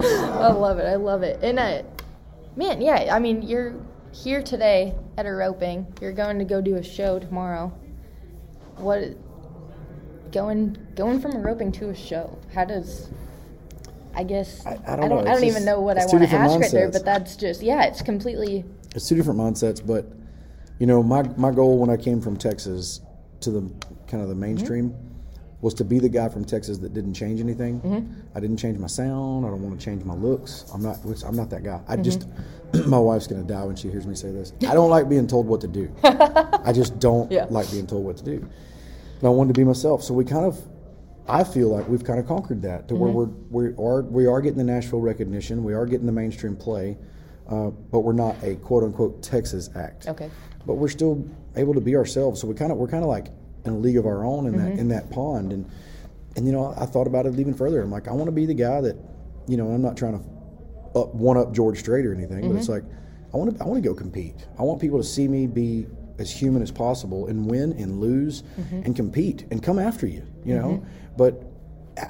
I 0.00 0.48
love 0.48 0.78
it. 0.78 0.84
I 0.84 0.96
love 0.96 1.22
it. 1.22 1.38
And 1.42 1.58
uh, 1.58 1.82
man, 2.56 2.82
yeah. 2.82 3.14
I 3.14 3.18
mean, 3.18 3.40
you're 3.40 3.76
here 4.22 4.42
today 4.42 4.94
at 5.16 5.26
a 5.26 5.32
roping. 5.32 5.86
You're 6.00 6.12
going 6.12 6.38
to 6.38 6.44
go 6.44 6.60
do 6.60 6.76
a 6.76 6.82
show 6.82 7.18
tomorrow. 7.18 7.72
What? 8.76 9.16
Going 10.32 10.76
going 10.94 11.20
from 11.20 11.36
a 11.36 11.38
roping 11.38 11.72
to 11.72 11.90
a 11.90 11.94
show. 11.94 12.38
How 12.54 12.64
does? 12.64 13.10
I 14.14 14.24
guess 14.24 14.64
I- 14.66 14.72
I 14.86 14.96
don't 14.96 15.04
I 15.04 15.08
don't, 15.08 15.28
I 15.28 15.32
don't 15.34 15.44
even 15.44 15.64
know 15.64 15.80
what 15.80 15.98
I 15.98 16.06
want 16.06 16.28
to 16.28 16.36
ask 16.36 16.60
right 16.60 16.70
there, 16.72 16.90
but 16.90 17.04
that's 17.04 17.36
just 17.36 17.62
yeah. 17.62 17.84
It's 17.84 18.02
completely 18.02 18.64
it's 18.96 19.08
two 19.08 19.14
different 19.14 19.38
mindsets 19.38 19.86
but 19.86 20.06
you 20.78 20.86
know 20.86 21.02
my, 21.02 21.22
my 21.36 21.50
goal 21.50 21.78
when 21.78 21.90
i 21.90 21.96
came 21.96 22.20
from 22.20 22.36
texas 22.36 23.02
to 23.40 23.50
the 23.50 23.60
kind 24.08 24.22
of 24.22 24.28
the 24.28 24.34
mainstream 24.34 24.90
mm-hmm. 24.90 25.15
Was 25.62 25.72
to 25.74 25.84
be 25.84 25.98
the 25.98 26.08
guy 26.08 26.28
from 26.28 26.44
texas 26.44 26.78
that 26.78 26.92
didn't 26.92 27.14
change 27.14 27.40
anything. 27.40 28.14
I 28.34 28.40
didn't 28.40 28.58
change 28.58 28.78
my 28.78 28.86
sound. 28.86 29.46
I 29.46 29.48
don't 29.48 29.62
want 29.62 29.78
to 29.78 29.84
change 29.84 30.04
my 30.04 30.14
looks. 30.14 30.64
I'm 30.72 30.82
not 30.82 30.98
i'm 31.24 31.36
not 31.36 31.50
that 31.50 31.62
guy. 31.64 31.80
I 31.88 31.96
just 31.96 32.26
my 32.86 32.98
wife's 32.98 33.26
going 33.26 33.40
to 33.46 33.48
die 33.52 33.64
when 33.64 33.74
she 33.76 33.88
hears 33.90 34.06
me 34.06 34.14
say 34.14 34.30
this. 34.32 34.52
I 34.68 34.74
don't 34.74 34.90
like 34.90 35.08
being 35.08 35.26
told 35.26 35.46
what 35.46 35.60
to 35.62 35.68
do. 35.68 35.90
I 36.04 36.72
just 36.74 36.98
don't 37.00 37.30
Yeah. 37.32 37.46
like 37.48 37.70
being 37.70 37.86
told 37.86 38.04
what 38.04 38.16
to 38.18 38.24
do. 38.24 38.32
And 39.18 39.24
i 39.24 39.28
wanted 39.30 39.54
to 39.54 39.58
be 39.58 39.64
myself. 39.64 40.02
So 40.02 40.12
we 40.14 40.24
kind 40.24 40.44
of 40.44 40.60
I 41.28 41.42
feel 41.42 41.68
like 41.74 41.88
we've 41.88 42.04
kind 42.04 42.20
of 42.20 42.26
conquered 42.28 42.62
that 42.62 42.86
to 42.88 42.94
where 42.94 43.10
Mm-hmm. 43.10 43.52
we're 43.54 43.70
we 43.70 43.82
are 43.82 44.02
we 44.02 44.26
are 44.26 44.40
getting 44.42 44.58
the 44.58 44.64
Nashville 44.64 45.00
recognition, 45.00 45.64
we 45.64 45.72
are 45.74 45.86
getting 45.86 46.06
the 46.06 46.12
mainstream 46.12 46.54
play, 46.54 46.98
uh, 47.48 47.70
but 47.70 48.00
we're 48.00 48.12
not 48.12 48.36
a 48.42 48.56
quote 48.56 48.84
unquote 48.84 49.22
Texas 49.22 49.70
act. 49.74 50.06
okay. 50.06 50.30
But 50.66 50.74
we're 50.74 50.88
still 50.88 51.26
able 51.56 51.72
to 51.74 51.80
be 51.80 51.96
ourselves. 51.96 52.40
So 52.42 52.46
we 52.46 52.54
kind 52.54 52.70
of 52.70 52.76
we're 52.78 52.88
kind 52.88 53.02
of 53.02 53.08
like 53.08 53.28
in 53.66 53.74
a 53.74 53.78
league 53.78 53.96
of 53.96 54.06
our 54.06 54.24
own 54.24 54.46
in 54.46 54.54
Mm-hmm. 54.54 54.64
that 54.74 54.78
in 54.78 54.88
that 54.88 55.10
pond. 55.10 55.52
And 55.52 55.70
and 56.36 56.46
you 56.46 56.52
know 56.52 56.74
I 56.78 56.86
thought 56.86 57.06
about 57.06 57.26
it 57.26 57.38
even 57.38 57.54
further. 57.54 57.80
I'm 57.82 57.90
like 57.90 58.08
I 58.08 58.12
want 58.12 58.26
to 58.26 58.32
be 58.32 58.46
the 58.46 58.54
guy 58.54 58.80
that, 58.80 58.96
you 59.48 59.56
know, 59.56 59.68
I'm 59.70 59.82
not 59.82 59.96
trying 59.96 60.18
to 60.18 60.98
up 60.98 61.14
one 61.14 61.36
up 61.36 61.52
George 61.52 61.78
Strait 61.80 62.06
or 62.06 62.12
anything, 62.14 62.40
but 62.42 62.48
Mm-hmm. 62.48 62.58
it's 62.58 62.68
like 62.68 62.84
I 63.34 63.36
want 63.36 63.56
to 63.56 63.62
I 63.64 63.66
want 63.66 63.82
to 63.82 63.88
go 63.88 63.94
compete. 63.94 64.34
I 64.58 64.62
want 64.62 64.80
people 64.80 64.98
to 64.98 65.04
see 65.04 65.28
me 65.28 65.46
be 65.46 65.86
as 66.18 66.30
human 66.30 66.62
as 66.62 66.70
possible 66.70 67.26
and 67.26 67.46
win 67.46 67.72
and 67.72 68.00
lose 68.00 68.42
Mm-hmm. 68.58 68.82
and 68.84 68.96
compete 68.96 69.46
and 69.50 69.62
come 69.62 69.78
after 69.78 70.06
you. 70.06 70.22
You 70.44 70.54
know, 70.56 70.86
but. 71.16 71.42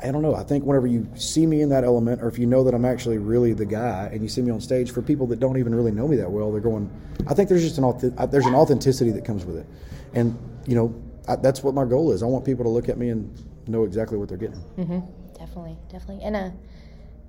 I 0.02 0.10
don't 0.10 0.20
know. 0.22 0.34
I 0.34 0.42
think 0.42 0.64
whenever 0.64 0.88
you 0.88 1.06
see 1.14 1.46
me 1.46 1.60
in 1.62 1.68
that 1.68 1.84
element, 1.84 2.20
or 2.20 2.26
if 2.26 2.40
you 2.40 2.46
know 2.46 2.64
that 2.64 2.74
I'm 2.74 2.84
actually 2.84 3.18
really 3.18 3.52
the 3.52 3.64
guy, 3.64 4.10
and 4.12 4.20
you 4.20 4.28
see 4.28 4.42
me 4.42 4.50
on 4.50 4.60
stage, 4.60 4.90
for 4.90 5.00
people 5.00 5.28
that 5.28 5.38
don't 5.38 5.58
even 5.58 5.72
really 5.72 5.92
know 5.92 6.08
me 6.08 6.16
that 6.16 6.28
well, 6.28 6.50
they're 6.50 6.60
going. 6.60 6.90
I 7.28 7.34
think 7.34 7.48
there's 7.48 7.62
just 7.62 7.78
an 7.78 8.26
there's 8.32 8.46
an 8.46 8.54
authenticity 8.56 9.12
that 9.12 9.24
comes 9.24 9.44
with 9.44 9.58
it, 9.58 9.66
and 10.12 10.36
you 10.66 10.74
know 10.74 10.92
I, 11.28 11.36
that's 11.36 11.62
what 11.62 11.74
my 11.74 11.84
goal 11.84 12.12
is. 12.12 12.22
I 12.22 12.26
want 12.26 12.44
people 12.44 12.64
to 12.64 12.70
look 12.70 12.88
at 12.88 12.98
me 12.98 13.08
and 13.10 13.32
know 13.66 13.84
exactly 13.84 14.16
what 14.18 14.28
they're 14.28 14.38
getting. 14.38 14.60
Definitely, 15.38 15.76
definitely. 15.90 16.22
And 16.24 16.36
uh, 16.36 16.50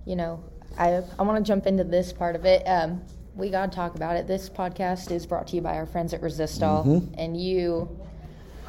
you 0.06 0.16
know, 0.16 0.44
I 0.78 1.02
I 1.18 1.24
want 1.24 1.44
to 1.44 1.48
jump 1.48 1.66
into 1.68 1.84
this 1.84 2.14
part 2.14 2.36
of 2.36 2.46
it. 2.46 2.64
Um, 2.66 3.02
we 3.36 3.50
got 3.50 3.72
to 3.72 3.76
talk 3.76 3.96
about 3.96 4.16
it. 4.16 4.28
This 4.28 4.50
podcast 4.50 5.12
is 5.12 5.26
brought 5.26 5.48
to 5.48 5.56
you 5.56 5.62
by 5.62 5.76
our 5.78 5.86
friends 5.86 6.14
at 6.14 6.22
Resistol, 6.22 6.86
Mm-hmm. 6.86 7.14
and 7.18 7.40
you. 7.40 7.90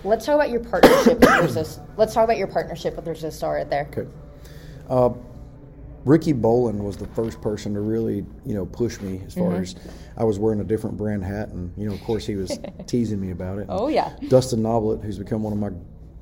Let's 0.04 0.24
talk 0.26 0.36
about 0.36 0.50
your 0.50 0.60
partnership 0.60 1.18
with 1.18 1.28
Resist. 1.40 1.80
Let's 1.96 2.14
talk 2.14 2.24
about 2.24 2.36
your 2.38 2.46
partnership 2.46 2.94
with 2.96 3.06
Resistol 3.06 3.52
right 3.54 3.68
there. 3.68 3.88
Okay. 3.90 4.08
Uh, 4.88 5.10
Ricky 6.08 6.32
Bolin 6.32 6.78
was 6.78 6.96
the 6.96 7.06
first 7.08 7.38
person 7.42 7.74
to 7.74 7.80
really, 7.80 8.24
you 8.46 8.54
know, 8.54 8.64
push 8.64 8.98
me 9.02 9.20
as 9.26 9.34
far 9.34 9.56
as 9.56 9.76
I 10.16 10.24
was 10.24 10.38
wearing 10.38 10.60
a 10.60 10.64
different 10.64 10.96
brand 10.96 11.22
hat, 11.22 11.50
and 11.50 11.70
you 11.76 11.86
know, 11.86 11.94
of 11.94 12.00
course, 12.02 12.24
he 12.26 12.34
was 12.34 12.58
teasing 12.86 13.20
me 13.20 13.30
about 13.30 13.58
it. 13.58 13.66
Oh, 13.68 13.88
yeah. 13.88 14.16
Dustin 14.28 14.62
Noblet, 14.62 15.02
who's 15.04 15.18
become 15.18 15.42
one 15.42 15.52
of 15.52 15.58
my 15.58 15.68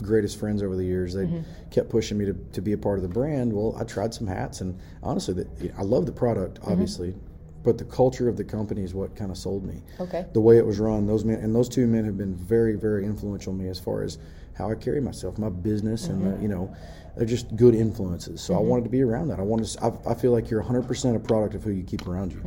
greatest 0.02 0.40
friends 0.40 0.60
over 0.60 0.74
the 0.74 0.84
years, 0.84 1.14
they 1.14 1.26
Mm-hmm. 1.26 1.70
kept 1.70 1.88
pushing 1.88 2.18
me 2.18 2.24
to, 2.24 2.32
to 2.52 2.60
be 2.60 2.72
a 2.72 2.76
part 2.78 2.98
of 2.98 3.02
the 3.02 3.08
brand. 3.08 3.52
Well, 3.52 3.76
I 3.78 3.84
tried 3.84 4.12
some 4.12 4.26
hats, 4.26 4.60
and 4.60 4.76
honestly, 5.04 5.34
the, 5.34 5.72
I 5.78 5.82
love 5.82 6.04
the 6.04 6.10
product, 6.12 6.60
Mm-hmm. 6.60 6.72
obviously, 6.72 7.14
but 7.62 7.78
the 7.78 7.84
culture 7.84 8.28
of 8.28 8.36
the 8.36 8.44
company 8.44 8.82
is 8.82 8.92
what 8.92 9.14
kind 9.14 9.30
of 9.30 9.38
sold 9.38 9.64
me. 9.64 9.82
Okay. 10.00 10.26
The 10.32 10.40
way 10.40 10.56
it 10.58 10.66
was 10.66 10.80
run, 10.80 11.06
those 11.06 11.24
men 11.24 11.38
and 11.38 11.54
those 11.54 11.68
two 11.68 11.86
men 11.86 12.04
have 12.04 12.18
been 12.18 12.34
very, 12.34 12.74
very 12.74 13.04
influential 13.04 13.52
on 13.52 13.58
me 13.60 13.68
as 13.68 13.78
far 13.78 14.02
as 14.02 14.18
how 14.56 14.70
I 14.70 14.74
carry 14.74 15.00
myself, 15.00 15.38
my 15.38 15.48
business, 15.50 16.08
and 16.08 16.22
Mm-hmm. 16.22 16.38
uh, 16.38 16.42
you 16.42 16.48
know, 16.48 16.74
they're 17.16 17.26
just 17.26 17.54
good 17.56 17.74
influences. 17.74 18.40
So 18.42 18.54
I 18.54 18.58
wanted 18.58 18.84
to 18.84 18.90
be 18.90 19.02
around 19.02 19.28
that. 19.28 19.38
I 19.38 19.42
wanted. 19.42 19.66
To, 19.68 19.84
I, 19.84 20.12
I 20.12 20.14
feel 20.14 20.32
like 20.32 20.50
you're 20.50 20.62
100% 20.62 21.16
a 21.16 21.18
product 21.18 21.54
of 21.54 21.62
who 21.62 21.70
you 21.70 21.82
keep 21.82 22.06
around 22.06 22.32
you, 22.32 22.42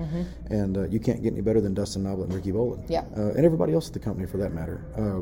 and 0.50 0.78
uh, 0.78 0.84
you 0.88 1.00
can't 1.00 1.24
get 1.24 1.34
any 1.34 1.41
better 1.41 1.60
than 1.62 1.74
Dustin 1.74 2.04
Noblet 2.04 2.26
and 2.26 2.34
Ricky 2.36 2.52
Bolin. 2.52 2.84
Yeah. 2.88 3.04
Uh, 3.17 3.30
and 3.36 3.45
everybody 3.45 3.74
else 3.74 3.88
at 3.88 3.93
the 3.93 4.00
company 4.00 4.28
for 4.28 4.38
that 4.38 4.54
matter. 4.54 4.86
Uh, 4.95 5.22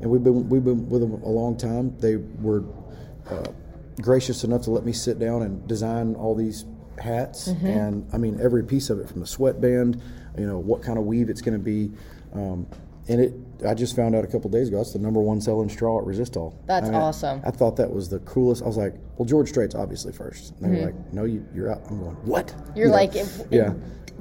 and 0.00 0.10
we've 0.10 0.22
been 0.22 0.48
we've 0.48 0.64
been 0.64 0.88
with 0.88 1.00
them 1.00 1.12
a 1.22 1.28
long 1.28 1.56
time. 1.56 1.96
They 1.98 2.16
were 2.16 2.64
uh, 3.28 3.46
gracious 4.00 4.44
enough 4.44 4.62
to 4.62 4.70
let 4.70 4.84
me 4.84 4.92
sit 4.92 5.18
down 5.18 5.42
and 5.42 5.66
design 5.66 6.14
all 6.14 6.34
these 6.36 6.64
hats, 6.98 7.48
and 7.48 8.08
I 8.12 8.18
mean 8.18 8.38
every 8.40 8.62
piece 8.64 8.90
of 8.90 9.00
it 9.00 9.08
from 9.08 9.20
the 9.20 9.26
sweatband, 9.26 10.00
you 10.38 10.46
know 10.46 10.58
what 10.58 10.82
kind 10.82 10.98
of 10.98 11.04
weave 11.04 11.30
it's 11.30 11.40
going 11.42 11.58
to 11.58 11.64
be. 11.64 11.90
Um, 12.32 12.66
and 13.08 13.20
it, 13.20 13.34
I 13.66 13.74
just 13.74 13.94
found 13.96 14.14
out 14.14 14.24
a 14.24 14.26
couple 14.26 14.48
days 14.50 14.68
ago, 14.68 14.80
it's 14.80 14.92
the 14.92 14.98
number 14.98 15.20
one 15.20 15.40
selling 15.40 15.68
straw 15.68 15.98
at 16.00 16.06
Resistol. 16.06 16.54
That's 16.66 16.88
I 16.88 16.92
mean, 16.92 17.00
awesome. 17.00 17.42
I 17.44 17.50
thought 17.50 17.76
that 17.76 17.90
was 17.90 18.08
the 18.08 18.18
coolest. 18.20 18.62
I 18.62 18.66
was 18.66 18.76
like, 18.76 18.94
well, 19.16 19.26
George 19.26 19.48
Strait's 19.50 19.74
obviously 19.74 20.12
first. 20.12 20.54
And 20.60 20.74
they 20.74 20.80
were 20.80 20.86
like, 20.86 21.12
no, 21.12 21.24
you, 21.24 21.46
you're 21.54 21.70
out. 21.70 21.82
I'm 21.90 21.98
going, 22.00 22.14
what? 22.24 22.48
Mm-hmm. 22.48 22.76
You're 22.76 22.86
You 22.86 22.90
know, 22.92 22.96
like, 22.96 23.14
if, 23.16 23.40
yeah. 23.50 23.74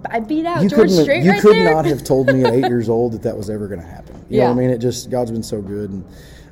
I 0.10 0.20
beat 0.20 0.46
out 0.46 0.64
You 0.64 0.70
George. 0.70 0.92
Strait 0.92 1.24
you 1.24 1.32
right 1.32 1.42
could 1.42 1.56
there. 1.56 1.74
not 1.74 1.86
have 1.86 2.04
told 2.04 2.28
me 2.28 2.44
at 2.44 2.54
eight 2.54 2.66
years 2.68 2.90
old 2.90 3.14
that 3.14 3.22
that 3.24 3.38
was 3.38 3.50
ever 3.50 3.68
going 3.68 3.80
to 3.80 3.86
happen. 3.88 4.26
You 4.30 4.40
know 4.40 4.48
what 4.48 4.52
I 4.52 4.56
mean? 4.56 4.70
It 4.70 4.80
just 4.80 5.10
God's 5.10 5.32
been 5.32 5.44
so 5.44 5.62
good, 5.62 5.90
and 5.92 6.06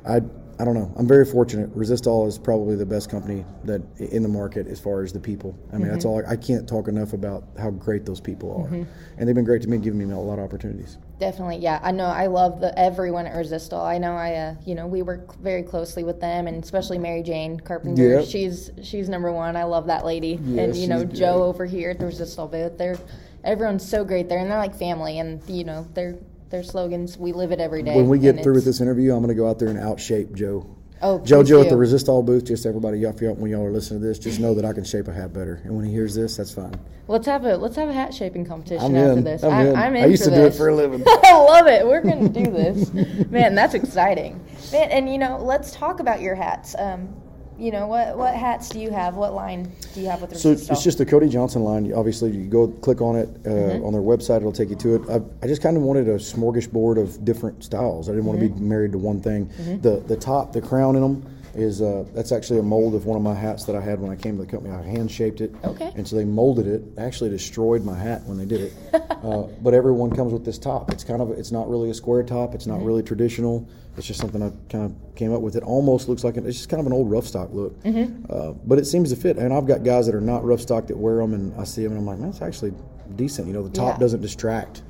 I. 0.06 0.20
I 0.62 0.64
don't 0.64 0.74
know. 0.74 0.92
I'm 0.96 1.08
very 1.08 1.24
fortunate. 1.24 1.76
Resistol 1.76 2.28
is 2.28 2.38
probably 2.38 2.76
the 2.76 2.86
best 2.86 3.10
company 3.10 3.44
that 3.64 3.82
in 3.98 4.22
the 4.22 4.28
market 4.28 4.68
as 4.68 4.78
far 4.78 5.02
as 5.02 5.12
the 5.12 5.18
people. 5.18 5.58
I 5.72 5.72
mean, 5.72 5.82
Mm-hmm. 5.82 5.90
that's 5.92 6.04
all. 6.04 6.24
I, 6.24 6.30
I 6.34 6.36
can't 6.36 6.68
talk 6.68 6.86
enough 6.86 7.14
about 7.14 7.42
how 7.58 7.70
great 7.70 8.06
those 8.06 8.20
people 8.20 8.54
are, 8.62 8.72
and 8.72 9.28
they've 9.28 9.34
been 9.34 9.44
great 9.44 9.60
to 9.62 9.68
me, 9.68 9.78
giving 9.78 9.98
me 9.98 10.14
a 10.14 10.16
lot 10.16 10.38
of 10.38 10.44
opportunities. 10.44 10.98
Definitely, 11.18 11.56
yeah. 11.56 11.80
I 11.82 11.90
know. 11.90 12.04
I 12.04 12.26
love 12.28 12.60
the 12.60 12.78
everyone 12.78 13.26
at 13.26 13.34
Resistol. 13.34 13.84
I 13.84 13.98
know. 13.98 14.12
I, 14.12 14.34
uh, 14.34 14.54
you 14.64 14.76
know, 14.76 14.86
we 14.86 15.02
work 15.02 15.36
very 15.40 15.64
closely 15.64 16.04
with 16.04 16.20
them, 16.20 16.46
and 16.46 16.62
especially 16.62 16.96
Mary 16.98 17.24
Jane 17.24 17.58
Carpenter. 17.58 18.20
Yep. 18.20 18.26
She's 18.26 18.70
she's 18.84 19.08
number 19.08 19.32
one. 19.32 19.56
I 19.56 19.64
love 19.64 19.88
that 19.88 20.04
lady. 20.04 20.38
Yeah, 20.44 20.62
and 20.62 20.76
you 20.76 20.86
know, 20.86 21.02
Joe 21.04 21.38
great. 21.38 21.46
over 21.48 21.66
here 21.66 21.90
at 21.90 21.98
the 21.98 22.04
Resistol 22.04 22.48
booth. 22.48 22.78
They're 22.78 22.98
everyone's 23.42 23.84
so 23.88 24.04
great 24.04 24.28
there, 24.28 24.38
and 24.38 24.48
they're 24.48 24.58
like 24.58 24.76
family. 24.76 25.18
And 25.18 25.42
you 25.48 25.64
know, 25.64 25.88
their 25.94 26.18
their 26.52 26.62
slogans. 26.62 27.18
We 27.18 27.32
live 27.32 27.50
it 27.50 27.58
every 27.58 27.82
day. 27.82 27.96
When 27.96 28.08
we 28.08 28.20
get 28.20 28.40
through 28.44 28.54
with 28.54 28.64
this 28.64 28.80
interview, 28.80 29.12
I'm 29.12 29.18
going 29.24 29.28
to 29.28 29.34
go 29.34 29.48
out 29.48 29.58
there 29.58 29.68
and 29.68 29.78
outshape 29.78 30.32
Joe. 30.34 30.64
Oh, 31.04 31.18
JoJo 31.18 31.64
at 31.64 31.68
the. 31.68 31.74
Resistol 31.74 32.24
booth. 32.24 32.44
Just 32.44 32.64
everybody, 32.64 33.00
y'all, 33.00 33.12
y'all- 33.20 33.34
when 33.34 33.50
y'all 33.50 33.64
are 33.66 33.72
listening 33.72 34.00
to 34.02 34.06
this, 34.06 34.20
just 34.20 34.38
know 34.38 34.54
that 34.54 34.64
I 34.64 34.72
can 34.72 34.84
shape 34.84 35.08
a 35.08 35.12
hat 35.12 35.32
better. 35.32 35.60
And 35.64 35.74
when 35.74 35.84
he 35.84 35.90
hears 35.90 36.14
this, 36.14 36.36
that's 36.36 36.52
fine. 36.54 36.74
Let's 37.08 37.26
have 37.26 37.44
a 37.44 37.56
let's 37.56 37.74
have 37.74 37.88
a 37.88 37.92
hat 37.92 38.14
shaping 38.14 38.46
competition 38.46 38.84
I'm 38.86 38.94
after 38.94 39.18
in. 39.18 39.24
this. 39.24 39.42
I'm 39.42 39.52
I, 39.52 39.66
in. 39.68 39.76
I'm 39.76 39.96
in 39.96 40.04
I 40.04 40.06
used 40.06 40.22
for 40.22 40.30
to 40.30 40.36
do 40.36 40.42
it 40.44 40.54
for 40.54 40.68
a 40.68 40.76
living. 40.76 41.02
I 41.08 41.36
love 41.36 41.66
it. 41.66 41.84
We're 41.84 42.00
gonna 42.02 42.28
do 42.28 42.44
this, 42.44 42.92
man. 43.30 43.56
That's 43.56 43.74
exciting, 43.74 44.40
man. 44.70 44.92
And 44.92 45.10
you 45.12 45.18
know, 45.18 45.38
let's 45.42 45.72
talk 45.72 45.98
about 45.98 46.20
your 46.20 46.36
hats. 46.36 46.76
Um, 46.78 47.12
you 47.58 47.70
know, 47.70 47.86
what 47.86 48.16
what 48.16 48.34
hats 48.34 48.68
do 48.70 48.80
you 48.80 48.90
have? 48.90 49.16
What 49.16 49.34
line 49.34 49.70
do 49.94 50.00
you 50.00 50.08
have 50.08 50.20
with 50.22 50.36
So 50.36 50.50
Resist 50.50 50.70
it's 50.70 50.82
just 50.82 50.98
the 50.98 51.06
Cody 51.06 51.28
Johnson 51.28 51.62
line. 51.62 51.92
Obviously, 51.92 52.30
you 52.30 52.46
go 52.46 52.68
click 52.68 53.00
on 53.00 53.16
it 53.16 53.28
uh, 53.46 53.50
Mm-hmm. 53.50 53.84
on 53.84 53.92
their 53.92 54.02
website. 54.02 54.38
It'll 54.38 54.52
take 54.52 54.70
you 54.70 54.76
to 54.76 54.94
it. 54.96 55.02
I, 55.10 55.20
I 55.44 55.46
just 55.48 55.62
kind 55.62 55.76
of 55.76 55.82
wanted 55.82 56.08
a 56.08 56.16
smorgasbord 56.16 57.00
of 57.00 57.24
different 57.24 57.62
styles. 57.64 58.08
I 58.08 58.12
didn't 58.12 58.26
want 58.26 58.40
to 58.40 58.46
Mm-hmm. 58.46 58.58
be 58.58 58.64
married 58.64 58.92
to 58.92 58.98
one 58.98 59.20
thing. 59.20 59.48
The 59.82 60.02
the 60.06 60.16
top, 60.16 60.52
the 60.52 60.60
crown 60.62 60.96
in 60.96 61.02
them 61.02 61.26
is 61.54 61.82
uh, 61.82 62.04
that's 62.14 62.32
actually 62.32 62.58
a 62.58 62.62
mold 62.62 62.94
of 62.94 63.04
one 63.06 63.16
of 63.16 63.22
my 63.22 63.34
hats 63.34 63.64
that 63.64 63.76
I 63.76 63.80
had 63.80 64.00
when 64.00 64.10
I 64.10 64.16
came 64.16 64.36
to 64.38 64.44
the 64.44 64.50
company. 64.50 64.74
I 64.74 64.82
hand 64.82 65.10
shaped 65.10 65.40
it. 65.40 65.54
Okay. 65.64 65.92
And 65.94 66.06
so 66.08 66.16
they 66.16 66.24
molded 66.24 66.66
it. 66.66 66.82
Actually, 66.98 67.30
destroyed 67.30 67.84
my 67.84 67.96
hat 67.98 68.22
when 68.24 68.38
they 68.38 68.46
did 68.46 68.60
it. 68.62 68.72
uh, 69.10 69.42
but 69.62 69.74
everyone 69.74 70.10
comes 70.10 70.32
with 70.32 70.44
this 70.44 70.58
top. 70.58 70.90
It's 70.90 71.04
kind 71.04 71.20
of 71.20 71.30
it's 71.32 71.52
not 71.52 71.68
really 71.68 71.90
a 71.90 71.94
square 71.94 72.22
top. 72.22 72.54
It's 72.54 72.66
not 72.66 72.78
Mm-hmm. 72.78 72.86
really 72.86 73.02
traditional. 73.02 73.68
It's 73.98 74.06
just 74.06 74.18
something 74.20 74.42
I 74.42 74.50
kind 74.70 74.84
of 74.86 75.14
came 75.16 75.34
up 75.34 75.42
with. 75.42 75.54
It 75.54 75.62
almost 75.62 76.08
looks 76.08 76.24
like 76.24 76.38
an, 76.38 76.46
it's 76.46 76.56
just 76.56 76.70
kind 76.70 76.80
of 76.80 76.86
an 76.86 76.94
old 76.94 77.10
rough 77.10 77.26
stock 77.26 77.50
look. 77.52 77.78
Mm-hmm. 77.82 78.24
Uh, 78.30 78.52
but 78.64 78.78
it 78.78 78.86
seems 78.86 79.10
to 79.10 79.16
fit. 79.16 79.36
And 79.36 79.52
I've 79.52 79.66
got 79.66 79.84
guys 79.84 80.06
that 80.06 80.14
are 80.14 80.20
not 80.22 80.42
rough 80.44 80.60
stock 80.62 80.86
that 80.86 80.96
wear 80.96 81.16
them, 81.18 81.34
and 81.34 81.54
I 81.60 81.64
see 81.64 81.82
them, 81.82 81.92
and 81.92 82.00
I'm 82.00 82.06
like, 82.06 82.18
man, 82.18 82.30
it's 82.30 82.40
actually 82.40 82.72
decent. 83.16 83.46
You 83.46 83.52
know, 83.52 83.62
the 83.62 83.68
top 83.68 83.84
Yeah. 83.88 83.92
Mm-hmm. 83.92 84.00
doesn't 84.00 84.20
distract, 84.22 84.82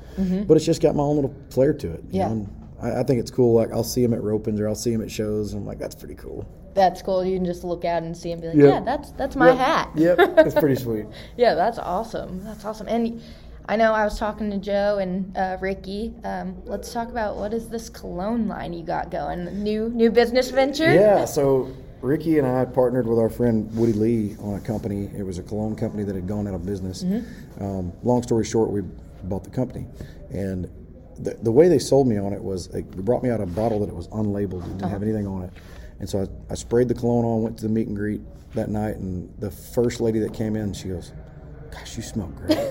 but 0.47 0.57
it's 0.57 0.65
just 0.65 0.81
got 0.81 0.95
my 0.95 1.03
own 1.03 1.17
little 1.17 1.35
flair 1.51 1.73
to 1.75 1.91
it. 1.95 2.05
you 2.11 2.21
Yeah. 2.21 2.29
know, 2.29 2.49
I, 2.83 3.01
I 3.01 3.03
think 3.03 3.21
it's 3.21 3.31
cool. 3.31 3.55
Like 3.55 3.73
I'll 3.73 3.85
see 3.85 4.03
them 4.03 4.13
at 4.15 4.21
ropings 4.21 4.61
or 4.61 4.69
I'll 4.69 4.75
see 4.75 4.91
them 4.93 5.03
at 5.03 5.11
shows, 5.11 5.53
and 5.53 5.61
I'm 5.63 5.67
like, 5.67 5.79
that's 5.79 5.95
pretty 5.95 6.15
cool. 6.15 6.47
That's 6.75 7.03
cool. 7.03 7.25
You 7.25 7.37
can 7.37 7.45
just 7.45 7.65
look 7.65 7.85
out 7.85 8.03
and 8.03 8.17
see 8.17 8.33
and 8.33 8.41
be 8.41 8.49
like, 8.49 8.57
Yep. 8.57 8.67
yeah, 8.67 8.81
that's 8.81 9.13
that's 9.13 9.37
my 9.37 9.49
Yep. 9.49 9.57
hat. 9.59 9.91
Yep, 9.95 10.17
that's 10.37 10.55
pretty 10.55 10.77
sweet. 10.77 11.07
Yeah, 11.37 11.55
that's 11.55 11.79
awesome. 11.79 12.43
That's 12.45 12.65
awesome. 12.65 12.89
And 12.89 13.21
I 13.69 13.77
know 13.77 13.93
I 13.93 14.05
was 14.05 14.19
talking 14.19 14.51
to 14.51 14.57
Joe 14.59 14.99
and 14.99 15.37
uh, 15.37 15.57
Ricky. 15.61 16.15
Um, 16.25 16.57
let's 16.65 16.93
talk 16.93 17.09
about 17.09 17.37
what 17.37 17.53
is 17.55 17.69
this 17.69 17.89
cologne 17.91 18.49
line 18.49 18.73
you 18.73 18.85
got 18.85 19.11
going? 19.11 19.63
New 19.63 19.89
new 19.91 20.11
business 20.11 20.51
venture? 20.51 20.93
Yeah, 20.93 21.25
so 21.39 21.71
Ricky 22.01 22.39
and 22.39 22.47
I 22.49 22.65
partnered 22.65 23.07
with 23.07 23.19
our 23.19 23.31
friend 23.31 23.71
Woody 23.77 23.93
Lee 23.93 24.37
on 24.41 24.55
a 24.55 24.61
company. 24.61 25.09
It 25.17 25.23
was 25.23 25.39
a 25.39 25.43
cologne 25.43 25.77
company 25.77 26.03
that 26.05 26.17
had 26.17 26.27
gone 26.27 26.49
out 26.49 26.55
of 26.55 26.67
business. 26.67 27.05
Um, 27.61 27.93
long 28.03 28.23
story 28.25 28.45
short, 28.45 28.71
we 28.71 28.81
bought 29.25 29.45
the 29.45 29.51
company, 29.51 29.87
and 30.31 30.69
the, 31.19 31.35
the 31.43 31.53
way 31.53 31.69
they 31.69 31.79
sold 31.79 32.07
me 32.07 32.19
on 32.19 32.33
it 32.33 32.43
was 32.43 32.69
they 32.69 32.83
brought 32.83 33.23
me 33.23 33.31
out 33.31 33.41
a 33.41 33.47
bottle 33.47 33.81
that 33.81 33.89
it 33.89 33.95
was 33.95 34.09
unlabeled, 34.09 34.65
it 34.65 34.69
didn't 34.69 34.81
have 34.83 34.93
uh-huh. 34.95 35.05
anything 35.05 35.27
on 35.27 35.43
it, 35.43 35.53
and 36.01 36.09
so 36.09 36.23
I, 36.23 36.53
I 36.53 36.55
sprayed 36.55 36.89
the 36.89 36.95
cologne 36.95 37.25
on, 37.25 37.43
went 37.43 37.57
to 37.59 37.63
the 37.63 37.69
meet 37.69 37.89
and 37.89 37.97
greet 37.97 38.21
that 38.55 38.69
night, 38.69 38.97
and 38.97 39.33
the 39.39 39.51
first 39.51 40.01
lady 40.01 40.19
that 40.21 40.35
came 40.35 40.57
in, 40.57 40.73
she 40.73 40.89
goes, 40.89 41.13
"Gosh, 41.71 41.97
you 41.97 42.03
smell 42.03 42.29
great." 42.29 42.59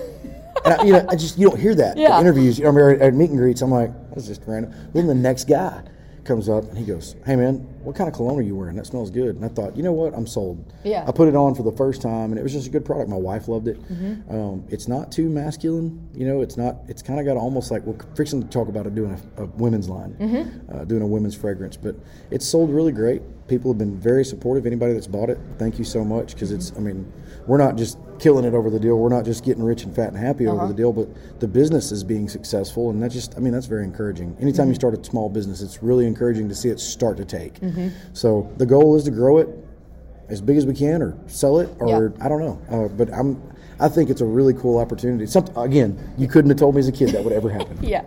And 0.64 0.74
I, 0.74 0.84
you 0.84 0.92
know, 0.92 1.04
I 1.08 1.16
just 1.16 1.38
you 1.38 1.48
don't 1.48 1.58
hear 1.58 1.74
that 1.74 1.96
Yeah. 1.96 2.20
interviews. 2.20 2.56
You 2.56 2.66
know, 2.66 2.70
I 2.70 2.92
mean, 2.92 3.02
at 3.02 3.14
meet 3.14 3.30
and 3.30 3.38
greets, 3.38 3.62
I'm 3.62 3.72
like, 3.72 3.90
that's 4.10 4.28
just 4.28 4.42
random. 4.46 4.72
Then 4.94 5.08
the 5.08 5.14
next 5.14 5.48
guy 5.48 5.82
comes 6.24 6.48
up 6.48 6.64
and 6.68 6.78
he 6.78 6.84
goes, 6.84 7.16
"Hey 7.26 7.34
man, 7.36 7.56
what 7.82 7.96
kind 7.96 8.08
of 8.08 8.14
cologne 8.14 8.38
are 8.38 8.42
you 8.42 8.54
wearing? 8.56 8.76
That 8.76 8.86
smells 8.86 9.10
good." 9.10 9.36
And 9.36 9.44
I 9.44 9.48
thought, 9.48 9.76
you 9.76 9.82
know 9.82 9.92
what, 9.92 10.14
I'm 10.14 10.26
sold. 10.26 10.72
Yeah. 10.84 11.04
I 11.06 11.12
put 11.12 11.28
it 11.28 11.34
on 11.36 11.54
for 11.54 11.62
the 11.62 11.72
first 11.72 12.00
time, 12.02 12.30
and 12.30 12.38
it 12.38 12.42
was 12.42 12.52
just 12.52 12.66
a 12.66 12.70
good 12.70 12.84
product. 12.84 13.08
My 13.10 13.16
wife 13.16 13.48
loved 13.48 13.68
it. 13.68 13.82
Mm-hmm. 13.92 14.34
Um, 14.34 14.64
it's 14.68 14.86
not 14.88 15.10
too 15.10 15.28
masculine, 15.28 16.08
you 16.14 16.26
know. 16.26 16.40
It's 16.42 16.56
not. 16.56 16.76
It's 16.88 17.02
kind 17.02 17.18
of 17.18 17.26
got 17.26 17.36
almost 17.36 17.70
like 17.70 17.82
we're 17.84 17.96
fixing 18.14 18.40
to 18.42 18.48
talk 18.48 18.68
about 18.68 18.86
it 18.86 18.94
doing 18.94 19.18
a, 19.36 19.42
a 19.42 19.46
women's 19.46 19.88
line, 19.88 20.14
Mm-hmm. 20.20 20.74
uh, 20.76 20.84
doing 20.84 21.02
a 21.02 21.06
women's 21.06 21.34
fragrance, 21.34 21.76
but 21.76 21.96
it's 22.30 22.46
sold 22.46 22.70
really 22.70 22.92
great. 22.92 23.22
People 23.52 23.70
have 23.70 23.76
been 23.78 23.94
very 23.98 24.24
supportive. 24.24 24.64
Anybody 24.64 24.94
that's 24.94 25.06
bought 25.06 25.28
it, 25.28 25.36
thank 25.58 25.78
you 25.78 25.84
so 25.84 26.02
much 26.02 26.32
because 26.32 26.52
it's. 26.52 26.72
I 26.74 26.80
mean, 26.80 27.04
we're 27.46 27.58
not 27.58 27.76
just 27.76 27.98
killing 28.18 28.46
it 28.46 28.54
over 28.54 28.70
the 28.70 28.80
deal. 28.80 28.96
We're 28.98 29.10
not 29.10 29.26
just 29.26 29.44
getting 29.44 29.62
rich 29.62 29.82
and 29.84 29.94
fat 29.94 30.08
and 30.08 30.16
happy 30.16 30.46
Uh-huh. 30.46 30.56
over 30.56 30.68
the 30.68 30.72
deal, 30.72 30.90
but 30.90 31.06
the 31.38 31.46
business 31.46 31.92
is 31.92 32.02
being 32.02 32.30
successful, 32.30 32.88
and 32.88 33.02
that 33.02 33.10
just. 33.10 33.36
I 33.36 33.40
mean, 33.40 33.52
that's 33.52 33.66
very 33.66 33.84
encouraging. 33.84 34.34
Anytime 34.40 34.62
Mm-hmm. 34.64 34.68
you 34.70 34.74
start 34.76 34.98
a 34.98 35.04
small 35.04 35.28
business, 35.28 35.60
it's 35.60 35.82
really 35.82 36.06
encouraging 36.06 36.48
to 36.48 36.54
see 36.54 36.70
it 36.70 36.80
start 36.80 37.18
to 37.18 37.26
take. 37.26 37.58
So 38.14 38.50
the 38.56 38.64
goal 38.64 38.96
is 38.96 39.04
to 39.04 39.10
grow 39.10 39.36
it 39.36 39.50
as 40.30 40.40
big 40.40 40.56
as 40.56 40.64
we 40.64 40.72
can, 40.72 41.02
or 41.02 41.14
sell 41.26 41.58
it, 41.58 41.68
or 41.78 41.88
Yeah. 42.18 42.24
I 42.24 42.30
don't 42.30 42.40
know. 42.40 42.58
Uh, 42.70 42.88
but 42.88 43.12
I'm. 43.12 43.36
I 43.80 43.90
think 43.90 44.08
it's 44.08 44.22
a 44.22 44.26
really 44.26 44.54
cool 44.54 44.78
opportunity. 44.78 45.26
Something 45.26 45.54
again, 45.58 45.98
you 46.16 46.26
couldn't 46.26 46.48
have 46.48 46.58
told 46.58 46.74
me 46.74 46.78
as 46.78 46.88
a 46.88 46.92
kid 46.92 47.10
that 47.10 47.22
would 47.22 47.34
ever 47.34 47.50
happen. 47.50 47.76
yeah, 47.82 48.04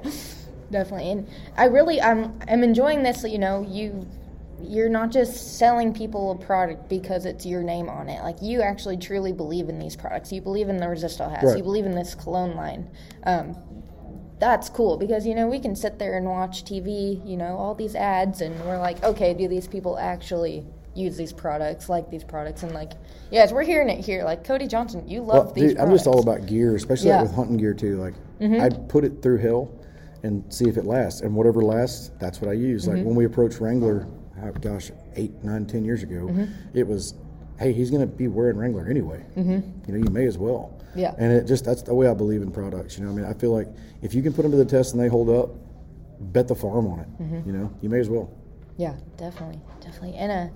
definitely. 0.72 1.12
And 1.12 1.28
I 1.56 1.66
really, 1.66 2.02
I'm, 2.02 2.34
I'm 2.48 2.64
enjoying 2.64 3.04
this. 3.04 3.24
You 3.24 3.38
know, 3.38 3.62
you, 3.70 4.08
you're 4.62 4.90
not 4.90 5.12
just 5.12 5.58
selling 5.58 5.94
people 5.94 6.32
a 6.32 6.36
product 6.36 6.88
because 6.90 7.26
it's 7.26 7.46
your 7.46 7.62
name 7.64 7.90
on 7.90 8.10
it. 8.10 8.22
Like 8.24 8.38
you 8.42 8.62
actually 8.62 8.98
truly 8.98 9.32
believe 9.34 9.70
in 9.70 9.80
these 9.80 9.96
products. 9.96 10.32
You 10.32 10.42
believe 10.42 10.70
in 10.70 10.78
the 10.78 10.86
Resistol 10.86 11.30
hats. 11.30 11.46
Right. 11.46 11.58
You 11.58 11.64
believe 11.64 11.86
in 11.86 11.94
this 11.94 12.16
cologne 12.16 12.56
line. 12.56 12.90
Um, 13.24 13.56
that's 14.40 14.70
cool 14.70 14.98
because 14.98 15.26
you 15.26 15.34
know 15.34 15.48
we 15.48 15.60
can 15.60 15.76
sit 15.76 15.98
there 15.98 16.18
and 16.18 16.26
watch 16.26 16.66
TV, 16.66 17.26
you 17.28 17.38
know, 17.38 17.56
all 17.58 17.74
these 17.76 17.96
ads, 17.96 18.42
and 18.42 18.60
we're 18.66 18.78
like, 18.80 19.04
okay, 19.04 19.34
do 19.34 19.48
these 19.48 19.68
people 19.68 19.98
actually 19.98 20.66
use 20.94 21.18
these 21.18 21.34
products, 21.34 21.90
like 21.90 22.10
these 22.10 22.24
products, 22.24 22.64
and 22.64 22.74
like, 22.74 22.94
yes, 23.32 23.52
we're 23.52 23.64
hearing 23.64 23.90
it 23.90 24.04
here. 24.04 24.24
Like 24.24 24.44
Cody 24.44 24.68
Johnson, 24.68 25.08
you 25.08 25.22
love 25.22 25.46
Well, 25.46 25.54
these. 25.54 25.72
dude, 25.72 25.78
I'm 25.80 25.90
just 25.90 26.08
all 26.08 26.20
about 26.22 26.46
gear, 26.48 26.76
especially 26.76 27.08
Yeah. 27.10 27.16
Mm-hmm. 27.16 27.22
like 27.24 27.30
with 27.30 27.36
hunting 27.38 27.58
gear 27.58 27.74
too. 27.74 27.98
Like 27.98 28.14
I'd 28.42 28.90
put 28.90 29.04
it 29.06 29.22
through 29.22 29.38
hell 29.38 29.72
and 30.24 30.44
see 30.54 30.68
if 30.68 30.78
it 30.78 30.86
lasts, 30.86 31.22
and 31.22 31.34
whatever 31.36 31.62
lasts, 31.62 32.12
that's 32.20 32.42
what 32.42 32.50
I 32.50 32.54
use. 32.54 32.86
Mm-hmm. 32.88 32.98
Like 32.98 33.06
when 33.06 33.16
we 33.16 33.26
approach 33.26 33.60
Wrangler, 33.60 34.08
oh, 34.44 34.52
gosh, 34.52 34.92
eight, 35.16 35.32
nine, 35.44 35.66
ten 35.66 35.84
years 35.86 36.04
ago, 36.04 36.28
Mm-hmm. 36.28 36.46
it 36.78 36.88
was, 36.88 37.14
hey, 37.60 37.72
he's 37.74 37.90
going 37.90 38.02
to 38.02 38.08
be 38.08 38.28
wearing 38.28 38.58
Wrangler 38.58 38.88
anyway. 38.88 39.24
Mm-hmm. 39.38 39.52
You 39.88 39.94
know, 39.98 40.06
you 40.06 40.12
may 40.12 40.26
as 40.26 40.38
well. 40.38 40.74
Yeah. 40.96 41.14
And 41.18 41.32
it 41.34 41.46
just 41.46 41.66
that's 41.66 41.82
the 41.82 41.94
way 41.94 42.08
I 42.08 42.14
believe 42.14 42.42
in 42.42 42.52
products. 42.52 42.98
You 42.98 43.04
know, 43.06 43.12
I 43.12 43.14
mean, 43.14 43.26
I 43.26 43.34
feel 43.34 43.52
like 43.52 43.68
if 44.02 44.14
you 44.14 44.22
can 44.22 44.34
put 44.34 44.44
them 44.44 44.52
to 44.52 44.58
the 44.58 44.66
test 44.66 44.94
and 44.94 45.04
they 45.04 45.08
hold 45.10 45.30
up, 45.30 45.50
bet 46.34 46.48
the 46.48 46.56
farm 46.56 46.88
on 46.88 47.00
it. 47.00 47.22
Mm-hmm. 47.22 47.50
You 47.50 47.58
know, 47.58 47.74
you 47.82 47.90
may 47.90 48.00
as 48.00 48.10
well. 48.10 48.32
Yeah, 48.78 48.96
definitely, 49.18 49.60
definitely. 49.82 50.16
And 50.16 50.32
uh, 50.32 50.54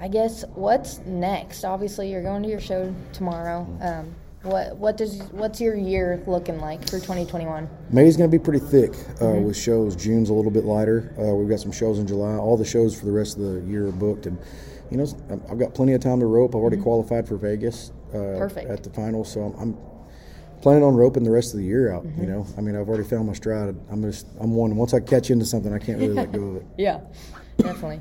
I 0.00 0.08
guess 0.08 0.44
what's 0.54 0.98
next? 1.00 1.64
Obviously, 1.64 2.10
you're 2.10 2.22
going 2.22 2.42
to 2.42 2.48
your 2.48 2.60
show 2.60 2.92
tomorrow. 3.12 3.66
Um, 3.80 4.14
what 4.42 4.76
what 4.76 4.96
does 4.96 5.20
what's 5.32 5.60
your 5.60 5.74
year 5.76 6.22
looking 6.26 6.58
like 6.60 6.82
for 6.84 6.98
2021? 6.98 7.68
May's 7.90 8.16
going 8.16 8.30
to 8.30 8.38
be 8.38 8.42
pretty 8.42 8.64
thick 8.64 8.90
uh, 8.92 9.24
Mm-hmm. 9.24 9.44
with 9.44 9.56
shows. 9.56 9.94
June's 9.96 10.30
a 10.30 10.32
little 10.34 10.50
bit 10.50 10.64
lighter. 10.64 11.14
Uh, 11.18 11.34
we've 11.34 11.48
got 11.48 11.60
some 11.60 11.72
shows 11.72 11.98
in 11.98 12.06
July. 12.06 12.36
All 12.36 12.56
the 12.56 12.64
shows 12.64 12.98
for 12.98 13.04
the 13.06 13.12
rest 13.12 13.36
of 13.36 13.42
the 13.44 13.60
year 13.70 13.88
are 13.88 13.92
booked, 13.92 14.26
and 14.26 14.38
you 14.90 14.96
know 14.96 15.06
I've 15.50 15.58
got 15.58 15.74
plenty 15.74 15.92
of 15.92 16.00
time 16.00 16.20
to 16.20 16.26
rope. 16.26 16.50
I've 16.54 16.60
already 16.62 16.78
qualified 16.78 17.28
for 17.28 17.36
Vegas 17.36 17.92
uh, 18.12 18.16
Mm-hmm. 18.16 18.38
Perfect. 18.38 18.70
at 18.70 18.82
the 18.82 18.90
finals, 18.90 19.30
so 19.32 19.42
I'm, 19.42 19.54
I'm 19.60 19.78
planning 20.62 20.82
on 20.84 20.94
roping 20.94 21.22
the 21.22 21.30
rest 21.30 21.52
of 21.54 21.60
the 21.60 21.66
year 21.66 21.92
out. 21.92 22.04
Mm-hmm. 22.06 22.20
You 22.22 22.26
know, 22.28 22.46
I 22.56 22.60
mean 22.62 22.76
I've 22.76 22.88
already 22.88 23.04
found 23.04 23.26
my 23.26 23.34
stride. 23.34 23.74
I'm 23.90 24.02
just 24.02 24.26
I'm 24.40 24.54
one. 24.54 24.74
Once 24.76 24.94
I 24.94 25.00
catch 25.00 25.30
into 25.30 25.44
something, 25.44 25.72
I 25.72 25.78
can't 25.78 25.98
really 25.98 26.14
let 26.14 26.32
go 26.32 26.42
of 26.48 26.56
it. 26.56 26.66
Yeah, 26.78 27.00
definitely. 27.58 28.00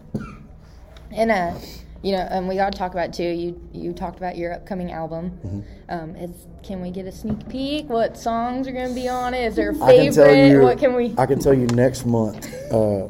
And 1.12 1.32
uh, 1.32 1.54
you 2.02 2.14
know, 2.14 2.20
and 2.30 2.48
we 2.48 2.56
got 2.56 2.72
to 2.72 2.78
talk 2.78 2.94
about 2.94 3.14
too. 3.14 3.24
You 3.24 3.60
you 3.74 3.94
talked 3.94 4.18
about 4.18 4.38
your 4.38 4.54
upcoming 4.54 4.92
album. 4.92 5.32
Mm-hmm. 5.46 5.62
Um, 5.90 6.16
is 6.16 6.48
can 6.64 6.82
we 6.82 6.92
get 6.92 7.06
a 7.06 7.12
sneak 7.12 7.48
peek? 7.50 7.90
What 7.90 8.18
songs 8.18 8.68
are 8.68 8.72
going 8.72 8.90
to 8.90 8.96
be 8.96 9.08
on 9.10 9.34
it? 9.34 9.46
Is 9.46 9.56
there 9.56 9.72
a 9.72 9.84
I 9.84 9.96
can 9.98 10.14
favorite? 10.14 10.50
you. 10.50 10.62
what 10.62 10.78
can 10.78 10.94
we? 10.96 11.14
I 11.18 11.26
can 11.26 11.40
tell 11.40 11.54
you 11.54 11.68
next 11.68 12.06
month. 12.06 12.48
Uh, 12.70 13.08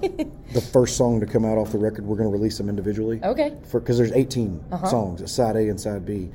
the 0.54 0.62
first 0.71 0.95
song 0.95 1.19
to 1.19 1.25
come 1.25 1.43
out 1.43 1.58
off 1.58 1.73
the 1.73 1.78
record, 1.78 2.06
we're 2.06 2.15
going 2.15 2.30
to 2.30 2.32
release 2.32 2.58
them 2.58 2.69
individually. 2.69 3.19
Okay. 3.21 3.58
because 3.73 3.97
there's 3.97 4.13
18 4.13 4.63
Uh-huh. 4.71 4.88
songs, 4.88 5.30
side 5.30 5.58
A 5.58 5.67
and 5.67 5.78
side 5.78 6.06
B. 6.06 6.30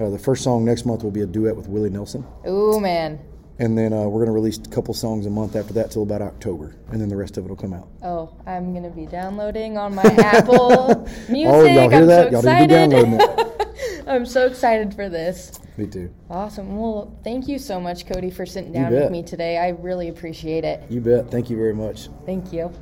Uh, 0.00 0.08
the 0.08 0.18
first 0.18 0.42
song 0.42 0.64
next 0.64 0.86
month 0.86 1.02
will 1.04 1.10
be 1.10 1.20
a 1.20 1.26
duet 1.26 1.54
with 1.54 1.68
Willie 1.68 1.90
Nelson, 1.90 2.24
Oh 2.46 2.80
man. 2.80 3.20
And 3.60 3.76
then 3.78 3.92
uh, 3.92 4.02
we're 4.08 4.18
going 4.24 4.26
to 4.26 4.32
release 4.32 4.58
a 4.58 4.68
couple 4.70 4.92
songs 4.94 5.26
a 5.26 5.30
month 5.30 5.54
after 5.54 5.72
that 5.74 5.90
till 5.90 6.02
about 6.02 6.22
October, 6.22 6.74
and 6.90 7.00
then 7.00 7.08
the 7.08 7.16
rest 7.16 7.36
of 7.36 7.44
it 7.44 7.48
will 7.48 7.56
come 7.56 7.72
out. 7.74 7.88
Oh, 8.02 8.34
I'm 8.46 8.74
gonna 8.74 8.90
be 8.90 9.06
downloading 9.06 9.76
on 9.78 9.94
my 9.94 10.02
Apple 10.18 11.06
Music. 11.28 11.46
Oh, 11.54 11.64
y'all 11.64 11.88
hear 11.90 12.00
I'm 12.00 12.06
that? 12.08 12.32
so 12.32 12.40
Y'all 12.40 12.58
need 12.58 12.68
to 12.68 12.68
be 12.68 12.74
excited. 12.74 13.18
downloading 13.18 14.06
I'm 14.08 14.26
so 14.26 14.46
excited 14.46 14.94
for 14.94 15.08
this. 15.08 15.60
Me 15.76 15.86
too. 15.86 16.12
Awesome. 16.28 16.76
Well, 16.76 17.16
thank 17.22 17.46
you 17.46 17.58
so 17.58 17.80
much, 17.80 18.06
Cody, 18.06 18.30
for 18.30 18.44
sitting 18.44 18.72
down 18.72 18.90
with 18.92 19.12
me 19.12 19.22
today. 19.22 19.56
I 19.58 19.68
really 19.68 20.08
appreciate 20.08 20.64
it. 20.64 20.82
You 20.90 21.00
bet. 21.00 21.30
Thank 21.30 21.48
you 21.48 21.56
very 21.56 21.74
much. 21.74 22.08
Thank 22.26 22.52
you. 22.52 22.72